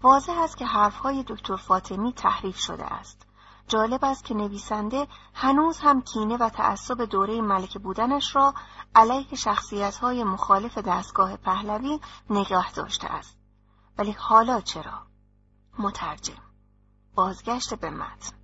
[0.03, 3.24] واضح است که حرفهای دکتر فاطمی تحریف شده است.
[3.67, 8.53] جالب است که نویسنده هنوز هم کینه و تعصب دوره ملک بودنش را
[8.95, 13.37] علیه شخصیت های مخالف دستگاه پهلوی نگاه داشته است.
[13.97, 15.01] ولی حالا چرا؟
[15.79, 16.41] مترجم
[17.15, 18.35] بازگشت به متن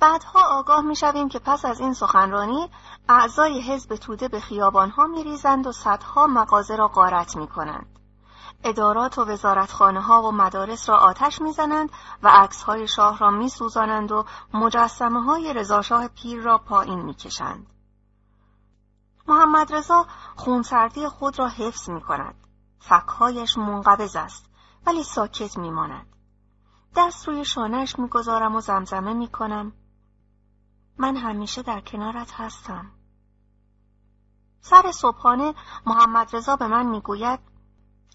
[0.00, 2.70] بعدها آگاه می شویم که پس از این سخنرانی
[3.08, 7.98] اعضای حزب توده به خیابانها می ریزند و صدها مغازه را غارت می کنند.
[8.64, 11.90] ادارات و وزارتخانه ها و مدارس را آتش می‌زنند
[12.22, 14.24] و عکس های شاه را می سوزانند و
[14.54, 17.66] مجسمه های رضاشاه پیر را پایین می کشند.
[19.28, 20.06] محمد رضا
[20.36, 22.34] خونسردی خود را حفظ می کند.
[22.78, 24.46] فکهایش منقبض است
[24.86, 26.06] ولی ساکت می ماند.
[26.96, 29.72] دست روی شانهش می‌گذارم و زمزمه می‌کنم
[30.98, 32.90] من همیشه در کنارت هستم.
[34.60, 35.54] سر صبحانه
[35.86, 37.51] محمد رضا به من می‌گوید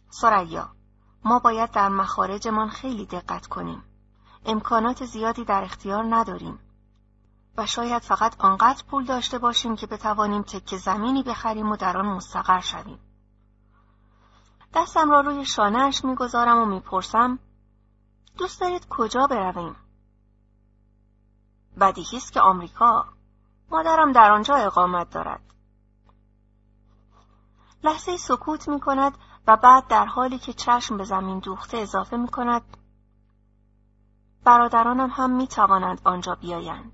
[0.10, 0.70] سریا
[1.24, 3.84] ما باید در مخارجمان خیلی دقت کنیم.
[4.46, 6.60] امکانات زیادی در اختیار نداریم.
[7.58, 12.06] و شاید فقط آنقدر پول داشته باشیم که بتوانیم تکه زمینی بخریم و در آن
[12.06, 13.00] مستقر شویم.
[14.74, 17.40] دستم را روی شانهاش می‌گذارم و می‌پرسم
[18.38, 19.76] دوست دارید کجا برویم؟
[21.80, 23.06] بدیهی است که آمریکا
[23.72, 25.42] مادرم در آنجا اقامت دارد
[27.84, 29.18] لحظه سکوت می کند
[29.48, 32.78] و بعد در حالی که چشم به زمین دوخته اضافه می کند
[34.44, 36.92] برادرانم هم می توانند آنجا بیایند.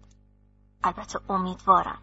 [0.83, 1.97] البته امیدوارم.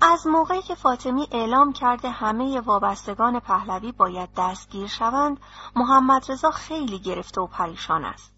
[0.00, 5.40] از موقعی که فاطمی اعلام کرده همه وابستگان پهلوی باید دستگیر شوند
[5.76, 8.34] محمد رضا خیلی گرفته و پریشان است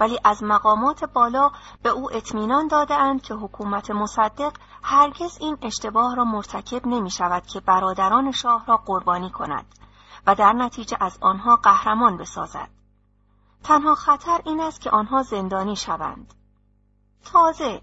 [0.00, 1.50] ولی از مقامات بالا
[1.82, 4.52] به او اطمینان داده اند که حکومت مصدق
[4.82, 9.66] هرگز این اشتباه را مرتکب نمی شود که برادران شاه را قربانی کند
[10.26, 12.68] و در نتیجه از آنها قهرمان بسازد.
[13.64, 16.34] تنها خطر این است که آنها زندانی شوند.
[17.24, 17.82] تازه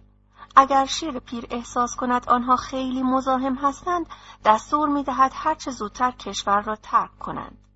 [0.56, 4.06] اگر شیر پیر احساس کند آنها خیلی مزاحم هستند
[4.46, 7.67] دستور می دهد هرچه زودتر کشور را ترک کنند.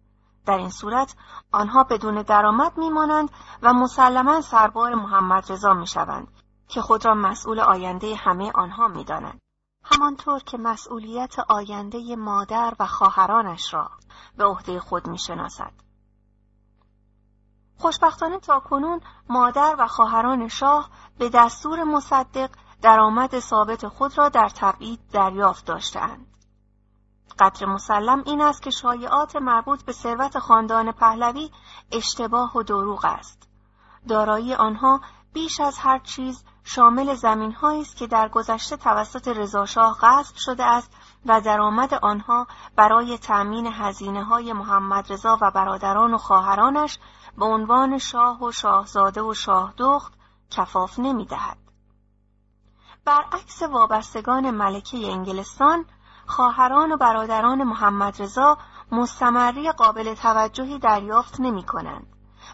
[0.46, 1.16] در این صورت
[1.52, 3.30] آنها بدون درآمد میمانند
[3.62, 6.28] و مسلما سربار محمد رضا می شوند
[6.68, 9.40] که خود را مسئول آینده همه آنها می دانند.
[9.84, 13.92] همانطور که مسئولیت آینده مادر و خواهرانش را
[14.38, 15.72] به عهده خود می شناسد.
[17.78, 22.50] خوشبختانه تا کنون مادر و خواهران شاه به دستور مصدق
[22.82, 26.31] درآمد ثابت خود را در تبعید دریافت داشتهاند.
[27.42, 31.52] قدر مسلم این است که شایعات مربوط به ثروت خاندان پهلوی
[31.92, 33.50] اشتباه و دروغ است.
[34.08, 35.02] دارایی آنها
[35.34, 40.92] بیش از هر چیز شامل زمین است که در گذشته توسط رضاشاه غصب شده است
[41.26, 47.00] و درآمد آنها برای تأمین هزینه های محمد رضا و برادران و خواهرانش
[47.38, 50.14] به عنوان شاه و شاهزاده و شاهدخت
[50.52, 51.58] کفاف نمی دهد.
[53.06, 55.86] برعکس وابستگان ملکه انگلستان
[56.26, 58.58] خواهران و برادران محمد رضا
[58.92, 62.08] مستمری قابل توجهی دریافت نمی کنند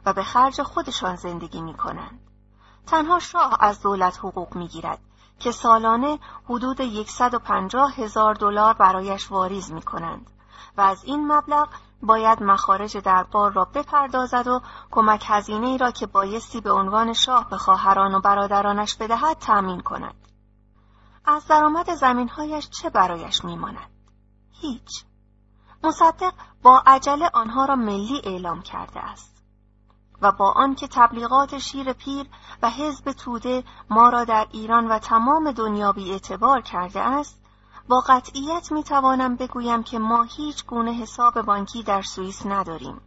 [0.05, 2.19] و به خرج خودشان زندگی می کنند.
[2.87, 4.99] تنها شاه از دولت حقوق می گیرد
[5.39, 6.19] که سالانه
[6.49, 10.29] حدود 150 هزار دلار برایش واریز می کنند
[10.77, 11.69] و از این مبلغ
[12.01, 14.61] باید مخارج دربار را بپردازد و
[14.91, 19.79] کمک هزینه ای را که بایستی به عنوان شاه به خواهران و برادرانش بدهد تأمین
[19.79, 20.26] کند.
[21.27, 23.89] از درآمد زمینهایش چه برایش میماند؟
[24.51, 25.03] هیچ.
[25.83, 26.33] مصدق
[26.63, 29.43] با عجله آنها را ملی اعلام کرده است
[30.21, 32.27] و با آنکه تبلیغات شیر پیر
[32.61, 37.41] و حزب توده ما را در ایران و تمام دنیا بی اعتبار کرده است
[37.89, 43.01] با قطعیت می توانم بگویم که ما هیچ گونه حساب بانکی در سوئیس نداریم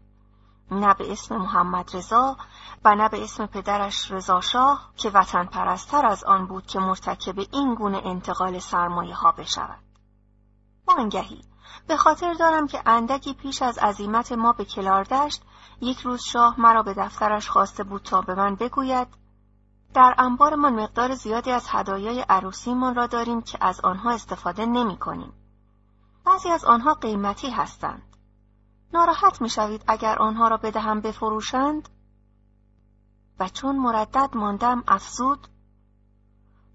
[0.71, 2.37] نه به اسم محمد رضا
[2.85, 7.39] و نه به اسم پدرش رضا شاه که وطن پرستر از آن بود که مرتکب
[7.53, 9.83] این گونه انتقال سرمایه ها بشود.
[10.87, 11.45] وانگهی
[11.87, 15.43] به خاطر دارم که اندکی پیش از عزیمت ما به کلاردشت
[15.81, 19.09] یک روز شاه مرا به دفترش خواسته بود تا به من بگوید
[19.95, 25.33] در انبارمان مقدار زیادی از هدایای عروسیمان را داریم که از آنها استفاده نمی کنیم.
[26.25, 28.03] بعضی از آنها قیمتی هستند.
[28.93, 31.89] ناراحت می شوید اگر آنها را بدهم بفروشند؟
[33.41, 35.49] و چون مردد ماندم افزود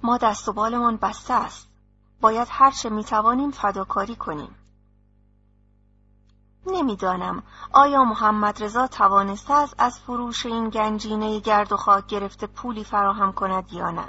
[0.04, 1.70] ما دست و بالمان بسته است.
[2.22, 4.56] باید هر چه می توانیم فداکاری کنیم.
[6.68, 7.44] نمی‌دانم
[7.74, 13.32] آیا محمد رضا توانسته است از فروش این گنجینه گرد و خاک گرفته پولی فراهم
[13.32, 14.08] کند یا نه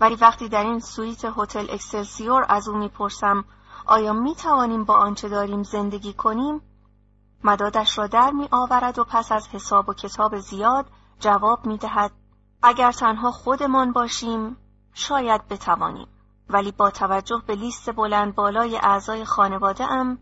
[0.00, 3.44] ولی وقتی در این سویت هتل اکسلسیور از او می‌پرسم
[3.86, 6.60] آیا می توانیم با آنچه داریم زندگی کنیم
[7.44, 10.86] مدادش را در می آورد و پس از حساب و کتاب زیاد
[11.20, 12.12] جواب می دهد
[12.62, 14.56] اگر تنها خودمان باشیم
[14.94, 16.08] شاید بتوانیم
[16.48, 20.18] ولی با توجه به لیست بلند بالای اعضای خانواده ام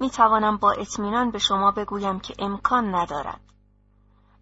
[0.00, 3.40] می توانم با اطمینان به شما بگویم که امکان ندارد.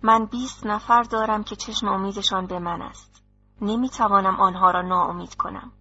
[0.02, 3.22] من بیست نفر دارم که چشم امیدشان به من است.
[3.60, 5.72] نمی توانم آنها را ناامید کنم.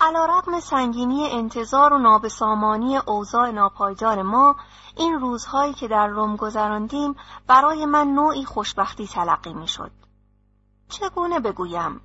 [0.00, 4.56] علا رقم سنگینی انتظار و نابسامانی اوضاع ناپایدار ما
[4.96, 7.16] این روزهایی که در روم گذراندیم
[7.46, 9.90] برای من نوعی خوشبختی تلقی می شد.
[10.88, 12.00] چگونه بگویم؟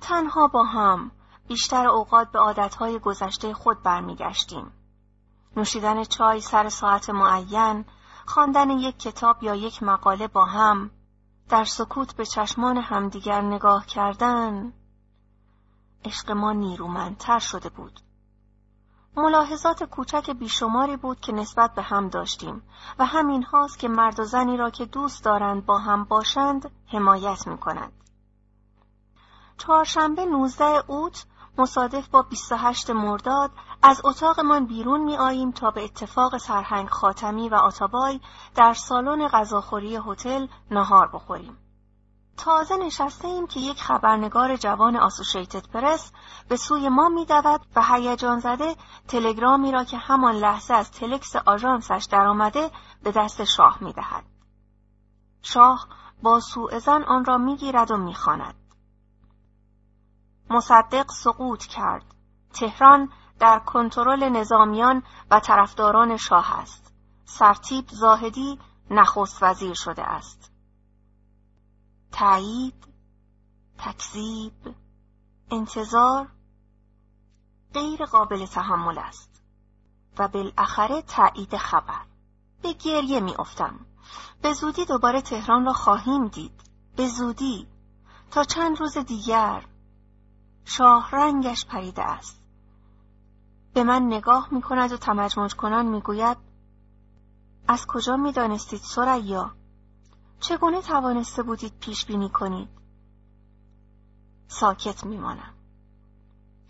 [0.00, 1.10] تنها با هم
[1.48, 4.72] بیشتر اوقات به عادتهای گذشته خود برمیگشتیم.
[5.56, 7.84] نوشیدن چای سر ساعت معین،
[8.26, 10.90] خواندن یک کتاب یا یک مقاله با هم،
[11.48, 14.72] در سکوت به چشمان همدیگر نگاه کردن،
[16.04, 18.00] عشق ما نیرومندتر شده بود.
[19.16, 22.62] ملاحظات کوچک بیشماری بود که نسبت به هم داشتیم
[22.98, 27.46] و همین هاست که مرد و زنی را که دوست دارند با هم باشند حمایت
[27.46, 27.92] می کنند.
[29.58, 31.26] چهارشنبه 19 اوت
[31.58, 33.50] مصادف با 28 مرداد
[33.82, 38.20] از اتاقمان بیرون می آییم تا به اتفاق سرهنگ خاتمی و آتابای
[38.54, 41.58] در سالن غذاخوری هتل نهار بخوریم.
[42.36, 46.12] تازه نشسته ایم که یک خبرنگار جوان آسوشیتد پرس
[46.48, 48.76] به سوی ما میدود و هیجان زده
[49.08, 52.70] تلگرامی را که همان لحظه از تلکس آژانسش درآمده
[53.02, 54.24] به دست شاه می‌دهد.
[55.42, 55.88] شاه
[56.22, 58.54] با سوء زن آن را می‌گیرد و می‌خواند.
[60.50, 62.04] مصدق سقوط کرد.
[62.52, 66.92] تهران در کنترل نظامیان و طرفداران شاه است.
[67.24, 68.58] سرتیب زاهدی
[68.90, 70.55] نخست وزیر شده است.
[72.12, 72.86] تایید،
[73.78, 74.74] تکذیب،
[75.50, 76.28] انتظار
[77.74, 79.42] غیر قابل تحمل است
[80.18, 82.04] و بالاخره تایید خبر.
[82.62, 83.86] به گریه می افتم.
[84.42, 86.62] به زودی دوباره تهران را خواهیم دید.
[86.96, 87.66] به زودی
[88.30, 89.66] تا چند روز دیگر
[90.64, 92.42] شاه رنگش پریده است.
[93.74, 96.36] به من نگاه می کند و تمجمج کنان می گوید
[97.68, 99.56] از کجا می دانستید سریا؟
[100.40, 102.68] چگونه توانسته بودید پیش بینی کنید؟
[104.48, 105.54] ساکت می مانم.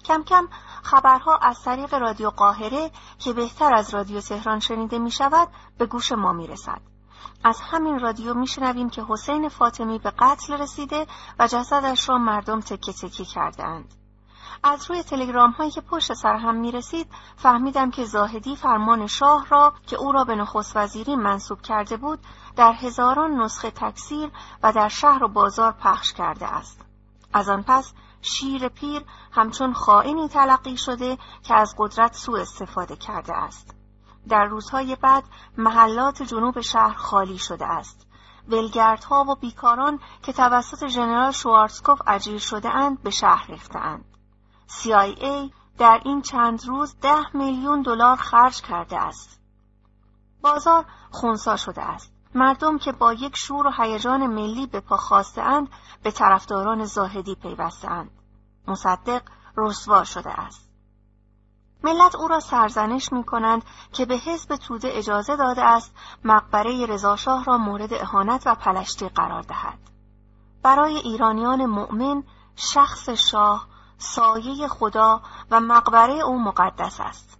[0.05, 0.49] کم کم
[0.83, 5.49] خبرها از طریق رادیو قاهره که بهتر از رادیو تهران شنیده می شود
[5.79, 6.81] به گوش ما می رسد.
[7.45, 11.07] از همین رادیو میشنویم که حسین فاطمی به قتل رسیده
[11.39, 13.95] و جسدش را مردم تکه کرده اند.
[14.63, 17.07] از روی تلگرام هایی که پشت سر هم می رسید
[17.37, 22.19] فهمیدم که زاهدی فرمان شاه را که او را به نخست وزیری منصوب کرده بود
[22.57, 24.31] در هزاران نسخه تکثیر
[24.63, 26.81] و در شهر و بازار پخش کرده است.
[27.33, 27.93] از آن پس
[28.23, 33.75] شیر پیر همچون خائنی تلقی شده که از قدرت سوء استفاده کرده است.
[34.29, 35.25] در روزهای بعد
[35.59, 38.07] محلات جنوب شهر خالی شده است.
[38.49, 44.05] ولگردها و بیکاران که توسط ژنرال شوارتسکوف اجیر شده اند به شهر ریخته اند.
[44.69, 49.41] CIA در این چند روز ده میلیون دلار خرج کرده است.
[50.43, 52.16] بازار خونسا شده است.
[52.37, 55.69] مردم که با یک شور و هیجان ملی به پا خواسته اند
[56.03, 58.11] به طرفداران زاهدی پیوسته اند.
[58.69, 59.23] مصدق
[59.57, 60.69] رسوا شده است.
[61.85, 65.95] ملت او را سرزنش می کنند که به حزب توده اجازه داده است
[66.25, 69.79] مقبره رضاشاه را مورد اهانت و پلشتی قرار دهد.
[70.63, 72.23] برای ایرانیان مؤمن
[72.57, 73.67] شخص شاه
[73.99, 77.39] سایه خدا و مقبره او مقدس است.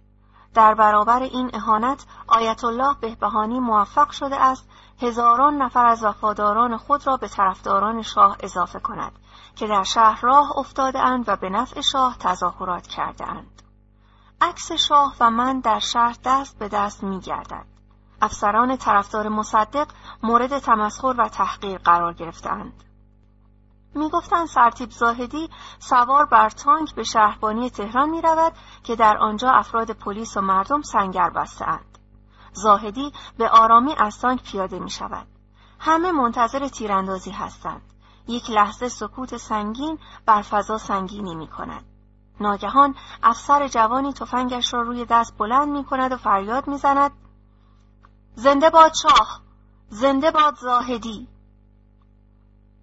[0.53, 4.69] در برابر این اهانت آیت الله بهبهانی موفق شده است
[5.01, 9.11] هزاران نفر از وفاداران خود را به طرفداران شاه اضافه کند
[9.55, 13.61] که در شهر راه افتاده اند و به نفع شاه تظاهرات کرده اند.
[14.41, 17.65] عکس شاه و من در شهر دست به دست می گردد.
[18.21, 19.87] افسران طرفدار مصدق
[20.23, 22.83] مورد تمسخر و تحقیر قرار گرفتند.
[23.95, 25.49] می‌گفتند سرتیب زاهدی
[25.79, 28.53] سوار بر تانک به شهربانی تهران می رود
[28.83, 31.96] که در آنجا افراد پلیس و مردم سنگر بستهاند.
[32.53, 35.27] زاهدی به آرامی از تانک پیاده می شود.
[35.79, 37.81] همه منتظر تیراندازی هستند.
[38.27, 41.85] یک لحظه سکوت سنگین بر فضا سنگینی می کند.
[42.39, 47.11] ناگهان افسر جوانی تفنگش را روی دست بلند می کند و فریاد می زند
[48.35, 49.41] زنده باد شاه
[49.89, 51.27] زنده باد زاهدی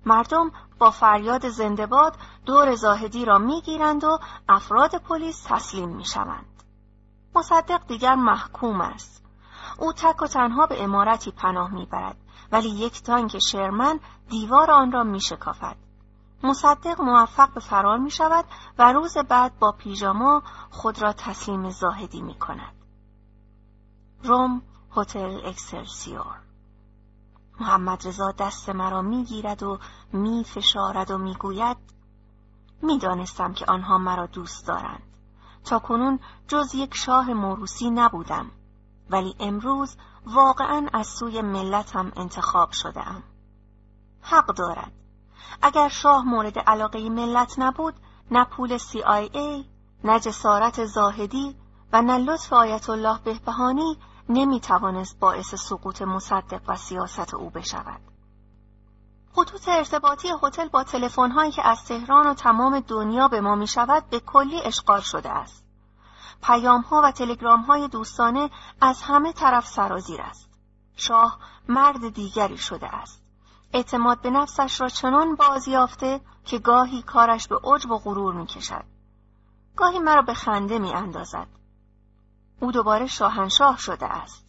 [0.07, 2.17] مردم با فریاد زندهباد
[2.47, 4.19] دور زاهدی را می‌گیرند و
[4.49, 6.63] افراد پلیس تسلیم می‌شوند.
[7.35, 9.24] مصدق دیگر محکوم است.
[9.79, 12.17] او تک و تنها به امارتی پناه می‌برد
[12.53, 15.77] ولی یک تانک شرمن دیوار آن را میشکافد.
[16.43, 18.45] مصدق موفق به فرار می شود
[18.79, 22.75] و روز بعد با پیژاما خود را تسلیم زاهدی می کند.
[24.23, 24.63] روم
[24.97, 26.41] هتل اکسلسیور
[27.61, 29.79] محمد رضا دست مرا می‌گیرد و
[30.13, 31.77] میفشارد و می‌گوید
[32.83, 35.03] می‌دانستم که آنها مرا دوست دارند
[35.65, 38.51] تا کنون جز یک شاه موروسی نبودم
[39.11, 43.23] ولی امروز واقعا از سوی ملتم انتخاب شدم
[44.21, 44.93] حق دارد
[45.63, 47.95] اگر شاه مورد علاقه ملت نبود
[48.31, 49.65] نه پول CIA
[50.05, 51.57] نه جسارت زاهدی
[51.93, 53.99] و نه لطف آیت الله بهبهانی
[54.29, 58.01] نمی توانست باعث سقوط مصدق و سیاست او بشود.
[59.33, 60.85] خطوط ارتباطی هتل با
[61.29, 65.31] هایی که از تهران و تمام دنیا به ما می شود به کلی اشغال شده
[65.31, 65.64] است.
[66.43, 68.51] پیام ها و تلگرام های دوستانه
[68.81, 70.51] از همه طرف سرازیر است.
[70.97, 71.39] شاه
[71.69, 73.23] مرد دیگری شده است.
[73.73, 78.85] اعتماد به نفسش را چنان بازیافته که گاهی کارش به عجب و غرور می کشد.
[79.77, 81.47] گاهی مرا به خنده می اندازد.
[82.61, 84.45] او دوباره شاهنشاه شده است.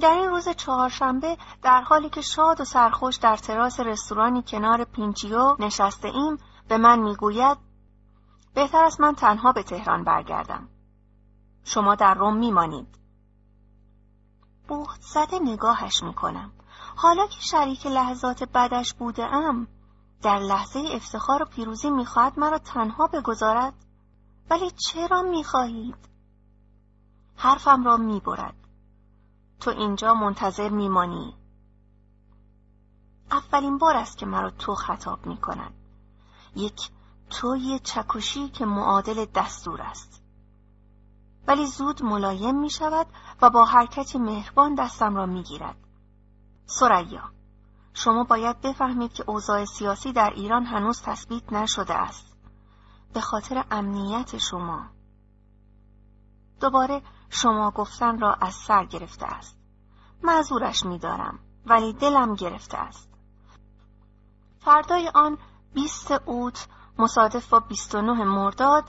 [0.00, 5.56] در این روز چهارشنبه در حالی که شاد و سرخوش در تراس رستورانی کنار پینچیو
[5.58, 6.38] نشسته ایم
[6.68, 7.58] به من می‌گوید
[8.56, 10.68] بهتر است من تنها به تهران برگردم.
[11.64, 12.98] شما در روم میمانید.
[14.68, 16.52] بهت زده نگاهش می‌کنم.
[16.96, 19.68] حالا که شریک لحظات بدش بوده ام
[20.22, 23.74] در لحظه افتخار و پیروزی می‌خواهد مرا تنها بگذارد
[24.50, 26.08] ولی چرا می‌خواهید
[27.36, 28.54] حرفم را می‌برد
[29.60, 31.34] تو اینجا منتظر میمانی
[33.30, 35.74] اولین بار است که مرا تو خطاب می‌کند
[36.54, 36.90] یک
[37.30, 40.22] توی چکشی که معادل دستور است
[41.46, 43.06] ولی زود ملایم می شود
[43.42, 45.76] و با حرکتی مهربان دستم را می گیرد.
[46.66, 47.22] سریا
[47.94, 52.36] شما باید بفهمید که اوضاع سیاسی در ایران هنوز تثبیت نشده است.
[53.12, 54.86] به خاطر امنیت شما.
[56.60, 59.58] دوباره شما گفتن را از سر گرفته است.
[60.22, 63.10] معذورش می دارم ولی دلم گرفته است.
[64.58, 65.38] فردای آن
[65.74, 68.84] 20 اوت مصادف با 29 مرداد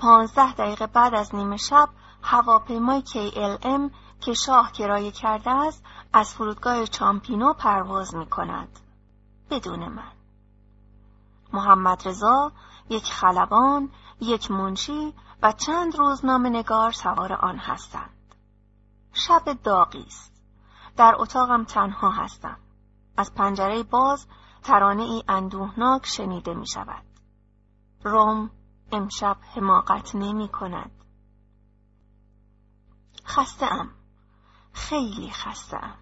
[0.00, 1.88] 15 دقیقه بعد از نیمه شب
[2.22, 8.78] هواپیمای KLM که شاه کرایه کرده است از فرودگاه چامپینو پرواز می کند.
[9.50, 10.12] بدون من.
[11.52, 12.52] محمد رضا،
[12.88, 18.34] یک خلبان، یک منشی و چند روزنامه نگار سوار آن هستند.
[19.12, 20.42] شب داغی است.
[20.96, 22.56] در اتاقم تنها هستم.
[23.16, 24.26] از پنجره باز
[24.62, 27.09] ترانه ای اندوهناک شنیده می شود.
[28.04, 28.50] روم
[28.92, 30.90] امشب حماقت نمی کند.
[33.26, 33.90] خسته ام.
[34.72, 35.94] خیلی خسته ام.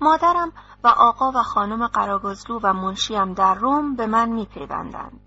[0.00, 0.52] مادرم
[0.84, 5.20] و آقا و خانم قراگزلو و منشیم در روم به من میپیوندند.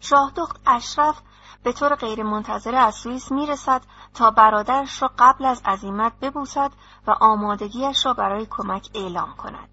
[0.00, 1.22] شاهدخت اشرف
[1.62, 3.82] به طور غیرمنتظره از سوئیس می‌رسد
[4.14, 6.72] تا برادرش را قبل از عزیمت ببوسد
[7.06, 9.71] و آمادگیش را برای کمک اعلام کند.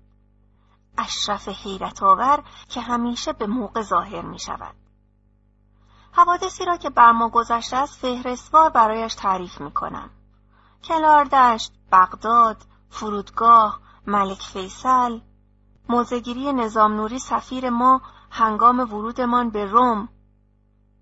[1.00, 4.76] اشرف حیرت آور که همیشه به موقع ظاهر می شود.
[6.12, 10.10] حوادثی را که بر ما گذشته است فهرستوار برایش تعریف می کنم.
[10.84, 12.58] کلاردشت، بغداد،
[12.90, 15.20] فرودگاه، ملک فیصل،
[15.90, 18.02] موزگیری نظام نوری سفیر ما
[18.32, 20.10] هنگام ورودمان به روم،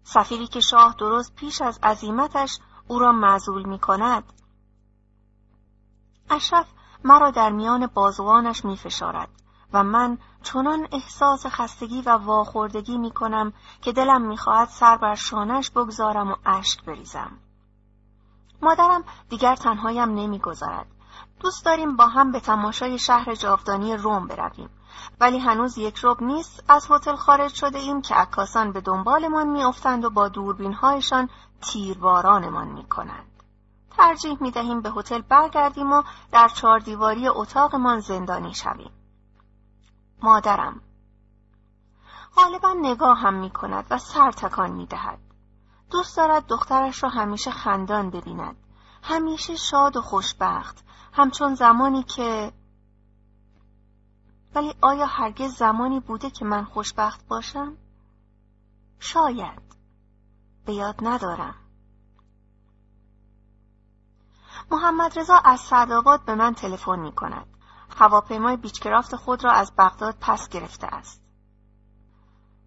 [0.03, 4.23] سفیری که شاه درست پیش از عزیمتش او را معذول می کند.
[6.29, 6.67] اشرف
[7.03, 9.29] مرا در میان بازوانش می فشارد.
[9.73, 15.69] و من چنان احساس خستگی و واخوردگی می کنم که دلم می‌خواهد سر بر شانش
[15.69, 17.31] بگذارم و اشک بریزم.
[18.61, 20.87] مادرم دیگر تنهایم نمی‌گذارد.
[21.39, 24.69] دوست داریم با هم به تماشای شهر جاودانی روم برویم.
[25.19, 30.05] ولی هنوز یک رب نیست از هتل خارج شده ایم که عکاسان به دنبالمان میافتند
[30.05, 31.29] و با دوربینهایشان
[31.61, 33.43] تیربارانمان می‌کنند.
[33.97, 38.91] ترجیح می دهیم به هتل برگردیم و در چهار دیواری اتاقمان زندانی شویم.
[40.23, 40.81] مادرم
[42.35, 45.19] غالبا نگاه هم می کند و سر تکان می دهد.
[45.91, 48.55] دوست دارد دخترش را همیشه خندان ببیند.
[49.03, 50.83] همیشه شاد و خوشبخت.
[51.13, 52.51] همچون زمانی که
[54.55, 57.77] ولی آیا هرگز زمانی بوده که من خوشبخت باشم؟
[58.99, 59.75] شاید.
[60.65, 61.55] به یاد ندارم.
[64.71, 67.56] محمد رضا از سعدآباد به من تلفن می کند.
[67.99, 71.21] هواپیمای بیچکرافت خود را از بغداد پس گرفته است.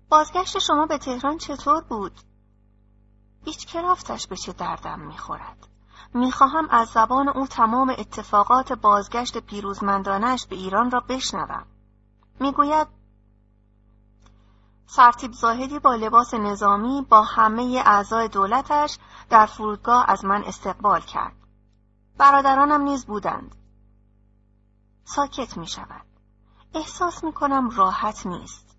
[0.09, 2.20] بازگشت شما به تهران چطور بود؟
[3.44, 5.69] بیچکرافتش به چه دردم می‌خورد؟
[6.15, 11.66] می‌خواهم از زبان او تمام اتفاقات بازگشت پیروزمندانش به ایران را بشنوم.
[12.40, 12.86] می‌گوید
[14.86, 18.98] سرتیب زاهدی با لباس نظامی با همه اعضای دولتش
[19.31, 21.36] در فرودگاه از من استقبال کرد.
[22.19, 23.60] برادرانم نیز بودند.
[25.15, 26.07] ساکت می شود.
[26.74, 28.77] احساس می کنم راحت نیست.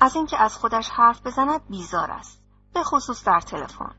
[0.00, 2.42] از اینکه از خودش حرف بزند بیزار است.
[2.74, 3.94] به خصوص در تلفن.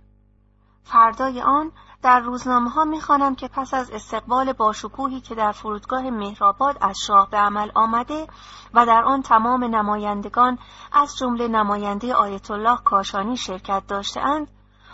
[0.83, 1.71] فردای آن
[2.01, 6.97] در روزنامه ها می خانم که پس از استقبال باشکوهی که در فرودگاه مهرآباد از
[7.07, 8.27] شاه به عمل آمده
[8.73, 10.59] و در آن تمام نمایندگان
[10.91, 14.47] از جمله نماینده آیت الله کاشانی شرکت داشتهاند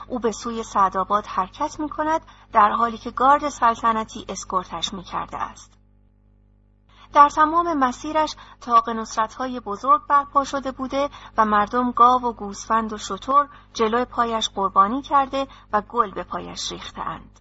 [0.08, 2.22] او به سوی سعدآباد حرکت می کند
[2.54, 5.81] در حالی که گارد سلطنتی اسکورتش می کرده است.
[7.14, 8.90] در تمام مسیرش تاق
[9.38, 15.02] های بزرگ برپا شده بوده و مردم گاو و گوسفند و شتر جلوی پایش قربانی
[15.02, 17.40] کرده و گل به پایش ریختهاند.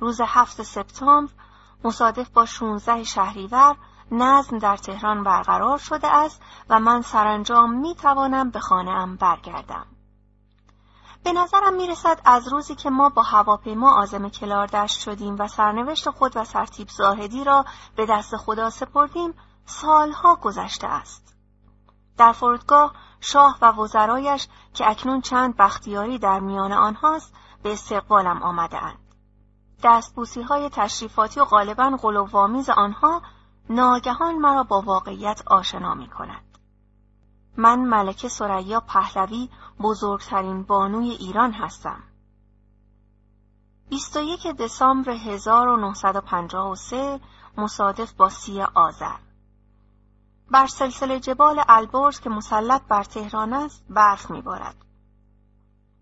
[0.00, 1.32] روز هفت سپتامبر
[1.84, 3.76] مصادف با 16 شهریور
[4.10, 9.86] نظم در تهران برقرار شده است و من سرانجام می توانم به خانه برگردم.
[11.24, 16.32] به نظرم می‌رسد از روزی که ما با هواپیما آزم کلاردشت شدیم و سرنوشت خود
[16.36, 17.64] و سرتیب زاهدی را
[17.96, 19.34] به دست خدا سپردیم
[19.66, 21.36] سالها گذشته است.
[22.18, 28.84] در فرودگاه شاه و وزرایش که اکنون چند بختیاری در میان آنهاست به استقبالم آمده
[28.84, 28.98] اند.
[29.82, 33.22] دستبوسی های تشریفاتی و غالبا غلووامیز آنها
[33.70, 36.53] ناگهان مرا با واقعیت آشنا می کند.
[37.56, 39.48] من ملکه سریا پهلوی
[39.80, 42.02] بزرگترین بانوی ایران هستم.
[43.88, 47.20] 21 دسامبر 1953
[47.56, 49.16] مصادف با سی آذر
[50.50, 54.76] بر سلسله جبال البرز که مسلط بر تهران است برف میبارد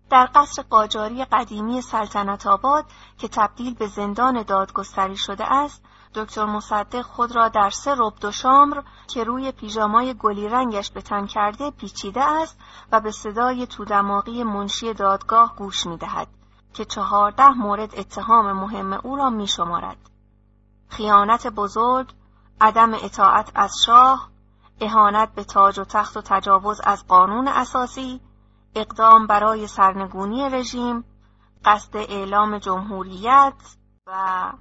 [0.09, 2.85] در قصر قاجاری قدیمی سلطنت آباد
[3.17, 8.31] که تبدیل به زندان دادگستری شده است دکتر مصدق خود را در سه رب دو
[8.31, 12.59] شامر که روی پیژامای گلی رنگش به تن کرده پیچیده است
[12.91, 16.27] و به صدای تودماغی منشی دادگاه گوش می دهد
[16.73, 19.97] که چهارده مورد اتهام مهم او را می شمارد.
[20.89, 22.13] خیانت بزرگ،
[22.61, 24.29] عدم اطاعت از شاه،
[24.81, 28.21] اهانت به تاج و تخت و تجاوز از قانون اساسی،
[28.75, 31.05] اقدام برای سرنگونی رژیم،
[31.65, 33.53] قصد اعلام جمهوریت
[34.07, 34.51] و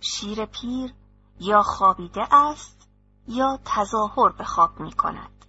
[0.00, 0.94] شیر پیر
[1.40, 2.88] یا خوابیده است
[3.26, 5.44] یا تظاهر به خواب می کند.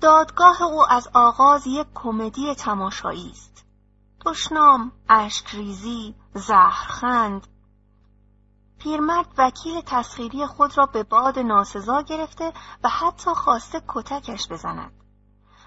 [0.00, 3.64] دادگاه او از آغاز یک کمدی تماشایی است.
[4.26, 7.46] تشنام، اشکریزی، زهرخند.
[8.78, 12.52] پیرمرد وکیل تسخیری خود را به باد ناسزا گرفته
[12.84, 14.92] و حتی خواسته کتکش بزند.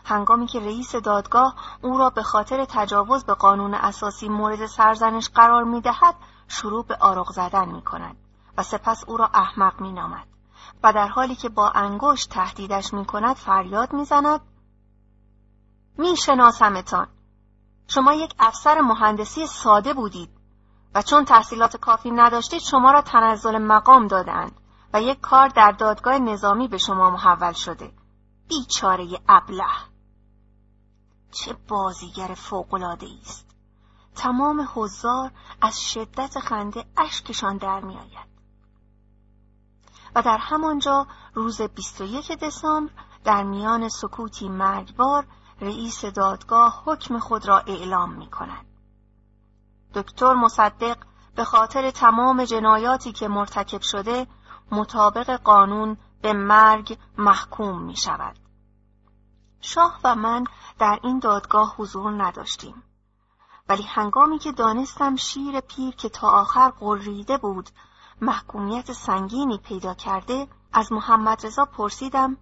[0.05, 5.63] هنگامی که رئیس دادگاه او را به خاطر تجاوز به قانون اساسی مورد سرزنش قرار
[5.63, 6.15] می دهد،
[6.51, 8.15] شروع به آرق زدن می کند
[8.57, 10.27] و سپس او را احمق می نامد
[10.83, 14.41] و در حالی که با انگشت تهدیدش می کند فریاد می زند
[15.97, 17.07] می شناسمتان
[17.87, 20.29] شما یک افسر مهندسی ساده بودید
[20.95, 24.51] و چون تحصیلات کافی نداشتید شما را تنزل مقام دادند
[24.93, 27.91] و یک کار در دادگاه نظامی به شما محول شده.
[28.47, 29.63] بیچاره ابله!
[31.31, 33.50] چه بازیگر فوقلاده است!
[34.21, 35.31] تمام حضار
[35.61, 38.27] از شدت خنده اشکشان در میآید
[40.15, 42.91] و در همانجا روز 21 دسامبر
[43.23, 45.27] در میان سکوتی مرگبار
[45.61, 48.65] رئیس دادگاه حکم خود را اعلام می کند.
[49.93, 50.97] دکتر مصدق
[51.35, 54.27] به خاطر تمام جنایاتی که مرتکب شده
[54.71, 58.35] مطابق قانون به مرگ محکوم می شود.
[59.61, 60.43] شاه و من
[60.79, 62.83] در این دادگاه حضور نداشتیم.
[63.71, 67.69] ولی هنگامی که دانستم شیر پیر که تا آخر قریده بود
[68.21, 72.37] محکومیت سنگینی پیدا کرده از محمد رضا پرسیدم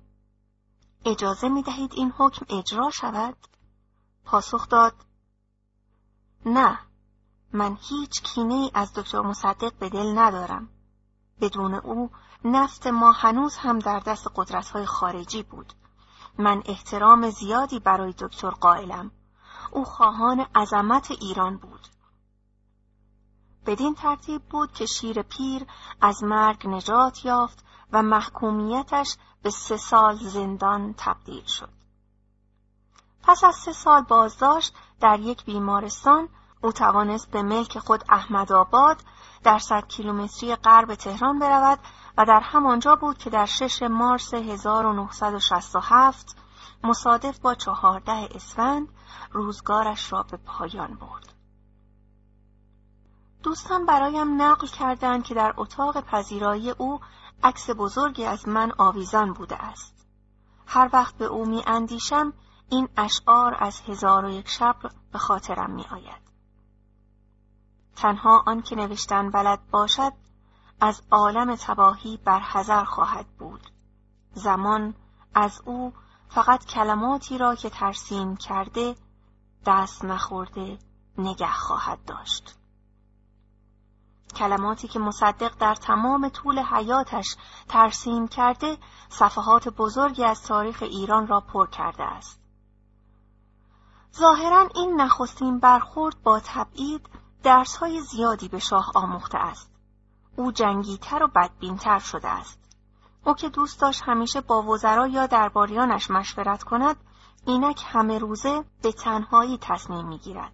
[1.06, 3.36] اجازه می دهید این حکم اجرا شود؟
[4.26, 4.94] پاسخ داد
[6.46, 6.80] نه
[7.54, 10.70] من هیچ کینه ای از دکتر مصدق به دل ندارم.
[11.42, 12.12] بدون او
[12.46, 15.74] نفت ما هنوز هم در دست قدرت های خارجی بود.
[16.38, 19.12] من احترام زیادی برای دکتر قائلم.
[19.72, 21.88] او خواهان عظمت ایران بود
[23.66, 25.66] بدین ترتیب بود که شیر پیر
[26.02, 31.70] از مرگ نجات یافت و محکومیتش به سه سال زندان تبدیل شد.
[33.24, 36.30] پس از سه سال بازداشت در یک بیمارستان
[36.62, 38.98] او توانست به ملک خود احمد آباد
[39.44, 41.80] در صد کیلومتری غرب تهران برود
[42.18, 46.36] و در همانجا بود که در 6 مارس 1967
[46.84, 48.88] مصادف با چهارده اسفند
[49.32, 51.34] روزگارش را به پایان برد.
[53.44, 57.00] دوستان برایم نقل کردند که در اتاق پذیرایی او
[57.44, 60.08] عکس بزرگی از من آویزان بوده است.
[60.68, 62.34] هر وقت به او می اندیشم
[62.70, 64.76] این اشعار از هزار و یک شب
[65.12, 66.30] به خاطرم می آید.
[67.96, 70.14] تنها آن که نوشتن بلد باشد
[70.82, 73.72] از عالم تباهی برحذر خواهد بود.
[74.34, 74.94] زمان
[75.36, 75.94] از او
[76.30, 78.96] فقط کلماتی را که ترسیم کرده
[79.66, 80.78] دست نخورده
[81.18, 82.56] نگه خواهد داشت.
[84.36, 87.36] کلماتی که مصدق در تمام طول حیاتش
[87.68, 88.78] ترسیم کرده
[89.10, 92.40] صفحات بزرگی از تاریخ ایران را پر کرده است.
[94.18, 97.10] ظاهرا این نخستین برخورد با تبعید
[97.44, 99.72] درسهای زیادی به شاه آموخته است.
[100.36, 102.59] او جنگیتر و بدبینتر شده است.
[103.30, 106.96] او که دوست داشت همیشه با وزرا یا درباریانش مشورت کند
[107.46, 110.54] اینک همه روزه به تنهایی تصمیم می‌گیرد.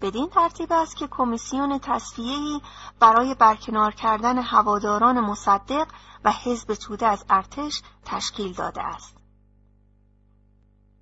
[0.00, 2.60] بدین ترتیب است که کمیسیون تصفیه‌ای
[3.00, 5.88] برای برکنار کردن هواداران مصدق
[6.24, 9.16] و حزب توده از ارتش تشکیل داده است.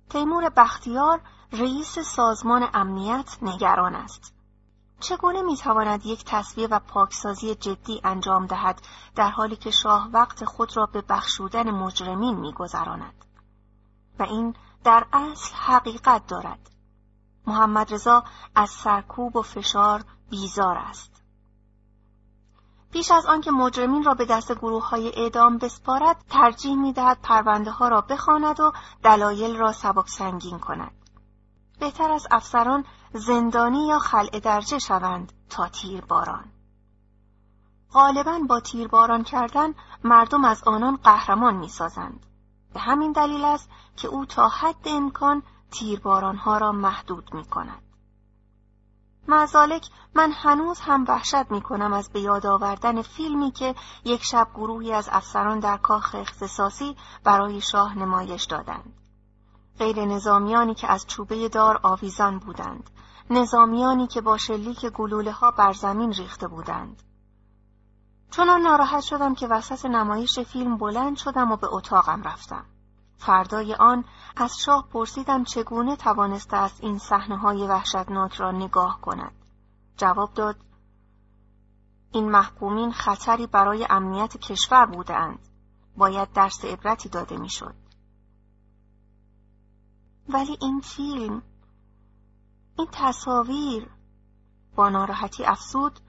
[0.09, 1.21] تیمور بختیار
[1.51, 4.36] رئیس سازمان امنیت نگران است.
[4.99, 8.81] چگونه می‌تواند یک تصویه و پاکسازی جدی انجام دهد
[9.15, 13.25] در حالی که شاه وقت خود را به بخشودن مجرمین میگذراند؟
[14.19, 16.69] و این در اصل حقیقت دارد.
[17.47, 18.23] محمد رضا
[18.55, 21.23] از سرکوب و فشار بیزار است.
[22.91, 27.87] پیش از آنکه مجرمین را به دست گروه های اعدام بسپارد ترجیح می‌دهد پرونده ها
[27.87, 28.71] را بخواند و
[29.03, 30.91] دلایل را سبک سنگین کند.
[31.79, 36.45] بهتر از افسران زندانی یا خلع درجه شوند تا تیر باران
[37.93, 39.73] غالبا با تیرباران کردن
[40.03, 42.25] مردم از آنان قهرمان می‌سازند
[42.73, 47.81] به همین دلیل است که او تا حد امکان تیربارانها را محدود می کند.
[49.27, 53.75] مزالک من هنوز هم وحشت می کنم از به یاد آوردن فیلمی که
[54.05, 58.93] یک شب گروهی از افسران در کاخ اختصاصی برای شاه نمایش دادند.
[59.79, 62.89] غیر نظامیانی که از چوبه دار آویزان بودند.
[63.29, 67.03] نظامیانی که با شلیک گلوله ها بر زمین ریخته بودند.
[68.31, 72.65] چون ناراحت شدم که وسط نمایش فیلم بلند شدم و به اتاقم رفتم.
[73.17, 74.03] فردای آن
[74.35, 79.35] از شاه پرسیدم چگونه توانسته است این صحنه های وحشتناک را نگاه کند.
[79.97, 80.55] جواب داد
[82.11, 85.39] این محکومین خطری برای امنیت کشور بودند.
[85.97, 87.75] باید درس عبرتی داده می‌شد.
[90.29, 91.41] ولی این فیلم
[92.77, 93.89] این تصاویر
[94.75, 95.99] با ناراحتی افسود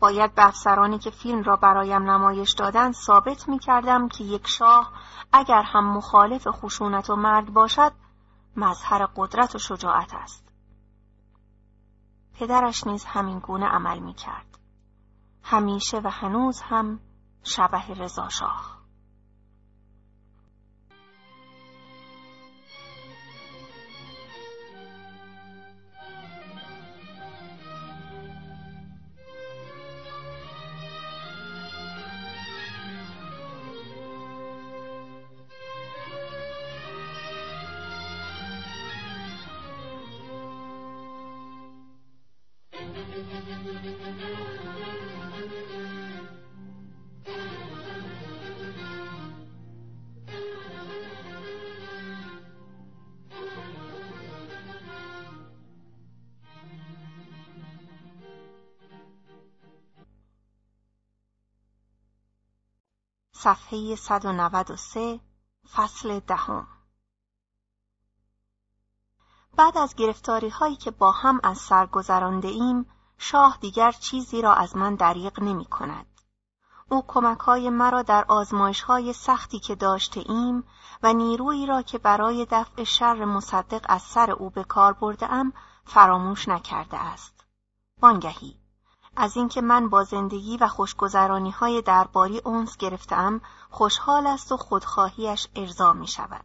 [0.00, 4.92] باید به افسرانی که فیلم را برایم نمایش دادند ثابت می کردم که یک شاه
[5.32, 7.92] اگر هم مخالف خشونت و مرگ باشد
[8.56, 10.48] مظهر قدرت و شجاعت است.
[12.34, 14.58] پدرش نیز همین گونه عمل می کرد.
[15.42, 17.00] همیشه و هنوز هم
[17.42, 18.71] شبه رضا شاه.
[63.42, 65.20] صفحه 193
[65.74, 66.66] فصل دهم
[69.56, 72.86] بعد از گرفتاری هایی که با هم از سر گذرانده ایم
[73.18, 76.06] شاه دیگر چیزی را از من دریغ نمی کند.
[76.88, 80.64] او کمک های مرا در آزمایش های سختی که داشته ایم
[81.02, 85.52] و نیرویی را که برای دفع شر مصدق از سر او به کار برده ام
[85.84, 87.44] فراموش نکرده است.
[88.02, 88.61] وانگهی
[89.16, 93.40] از اینکه من با زندگی و خوشگذرانی های درباری اونس گرفتم
[93.70, 96.44] خوشحال است و خودخواهیش ارضا می شود.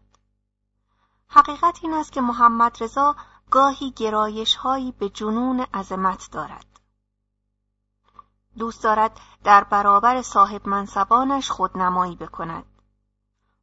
[1.27, 3.15] حقیقت این است که محمد رضا
[3.52, 6.65] گاهی گرایش هایی به جنون عظمت دارد.
[8.57, 12.65] دوست دارد در برابر صاحب منصبانش خودنمایی بکند.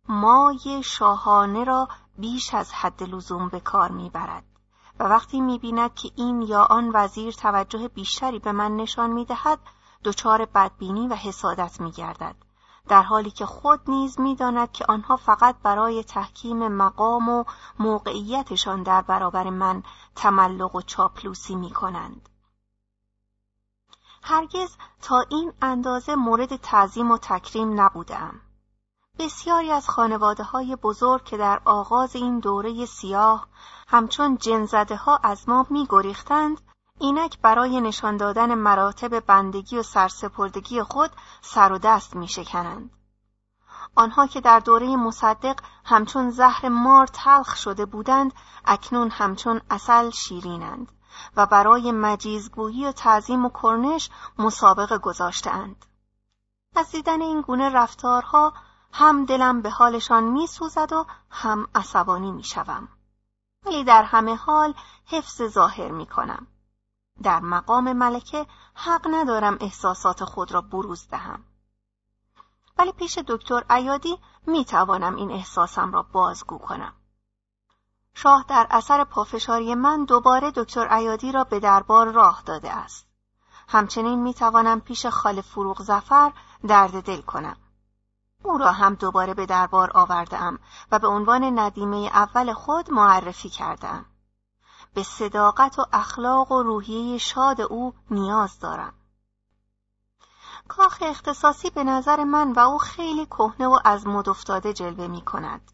[0.08, 4.53] مای شاهانه را بیش از حد لزوم به کار می‌برد.
[4.98, 9.58] و وقتی می‌بیند که این یا آن وزیر توجه بیشتری به من نشان می‌دهد
[10.04, 12.36] دچار بدبینی و حسادت میگردد
[12.88, 17.44] در حالی که خود نیز می‌داند که آنها فقط برای تحکیم مقام و
[17.78, 19.82] موقعیتشان در برابر من
[20.16, 22.28] تملق و چاپلوسی می کنند.
[24.22, 28.40] هرگز تا این اندازه مورد تعظیم و تکریم نبودم.
[29.18, 33.46] بسیاری از خانواده های بزرگ که در آغاز این دوره سیاه
[33.88, 36.60] همچون جنزده ها از ما می گریختند
[36.98, 41.10] اینک برای نشان دادن مراتب بندگی و سرسپردگی خود
[41.40, 42.90] سر و دست می شکنند.
[43.96, 48.32] آنها که در دوره مصدق همچون زهر مار تلخ شده بودند
[48.64, 50.92] اکنون همچون اصل شیرینند
[51.36, 55.86] و برای مجیزگویی و تعظیم و کرنش مسابقه گذاشتهاند.
[56.76, 58.52] از دیدن این گونه رفتارها
[58.96, 62.88] هم دلم به حالشان می سوزد و هم عصبانی می شوم.
[63.66, 64.74] ولی در همه حال
[65.06, 66.46] حفظ ظاهر می کنم.
[67.22, 71.44] در مقام ملکه حق ندارم احساسات خود را بروز دهم.
[72.78, 76.92] ولی پیش دکتر ایادی می توانم این احساسم را بازگو کنم.
[78.14, 83.06] شاه در اثر پافشاری من دوباره دکتر ایادی را به دربار راه داده است.
[83.68, 86.32] همچنین می توانم پیش خال فروغ زفر
[86.68, 87.56] درد دل کنم.
[88.44, 90.58] او را هم دوباره به دربار آوردم
[90.92, 94.04] و به عنوان ندیمه اول خود معرفی کردم.
[94.94, 98.92] به صداقت و اخلاق و روحیه شاد او نیاز دارم.
[100.68, 105.20] کاخ اختصاصی به نظر من و او خیلی کهنه و از مد افتاده جلوه می
[105.20, 105.70] کند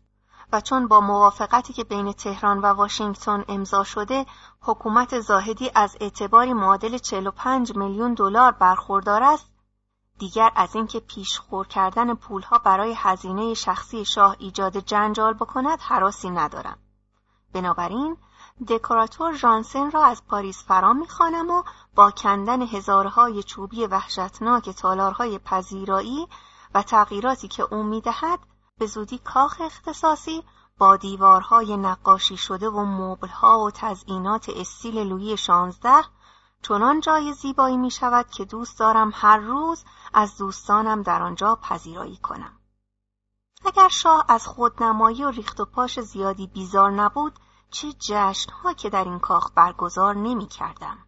[0.53, 4.27] و چون با موافقتی که بین تهران و واشنگتن امضا شده
[4.61, 9.50] حکومت زاهدی از اعتباری معادل 45 میلیون دلار برخوردار است
[10.21, 16.79] دیگر از اینکه پیشخور کردن پولها برای هزینه شخصی شاه ایجاد جنجال بکند حراسی ندارم.
[17.53, 18.17] بنابراین
[18.69, 21.63] دکوراتور ژانسن را از پاریس فرا می‌خوانم و
[21.95, 26.29] با کندن هزارهای چوبی وحشتناک تالارهای پذیرایی
[26.75, 28.39] و تغییراتی که او می‌دهد
[28.79, 30.43] به زودی کاخ اختصاصی
[30.79, 36.03] با دیوارهای نقاشی شده و مبلها و تزئینات استیل لویی شانزده
[36.63, 39.85] چنان جای زیبایی می شود که دوست دارم هر روز
[40.15, 42.61] از دوستانم در آنجا پذیرایی کنم.
[43.65, 47.39] اگر شاه از خودنمایی و ریخت و پاش زیادی بیزار نبود
[47.71, 50.99] چه جشنها که در این کاخ برگزار نمی کردم.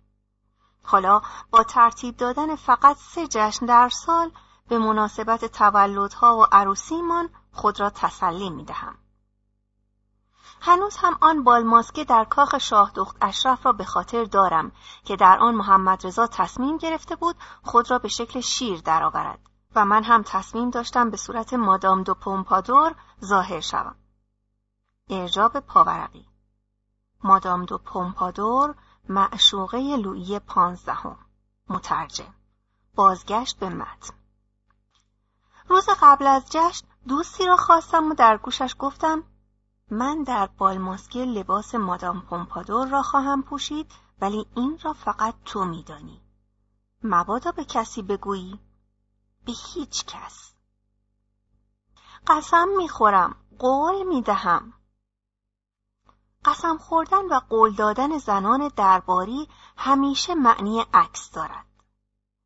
[0.82, 4.30] حالا با ترتیب دادن فقط سه جشن در سال
[4.68, 8.98] به مناسبت تولدها و عروسیمان خود را تسلی می دهم.
[10.64, 14.72] هنوز هم آن بالماسکه در کاخ شاه دخت اشرف را به خاطر دارم
[15.04, 19.38] که در آن محمد رضا تصمیم گرفته بود خود را به شکل شیر درآورد
[19.74, 22.94] و من هم تصمیم داشتم به صورت مادام دو پومپادور
[23.24, 23.94] ظاهر شوم.
[25.10, 26.28] ارجاب پاورقی.
[27.24, 28.74] مادام دو پومپادور
[29.08, 31.18] معشوقه لویی پانزدهم.
[31.68, 32.34] مترجم.
[32.94, 34.14] بازگشت به متن.
[35.68, 39.24] روز قبل از جشن دوستی را خواستم و در گوشش گفتم
[39.92, 46.20] من در بالماسکه لباس مادام پومپادور را خواهم پوشید ولی این را فقط تو میدانی.
[47.02, 48.60] مبادا به کسی بگویی؟
[49.44, 50.54] به هیچ کس.
[52.26, 54.72] قسم می‌خورم، قول می‌دهم.
[56.44, 61.66] قسم خوردن و قول دادن زنان درباری همیشه معنی عکس دارد.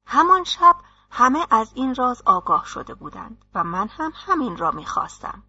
[0.07, 0.77] همان شب
[1.11, 5.43] همه از این راز آگاه شده بودند و من هم همین را می‌خواستم.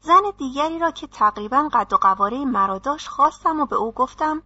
[0.00, 4.42] زن دیگری را که تقریبا قد و قواره مرا داشت خواستم و به او گفتم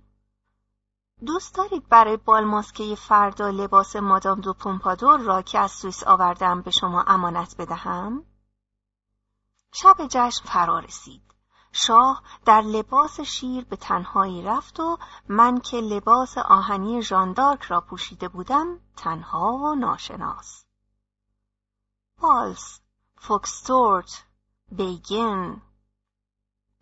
[1.27, 6.70] دوست دارید برای بالماسکه فردا لباس مادام دو پومپادور را که از سوئیس آوردم به
[6.70, 8.25] شما امانت بدهم؟
[9.73, 11.23] شب جشن فرا رسید.
[11.73, 14.99] شاه در لباس شیر به تنهایی رفت و
[15.29, 20.65] من که لباس آهنی ژاندارک را پوشیده بودم تنها و ناشناس.
[22.20, 22.81] والس،
[23.16, 24.28] فوکستروت،
[24.73, 25.62] بیگین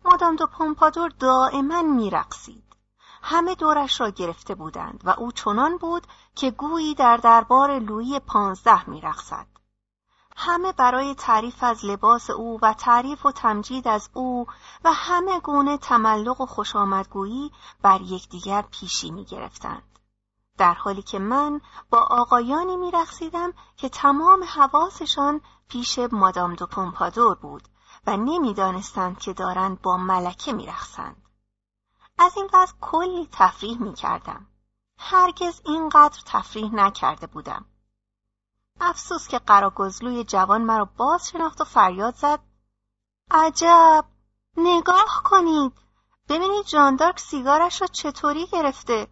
[0.05, 2.63] مادام دو پومپادور دائما میرقصید.
[3.21, 8.89] همه دورش را گرفته بودند و او چنان بود که گویی در دربار لویی پانزده
[8.89, 9.47] میرقصد.
[10.37, 14.45] همه برای تعریف از لباس او و تعریف و تمجید از او
[14.83, 17.51] و همه گونه تملق و خوشامدگویی
[17.81, 19.99] بر یکدیگر پیشی می گرفتند.
[20.57, 22.91] در حالی که من با آقایانی می
[23.77, 27.67] که تمام حواسشان پیش مادام دو پومپادور بود
[28.07, 31.21] و نمی‌دانستند که دارند با ملکه میرخسند.
[32.17, 34.47] از این وضع کلی تفریح می کردم.
[34.99, 37.65] هرگز اینقدر تفریح نکرده بودم.
[38.81, 42.39] افسوس که قراگزلوی جوان مرا باز شناخت و فریاد زد
[43.31, 44.05] عجب
[44.57, 45.73] نگاه کنید
[46.29, 49.07] ببینید جاندارک سیگارش را چطوری گرفته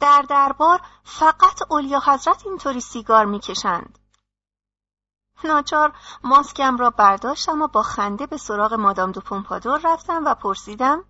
[0.00, 3.98] در دربار فقط اولیا حضرت اینطوری سیگار می‌کشند
[5.44, 5.92] ناچار
[6.24, 11.04] ماسکم را برداشتم و با خنده به سراغ مادام دو پومپادور رفتم و پرسیدم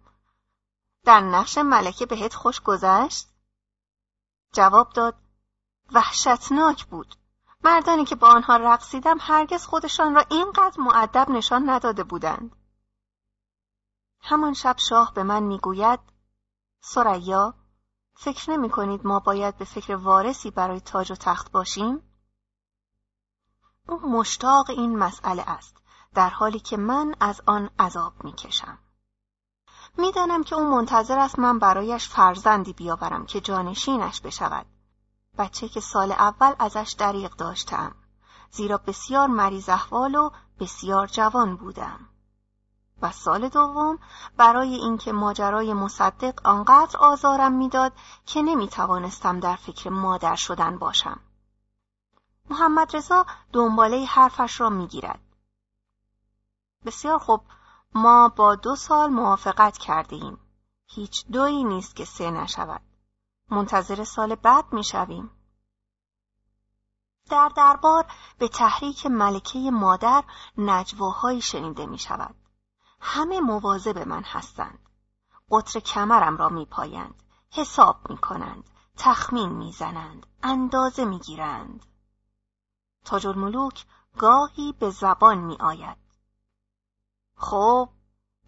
[1.04, 3.28] در نقش ملکه بهت خوش گذشت؟
[4.52, 5.14] جواب داد
[5.92, 7.14] وحشتناک بود
[7.64, 12.56] مردانی که با آنها رقصیدم هرگز خودشان را اینقدر معدب نشان نداده بودند
[14.20, 16.00] همان شب شاه به من می‌گوید
[16.80, 17.54] سریا
[18.14, 22.13] فکر نمی کنید ما باید به فکر وارثی برای تاج و تخت باشیم؟
[23.88, 25.76] او مشتاق این مسئله است
[26.14, 28.78] در حالی که من از آن عذاب می‌کشم.
[29.98, 34.66] می‌دانم که او منتظر است من برایش فرزندی بیاورم که جانشینش بشود.
[35.38, 37.94] بچه که سال اول ازش دریغ داشتم
[38.50, 40.30] زیرا بسیار مریض احوال و
[40.60, 42.08] بسیار جوان بودم.
[43.02, 43.98] و سال دوم
[44.36, 47.92] برای اینکه ماجرای مصدق آنقدر آزارم می‌داد
[48.26, 51.20] که نمی توانستم در فکر مادر شدن باشم.
[52.50, 55.20] محمد رضا دنباله حرفش را می‌گیرد.
[56.86, 57.40] بسیار خوب
[57.94, 60.38] ما با دو سال موافقت کرده ایم.
[60.86, 62.82] هیچ دویی نیست که سه نشود.
[63.50, 65.30] منتظر سال بعد می‌شویم.
[67.30, 68.06] در دربار
[68.38, 70.24] به تحریک ملکه مادر
[70.58, 72.34] نجواهایی شنیده می شود.
[73.00, 74.88] همه مواظب من هستند.
[75.50, 77.22] قطر کمرم را می پایند.
[77.50, 78.70] حساب می کنند.
[78.96, 80.26] تخمین می زنند.
[80.42, 81.86] اندازه می گیرند.
[83.04, 83.86] تاج الملوک
[84.18, 85.96] گاهی به زبان می آید.
[87.36, 87.88] خب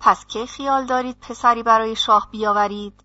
[0.01, 3.05] پس که خیال دارید پسری برای شاه بیاورید؟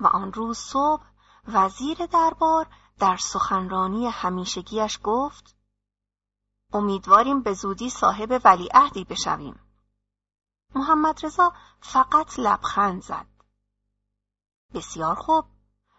[0.00, 1.04] و آن روز صبح
[1.48, 2.66] وزیر دربار
[2.98, 5.56] در سخنرانی همیشگیش گفت
[6.72, 9.60] امیدواریم به زودی صاحب ولیعهدی بشویم.
[10.74, 13.26] محمد رضا فقط لبخند زد.
[14.74, 15.44] بسیار خوب.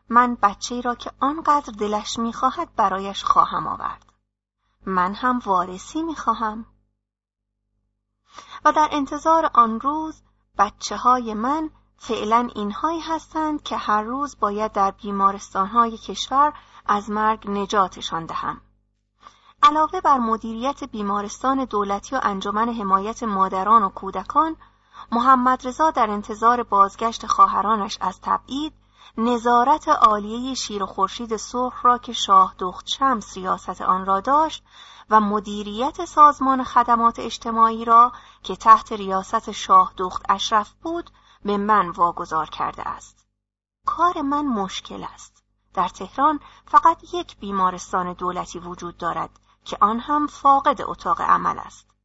[0.10, 4.06] من بچه را که آنقدر دلش می‌خواهد برایش خواهم آورد.
[4.86, 6.66] من هم وارثی می‌خواهم.
[8.66, 10.22] و در انتظار آن روز
[10.58, 16.54] بچه های من فعلا اینهایی هستند که هر روز باید در بیمارستانهای کشور
[16.86, 18.62] از مرگ نجاتشان دهم.
[19.64, 24.56] علاوه بر مدیریت بیمارستان دولتی و انجمن حمایت مادران و کودکان
[25.12, 28.74] محمد رضا در انتظار بازگشت خواهرانش از تبعید
[29.18, 34.64] نظارت عالیه شیر و خورشید سرخ را که شاه دخت شمس ریاست آن را داشت
[35.10, 38.12] و مدیریت سازمان خدمات اجتماعی را
[38.44, 41.10] که تحت ریاست شاه دخت اشرف بود
[41.46, 43.28] به من واگذار کرده است.
[43.86, 45.44] کار من مشکل است.
[45.74, 49.30] در تهران فقط یک بیمارستان دولتی وجود دارد
[49.66, 51.99] که آن هم فاقد اتاق عمل است.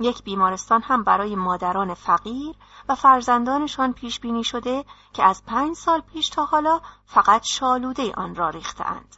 [0.00, 2.56] یک بیمارستان هم برای مادران فقیر
[2.88, 8.34] و فرزندانشان پیش بینی شده که از پنج سال پیش تا حالا فقط شالوده آن
[8.34, 9.16] را ریختهاند.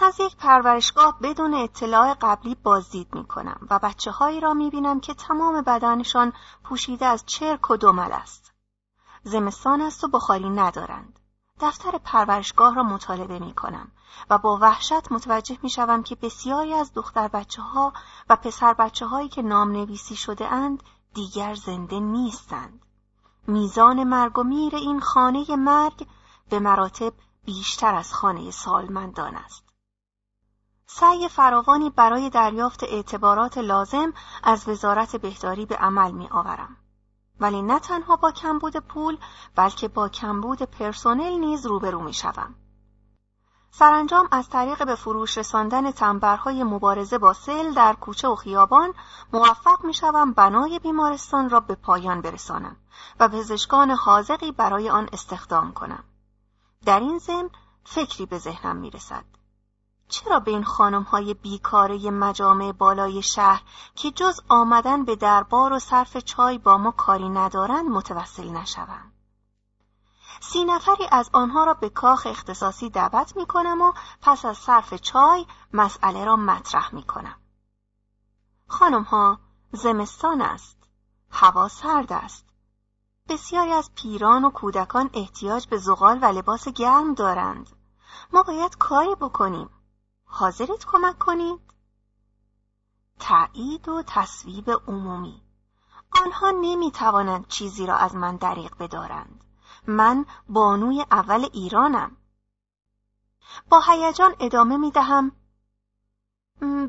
[0.00, 5.00] از یک پرورشگاه بدون اطلاع قبلی بازدید می کنم و بچه هایی را می بینم
[5.00, 6.32] که تمام بدنشان
[6.64, 8.52] پوشیده از چرک و دمل است.
[9.22, 11.18] زمستان است و بخاری ندارند.
[11.60, 13.92] دفتر پرورشگاه را مطالبه می کنم
[14.30, 17.92] و با وحشت متوجه می شوم که بسیاری از دختر بچه ها
[18.28, 20.82] و پسر بچه هایی که نام نویسی شده اند
[21.14, 22.82] دیگر زنده نیستند.
[23.46, 26.06] میزان مرگ و میر این خانه مرگ
[26.50, 27.12] به مراتب
[27.44, 29.64] بیشتر از خانه سالمندان است.
[30.86, 34.12] سعی فراوانی برای دریافت اعتبارات لازم
[34.42, 36.76] از وزارت بهداری به عمل می آورم.
[37.40, 39.18] ولی نه تنها با کمبود پول
[39.56, 42.54] بلکه با کمبود پرسنل نیز روبرو می شوم.
[43.78, 48.94] سرانجام از طریق به فروش رساندن تنبرهای مبارزه با سل در کوچه و خیابان
[49.32, 52.76] موفق می شوم بنای بیمارستان را به پایان برسانم
[53.20, 56.04] و پزشکان حاضقی برای آن استخدام کنم.
[56.84, 57.50] در این ضمن
[57.84, 59.24] فکری به ذهنم می رسد.
[60.08, 63.62] چرا به این خانم های بیکاره مجامع بالای شهر
[63.94, 69.12] که جز آمدن به دربار و صرف چای با ما کاری ندارند متوسل نشوم؟
[70.52, 73.92] سی نفری از آنها را به کاخ اختصاصی دعوت می کنم و
[74.22, 77.36] پس از صرف چای مسئله را مطرح می کنم.
[78.66, 79.38] خانم ها
[79.72, 80.76] زمستان است.
[81.30, 82.44] هوا سرد است.
[83.28, 87.68] بسیاری از پیران و کودکان احتیاج به زغال و لباس گرم دارند.
[88.32, 89.70] ما باید کاری بکنیم.
[90.24, 91.60] حاضرید کمک کنید؟
[93.18, 95.42] تایید و تصویب عمومی
[96.24, 99.45] آنها نمی توانند چیزی را از من دریغ بدارند.
[99.86, 102.16] من بانوی اول ایرانم.
[103.70, 105.32] با هیجان ادامه می دهم.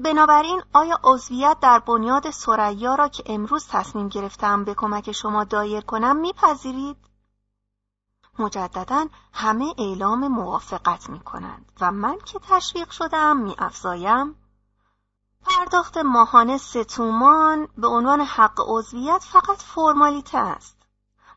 [0.03, 5.81] بنابراین آیا عضویت در بنیاد سریا را که امروز تصمیم گرفتم به کمک شما دایر
[5.81, 6.97] کنم میپذیرید؟
[8.39, 14.35] مجددا همه اعلام موافقت می کنند و من که تشویق شدم می افزایم
[15.45, 20.76] پرداخت ماهانه ستومان به عنوان حق عضویت فقط فرمالیته است.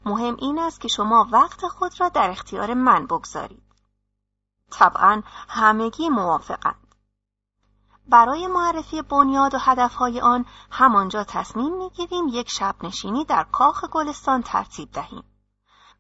[0.05, 3.63] مهم این است که شما وقت خود را در اختیار من بگذارید.
[4.71, 6.95] طبعا همگی موافقند.
[8.09, 14.43] برای معرفی بنیاد و هدفهای آن همانجا تصمیم می‌گیریم یک شب نشینی در کاخ گلستان
[14.43, 15.25] ترتیب دهیم.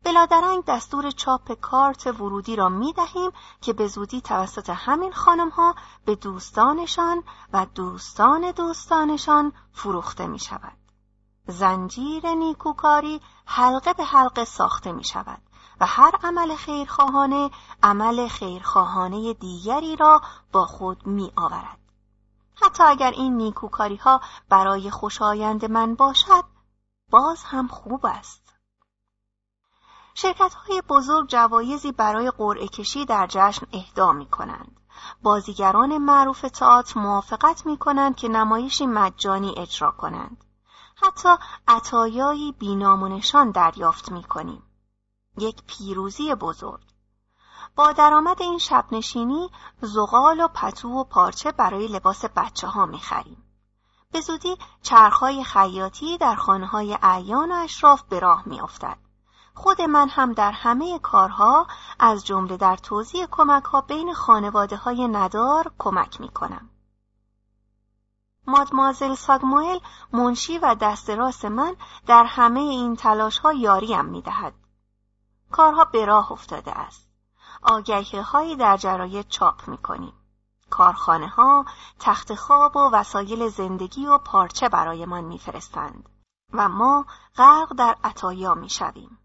[0.04, 5.74] بلادرنگ دستور چاپ کارت ورودی را می دهیم که به زودی توسط همین خانم ها
[6.04, 7.22] به دوستانشان
[7.52, 10.79] و دوستان دوستانشان فروخته می شود.
[11.50, 15.42] زنجیر نیکوکاری حلقه به حلقه ساخته می شود
[15.80, 17.50] و هر عمل خیرخواهانه
[17.82, 20.20] عمل خیرخواهانه دیگری را
[20.52, 21.78] با خود می آورد.
[22.62, 26.44] حتی اگر این نیکوکاری ها برای خوشایند من باشد
[27.10, 28.42] باز هم خوب است.
[30.14, 34.80] شرکت های بزرگ جوایزی برای قرعه کشی در جشن اهدا می کنند.
[35.22, 40.44] بازیگران معروف تئاتر موافقت می کنند که نمایشی مجانی اجرا کنند.
[41.02, 41.28] حتی
[41.68, 44.62] عطایایی بینامونشان دریافت می کنیم.
[45.38, 46.80] یک پیروزی بزرگ.
[47.76, 49.50] با درآمد این شب نشینی
[49.80, 53.44] زغال و پتو و پارچه برای لباس بچه ها می خریم.
[54.12, 58.98] به زودی چرخهای خیاطی در خانه های اعیان و اشراف به راه می افتد.
[59.54, 61.66] خود من هم در همه کارها
[61.98, 66.70] از جمله در توضیح کمک ها بین خانواده های ندار کمک می کنم.
[68.50, 69.78] مادمازل ساگموئل
[70.12, 74.54] منشی و دست راست من در همه این تلاش ها یاریم می دهد.
[75.50, 77.08] کارها به راه افتاده است.
[77.62, 80.12] آگهی هایی در جراید چاپ می کنیم.
[80.70, 81.64] کارخانه ها
[81.98, 86.08] تخت خواب و وسایل زندگی و پارچه برایمان میفرستند
[86.52, 87.06] و ما
[87.36, 89.18] غرق در عطایا می شویم.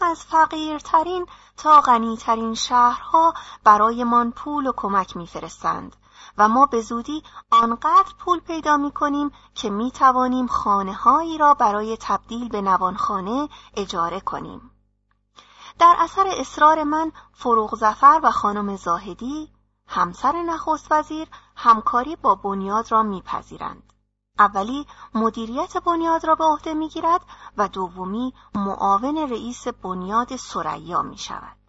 [0.00, 5.96] از فقیرترین تا غنیترین شهرها برایمان پول و کمک میفرستند
[6.38, 11.54] و ما به زودی آنقدر پول پیدا می کنیم که می توانیم خانه هایی را
[11.54, 14.70] برای تبدیل به نوانخانه اجاره کنیم.
[15.78, 19.52] در اثر اصرار من فروغ زفر و خانم زاهدی
[19.86, 23.92] همسر نخست وزیر همکاری با بنیاد را میپذیرند.
[24.38, 27.20] اولی مدیریت بنیاد را به عهده می‌گیرد
[27.56, 31.59] و دومی معاون رئیس بنیاد سریا می شود.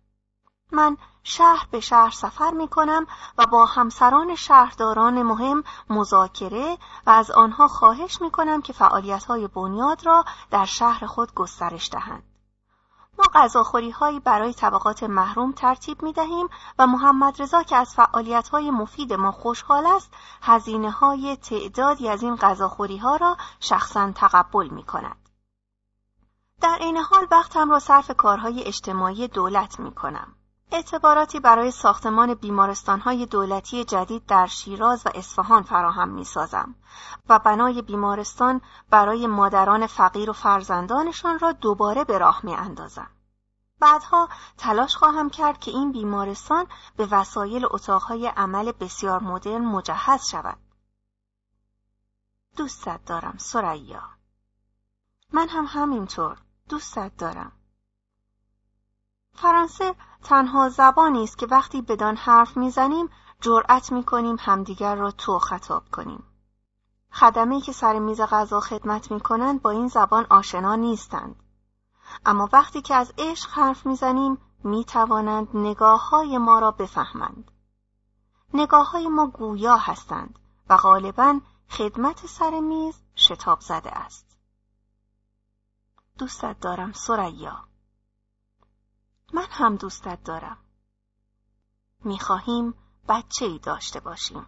[0.72, 3.08] من شهر به شهر سفر می کنم
[3.38, 9.48] و با همسران شهرداران مهم مذاکره و از آنها خواهش می کنم که فعالیت های
[9.48, 12.24] بنیاد را در شهر خود گسترش دهند.
[13.20, 16.48] ما غذاخوری هایی برای طبقات محروم ترتیب می دهیم
[16.80, 22.24] و محمد رضا که از فعالیت های مفید ما خوشحال است هزینه های تعدادی از
[22.24, 25.30] این غذاخوری ها را شخصا تقبل می کند.
[26.62, 30.36] در این حال وقتم را صرف کارهای اجتماعی دولت می کنم.
[30.72, 36.76] اعتباراتی برای ساختمان بیمارستانهای دولتی جدید در شیراز و اصفهان فراهم می سازم
[37.30, 43.10] و بنای بیمارستان برای مادران فقیر و فرزندانشان را دوباره به راه می اندازم.
[43.80, 46.68] بعدها تلاش خواهم کرد که این بیمارستان
[46.98, 50.58] به وسایل اتاقهای عمل بسیار مدرن مجهز شود.
[52.58, 54.04] دوستت دارم سریا.
[55.34, 56.38] من هم همینطور
[56.70, 57.52] دوستت دارم.
[59.42, 63.10] فرانسه تنها زبانی است که وقتی بدان حرف می‌زنیم
[63.42, 66.24] جرأت می‌کنیم همدیگر را تو خطاب کنیم.
[67.12, 71.36] خدمه که سر میز غذا خدمت می‌کنند با این زبان آشنا نیستند.
[72.26, 77.52] اما وقتی که از عشق حرف می‌زنیم می‌توانند نگاه های ما را بفهمند.
[78.54, 80.40] نگاه های ما گویا هستند
[80.70, 81.40] و غالبا
[81.70, 84.38] خدمت سر میز شتاب زده است.
[86.18, 87.71] دوستت دارم سریا.
[89.34, 90.58] من هم دوستت دارم.
[92.04, 92.74] می‌خواهیم
[93.08, 94.46] بچه ای داشته باشیم.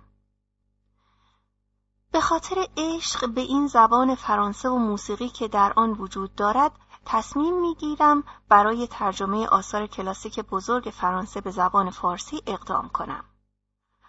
[2.12, 6.72] به خاطر عشق به این زبان فرانسه و موسیقی که در آن وجود دارد
[7.06, 13.26] تصمیم می‌گیرم برای ترجمه آثار کلاسیک بزرگ فرانسه به زبان فارسی اقدام کنم.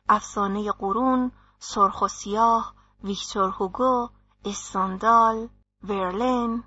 [0.09, 2.75] افسانه قرون، سرخ و سیاه،
[3.05, 4.09] ویکتور هوگو،
[4.45, 5.49] استاندال،
[5.83, 6.65] ورلن.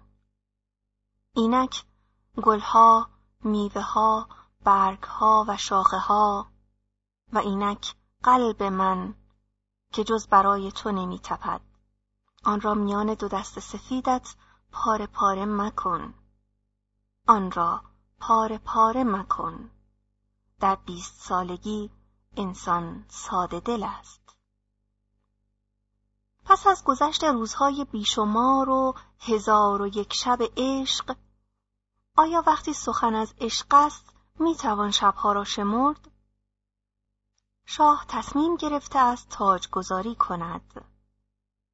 [1.34, 1.84] اینک
[2.44, 3.10] گلها،
[3.44, 4.28] میوه ها،
[4.64, 6.48] برگ ها و شاخه ها
[7.34, 9.16] و اینک قلب من
[9.92, 11.62] که جز برای تو نمی تپد.
[12.44, 14.36] آن را میان دو دست سفیدت
[14.72, 16.14] پاره پاره مکن.
[17.28, 17.82] آن را
[18.20, 19.72] پاره پاره مکن.
[20.60, 21.92] در بیست سالگی
[22.38, 24.38] انسان ساده دل است.
[26.46, 31.16] پس از گذشت روزهای بیشمار و هزار و یک شب عشق
[32.18, 36.12] آیا وقتی سخن از عشق است می توان شبها را شمرد؟
[37.66, 40.86] شاه تصمیم گرفته است تاج گذاری کند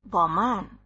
[0.04, 0.80] با من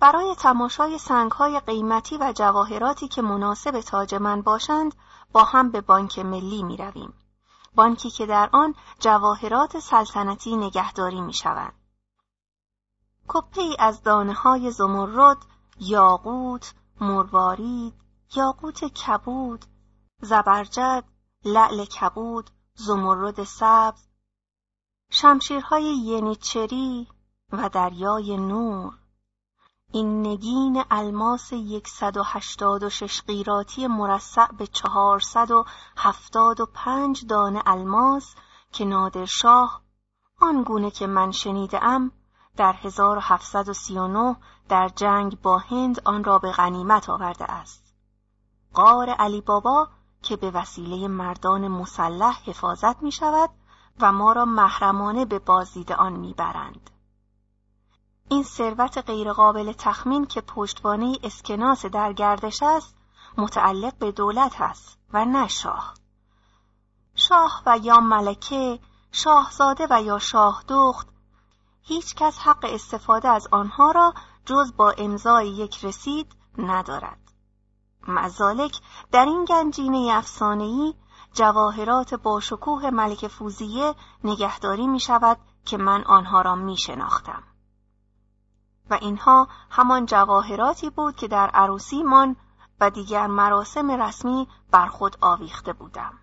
[0.00, 4.94] برای تماشای سنگهای قیمتی و جواهراتی که مناسب تاج من باشند
[5.32, 7.14] با هم به بانک ملی می رویم.
[7.74, 11.74] بانکی که در آن جواهرات سلطنتی نگهداری می شوند.
[13.28, 15.38] کپه ای از دانه های زمرد،
[15.80, 17.94] یاقوت، مروارید،
[18.36, 19.64] یاقوت کبود،
[20.22, 21.04] زبرجد،
[21.44, 24.08] لعل کبود، زمرد سبز،
[25.10, 27.08] شمشیرهای ینیچری
[27.52, 28.98] و دریای نور.
[29.92, 35.64] این نگین الماس یکصد و هشتاد و شش قیراتی مرصع به چهارصد و
[35.96, 38.34] هفتاد و پنج دانه الماس
[38.72, 39.82] که نادرشاه
[40.40, 42.12] آنگونه که من شنیدم
[42.56, 44.36] در 1739
[44.68, 47.94] در جنگ با هند آن را به غنیمت آورده است.
[48.74, 49.88] قار علی بابا
[50.22, 53.50] که به وسیله مردان مسلح حفاظت می شود
[54.00, 56.90] و ما را محرمانه به بازدید آن می‌برند.
[58.28, 62.96] این ثروت غیرقابل تخمین که پشتوانه اسکناس در گردش است
[63.36, 65.94] متعلق به دولت است و نه شاه.
[67.14, 68.78] شاه و یا ملکه،
[69.12, 71.08] شاهزاده و یا شاه دخت
[71.82, 74.14] هیچ کس حق استفاده از آنها را
[74.48, 77.32] جز با امضای یک رسید ندارد.
[78.08, 78.80] مزالک
[79.12, 80.94] در این گنجینه افسانه‌ای
[81.32, 83.94] جواهرات با شکوه ملک فوزیه
[84.24, 87.42] نگهداری می شود که من آنها را می شناختم.
[88.90, 92.36] و اینها همان جواهراتی بود که در عروسیمان
[92.80, 96.18] و دیگر مراسم رسمی بر خود آویخته بودم.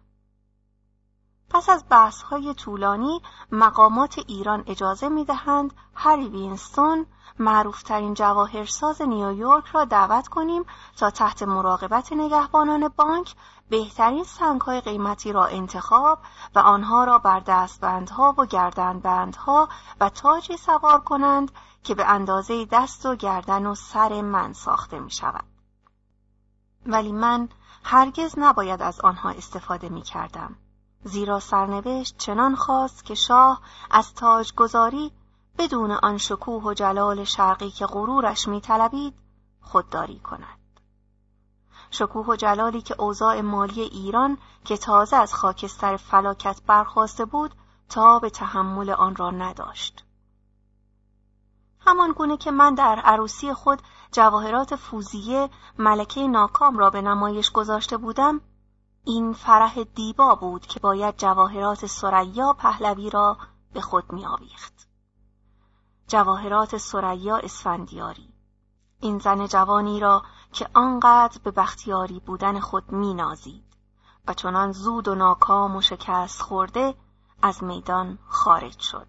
[1.49, 2.23] پس از بحث
[2.57, 3.22] طولانی
[3.52, 7.06] مقامات ایران اجازه می دهند هری وینستون
[7.40, 10.66] معروفترین جواهرساز نیویورک را دعوت کنیم
[10.98, 13.36] تا تحت مراقبت نگهبانان بانک
[13.70, 16.20] بهترین سنگهای قیمتی را انتخاب
[16.56, 21.52] و آنها را بر دستبندها و گردنبندها و تاجی سوار کنند
[21.84, 25.45] که به اندازه دست و گردن و سر من ساخته می شود.
[26.86, 27.49] ولی من
[27.84, 30.56] هرگز نباید از آنها استفاده می کردم.
[31.03, 35.12] زیرا سرنوشت چنان خواست که شاه از تاجگذاری
[35.57, 39.14] بدون آن شکوه و جلال شرقی که غرورش میطلبید
[39.61, 40.60] خودداری کند
[41.91, 47.56] شکوه و جلالی که اوضاع مالی ایران که تازه از خاکستر فلاکت برخواسته بود
[47.90, 50.06] تا به تحمل آن را نداشت
[51.80, 57.98] همان گونه که من در عروسی خود جواهرات فوزیه ملکه ناکام را به نمایش گذاشته
[57.98, 58.41] بودم
[59.03, 63.38] این فرح دیبا بود که باید جواهرات سریا پهلوی را
[63.73, 64.85] به خود می آویخت.
[66.07, 68.34] جواهرات سریا اسفندیاری
[68.99, 73.64] این زن جوانی را که آنقدر به بختیاری بودن خود می نازید
[74.27, 76.95] و چنان زود و ناکام و شکست خورده
[77.41, 79.07] از میدان خارج شد.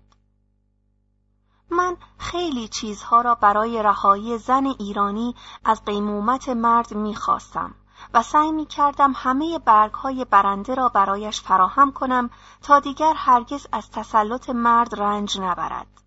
[1.71, 7.75] من خیلی چیزها را برای رهایی زن ایرانی از قیمومت مرد می خواستم
[8.15, 12.31] و سعی می کردم همه برگ های برنده را برایش فراهم کنم
[12.63, 16.06] تا دیگر هرگز از تسلط مرد رنج نبرد.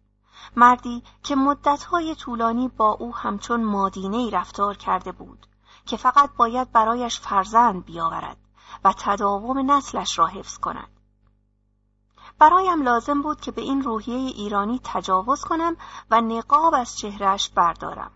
[0.56, 5.46] مردی که مدتهای طولانی با او همچون مادینه رفتار کرده بود
[5.86, 8.38] که فقط باید برایش فرزند بیاورد
[8.84, 10.90] و تداوم نسلش را حفظ کند.
[12.40, 15.76] برایم لازم بود که به این روحیه ایرانی تجاوز کنم
[16.12, 18.12] و نقاب از چهرش بردارم.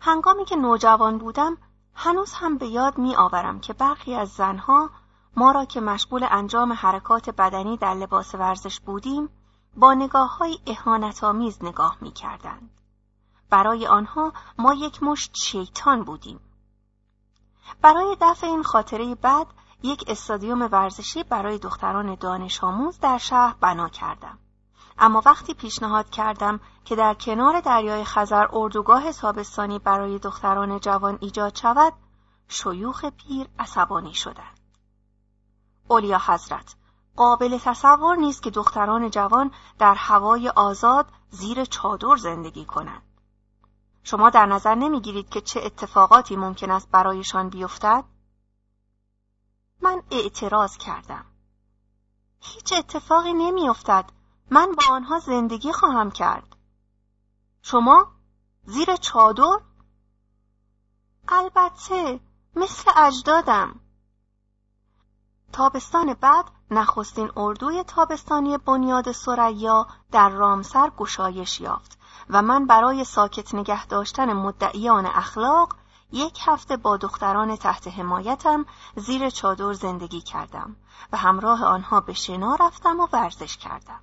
[0.00, 1.56] هنگامی که نوجوان بودم
[1.94, 4.90] هنوز هم به یاد می آورم که برخی از زنها
[5.36, 9.28] ما را که مشغول انجام حرکات بدنی در لباس ورزش بودیم
[9.76, 12.70] با نگاه های احانتامیز نگاه می کردند.
[13.50, 16.40] برای آنها ما یک مشت شیطان بودیم.
[17.82, 19.46] برای دفع این خاطره بد
[19.82, 24.38] یک استادیوم ورزشی برای دختران دانش آموز در شهر بنا کردم.
[24.98, 31.56] اما وقتی پیشنهاد کردم که در کنار دریای خزر اردوگاه تابستانی برای دختران جوان ایجاد
[31.56, 31.92] شود
[32.48, 34.60] شیوخ پیر عصبانی شدند
[35.88, 36.76] اولیا حضرت
[37.16, 43.02] قابل تصور نیست که دختران جوان در هوای آزاد زیر چادر زندگی کنند.
[44.02, 48.04] شما در نظر نمی‌گیرید که چه اتفاقاتی ممکن است برایشان بیفتد؟
[49.82, 51.24] من اعتراض کردم.
[52.40, 54.04] هیچ اتفاقی نمیافتد.
[54.50, 56.56] من با آنها زندگی خواهم کرد.
[57.62, 58.06] شما
[58.64, 59.60] زیر چادر؟
[61.28, 62.20] البته
[62.56, 63.80] مثل اجدادم.
[65.54, 71.98] تابستان بعد نخستین اردوی تابستانی بنیاد سریا در رامسر گشایش یافت
[72.30, 75.76] و من برای ساکت نگه داشتن مدعیان اخلاق
[76.12, 78.66] یک هفته با دختران تحت حمایتم
[78.96, 80.76] زیر چادر زندگی کردم
[81.12, 84.00] و همراه آنها به شنا رفتم و ورزش کردم.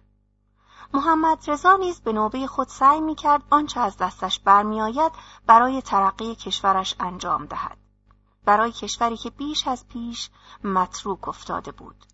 [0.94, 5.12] محمد رضا نیز به نوبه خود سعی می کرد آنچه از دستش برمیآید
[5.48, 7.81] برای ترقی کشورش انجام دهد.
[8.46, 10.30] برای کشوری که بیش از پیش
[10.64, 12.06] متروک افتاده بود.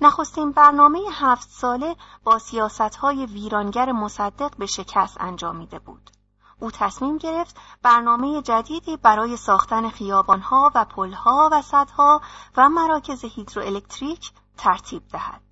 [0.00, 6.10] نخستین برنامه هفت ساله با سیاستهای ویرانگر مصدق به شکست انجامیده بود.
[6.58, 12.20] او تصمیم گرفت برنامه جدیدی برای ساختن خیابانها و پلها و سدها
[12.56, 15.42] و مراکز هیدروالکتریک ترتیب دهد.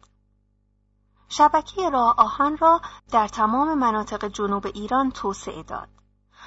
[1.29, 2.81] شبکه راه آهن را
[3.11, 5.94] در تمام مناطق جنوب ایران توسعه داد.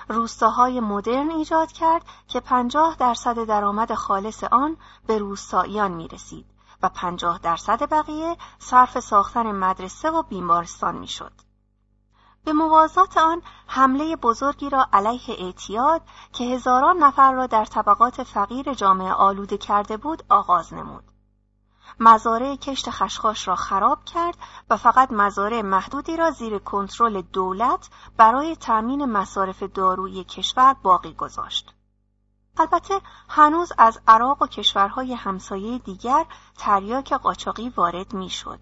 [0.10, 4.78] روستاهای مدرن ایجاد کرد که پنجاه درصد درآمد خالص آن
[5.08, 6.46] به روستاییان می رسید
[6.84, 11.32] و پنجاه درصد بقیه صرف ساختن مدرسه و بیمارستان می شد.
[12.46, 16.02] به موازات آن حمله بزرگی را علیه اعتیاد
[16.34, 21.04] که هزاران نفر را در طبقات فقیر جامعه آلوده کرده بود آغاز نمود.
[22.00, 24.38] مزارع کشت خشخاش را خراب کرد
[24.70, 31.74] و فقط مزارع محدودی را زیر کنترل دولت برای تأمین مصارف دارویی کشور باقی گذاشت.
[32.60, 36.26] البته هنوز از عراق و کشورهای همسایه دیگر
[36.58, 38.60] تریاک قاچاقی وارد می‌شد.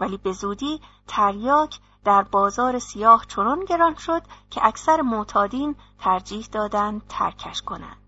[0.00, 7.02] ولی به زودی تریاک در بازار سیاه چنان گران شد که اکثر معتادین ترجیح دادند
[7.08, 8.01] ترکش کنند.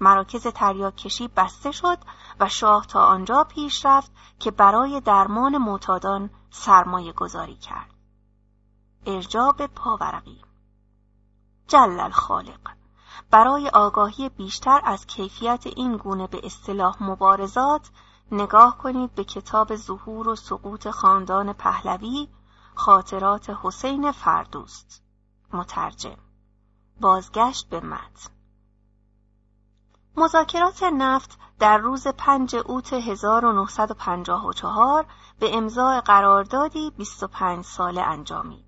[0.00, 1.98] مراکز تریاک کشی بسته شد
[2.40, 7.90] و شاه تا آنجا پیش رفت که برای درمان معتادان سرمایه گذاری کرد.
[9.06, 10.40] ارجاب پاورقی.
[11.68, 12.60] جل الخالق
[13.30, 17.90] برای آگاهی بیشتر از کیفیت این گونه به اصطلاح مبارزات
[18.32, 22.28] نگاه کنید به کتاب ظهور و سقوط خاندان پهلوی
[22.74, 25.02] خاطرات حسین فردوست.
[25.52, 26.16] مترجم.
[27.00, 28.33] بازگشت به متن.
[30.16, 35.06] مذاکرات نفت در روز 5 اوت 1954
[35.38, 38.64] به امضای قراردادی 25 ساله انجامید.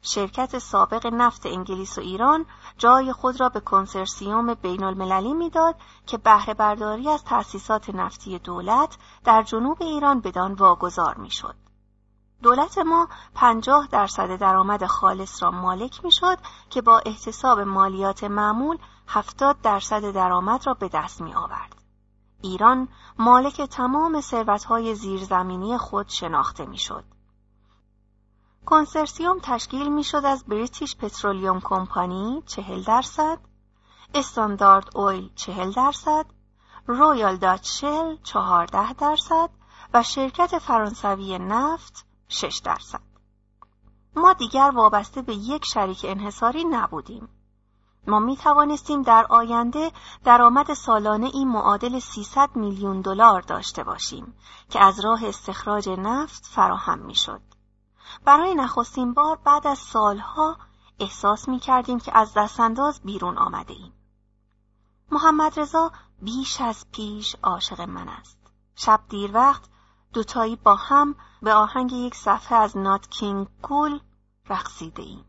[0.00, 2.46] شرکت سابق نفت انگلیس و ایران
[2.78, 5.76] جای خود را به کنسرسیوم بین المللی می‌داد
[6.06, 11.54] که بهره برداری از تأسیسات نفتی دولت در جنوب ایران بدان واگذار می‌شد.
[12.42, 16.38] دولت ما 50 درصد درآمد خالص را مالک می‌شد
[16.70, 21.82] که با احتساب مالیات معمول 70 درصد درآمد را به دست می آورد.
[22.42, 22.88] ایران
[23.18, 27.04] مالک تمام ثروت‌های زیرزمینی خود شناخته می‌شد.
[28.66, 33.38] کنسرسیوم تشکیل می‌شد از بریتیش پترولیوم کمپانی 40 درصد،
[34.14, 36.26] استاندارد اویل 40 درصد،
[36.86, 39.50] رویال داچ شل 14 درصد
[39.94, 43.00] و شرکت فرانسوی نفت 6 درصد.
[44.16, 47.28] ما دیگر وابسته به یک شریک انحصاری نبودیم.
[48.06, 49.92] ما می توانستیم در آینده
[50.24, 54.34] درآمد سالانه این معادل 300 میلیون دلار داشته باشیم
[54.70, 57.40] که از راه استخراج نفت فراهم می شد.
[58.24, 60.56] برای نخستین بار بعد از سالها
[61.00, 63.92] احساس می کردیم که از دستانداز بیرون آمده ایم.
[65.10, 65.92] محمد رضا
[66.22, 68.38] بیش از پیش عاشق من است.
[68.74, 69.62] شب دیر وقت
[70.12, 74.00] دوتایی با هم به آهنگ یک صفحه از نات کینگ کول
[74.48, 75.24] رقصیده ایم.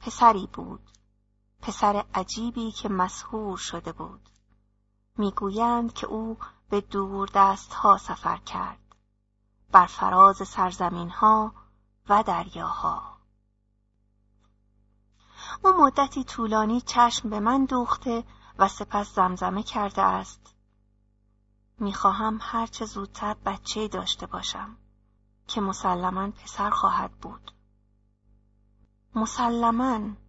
[0.00, 0.85] پسری بود
[1.66, 4.28] پسر عجیبی که مسهور شده بود.
[5.18, 6.38] می‌گویند که او
[6.70, 8.78] به دور دست ها سفر کرد
[9.72, 11.54] بر فراز سرزمین ها
[12.08, 13.16] و دریاها.
[15.64, 18.24] او مدتی طولانی چشم به من دوخته
[18.58, 20.54] و سپس زمزمه کرده است.
[21.78, 24.76] می‌خواهم هرچه زودتر بچه داشته باشم
[25.46, 27.52] که مسلما پسر خواهد بود.
[29.14, 30.25] مسلما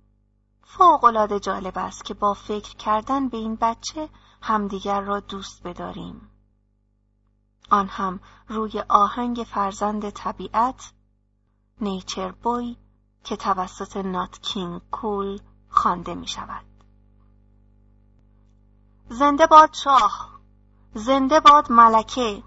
[0.69, 4.09] فوقالعاده جالب است که با فکر کردن به این بچه
[4.41, 6.29] همدیگر را دوست بداریم.
[7.69, 10.93] آن هم روی آهنگ فرزند طبیعت
[11.81, 12.77] نیچر بوی
[13.23, 15.39] که توسط نات کینگ کول
[15.69, 16.65] خوانده می شود.
[19.09, 20.39] زنده باد شاه
[20.93, 22.43] زنده باد ملکه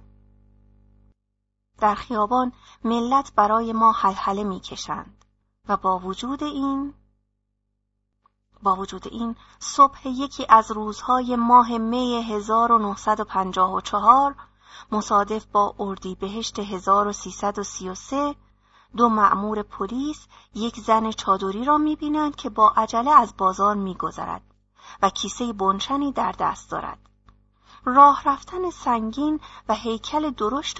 [1.79, 2.53] در خیابان
[2.85, 5.25] ملت برای ما حلحله می‌کشند
[5.69, 6.95] و با وجود این
[8.63, 14.35] با وجود این صبح یکی از روزهای ماه می 1954
[14.93, 18.35] مصادف با اردی بهشت 1333
[18.97, 24.43] دو مأمور پلیس یک زن چادری را می‌بینند که با عجله از بازار میگذرد
[25.03, 26.99] و کیسه بنشنی در دست دارد.
[27.85, 30.69] راه رفتن سنگین و هیکل درشت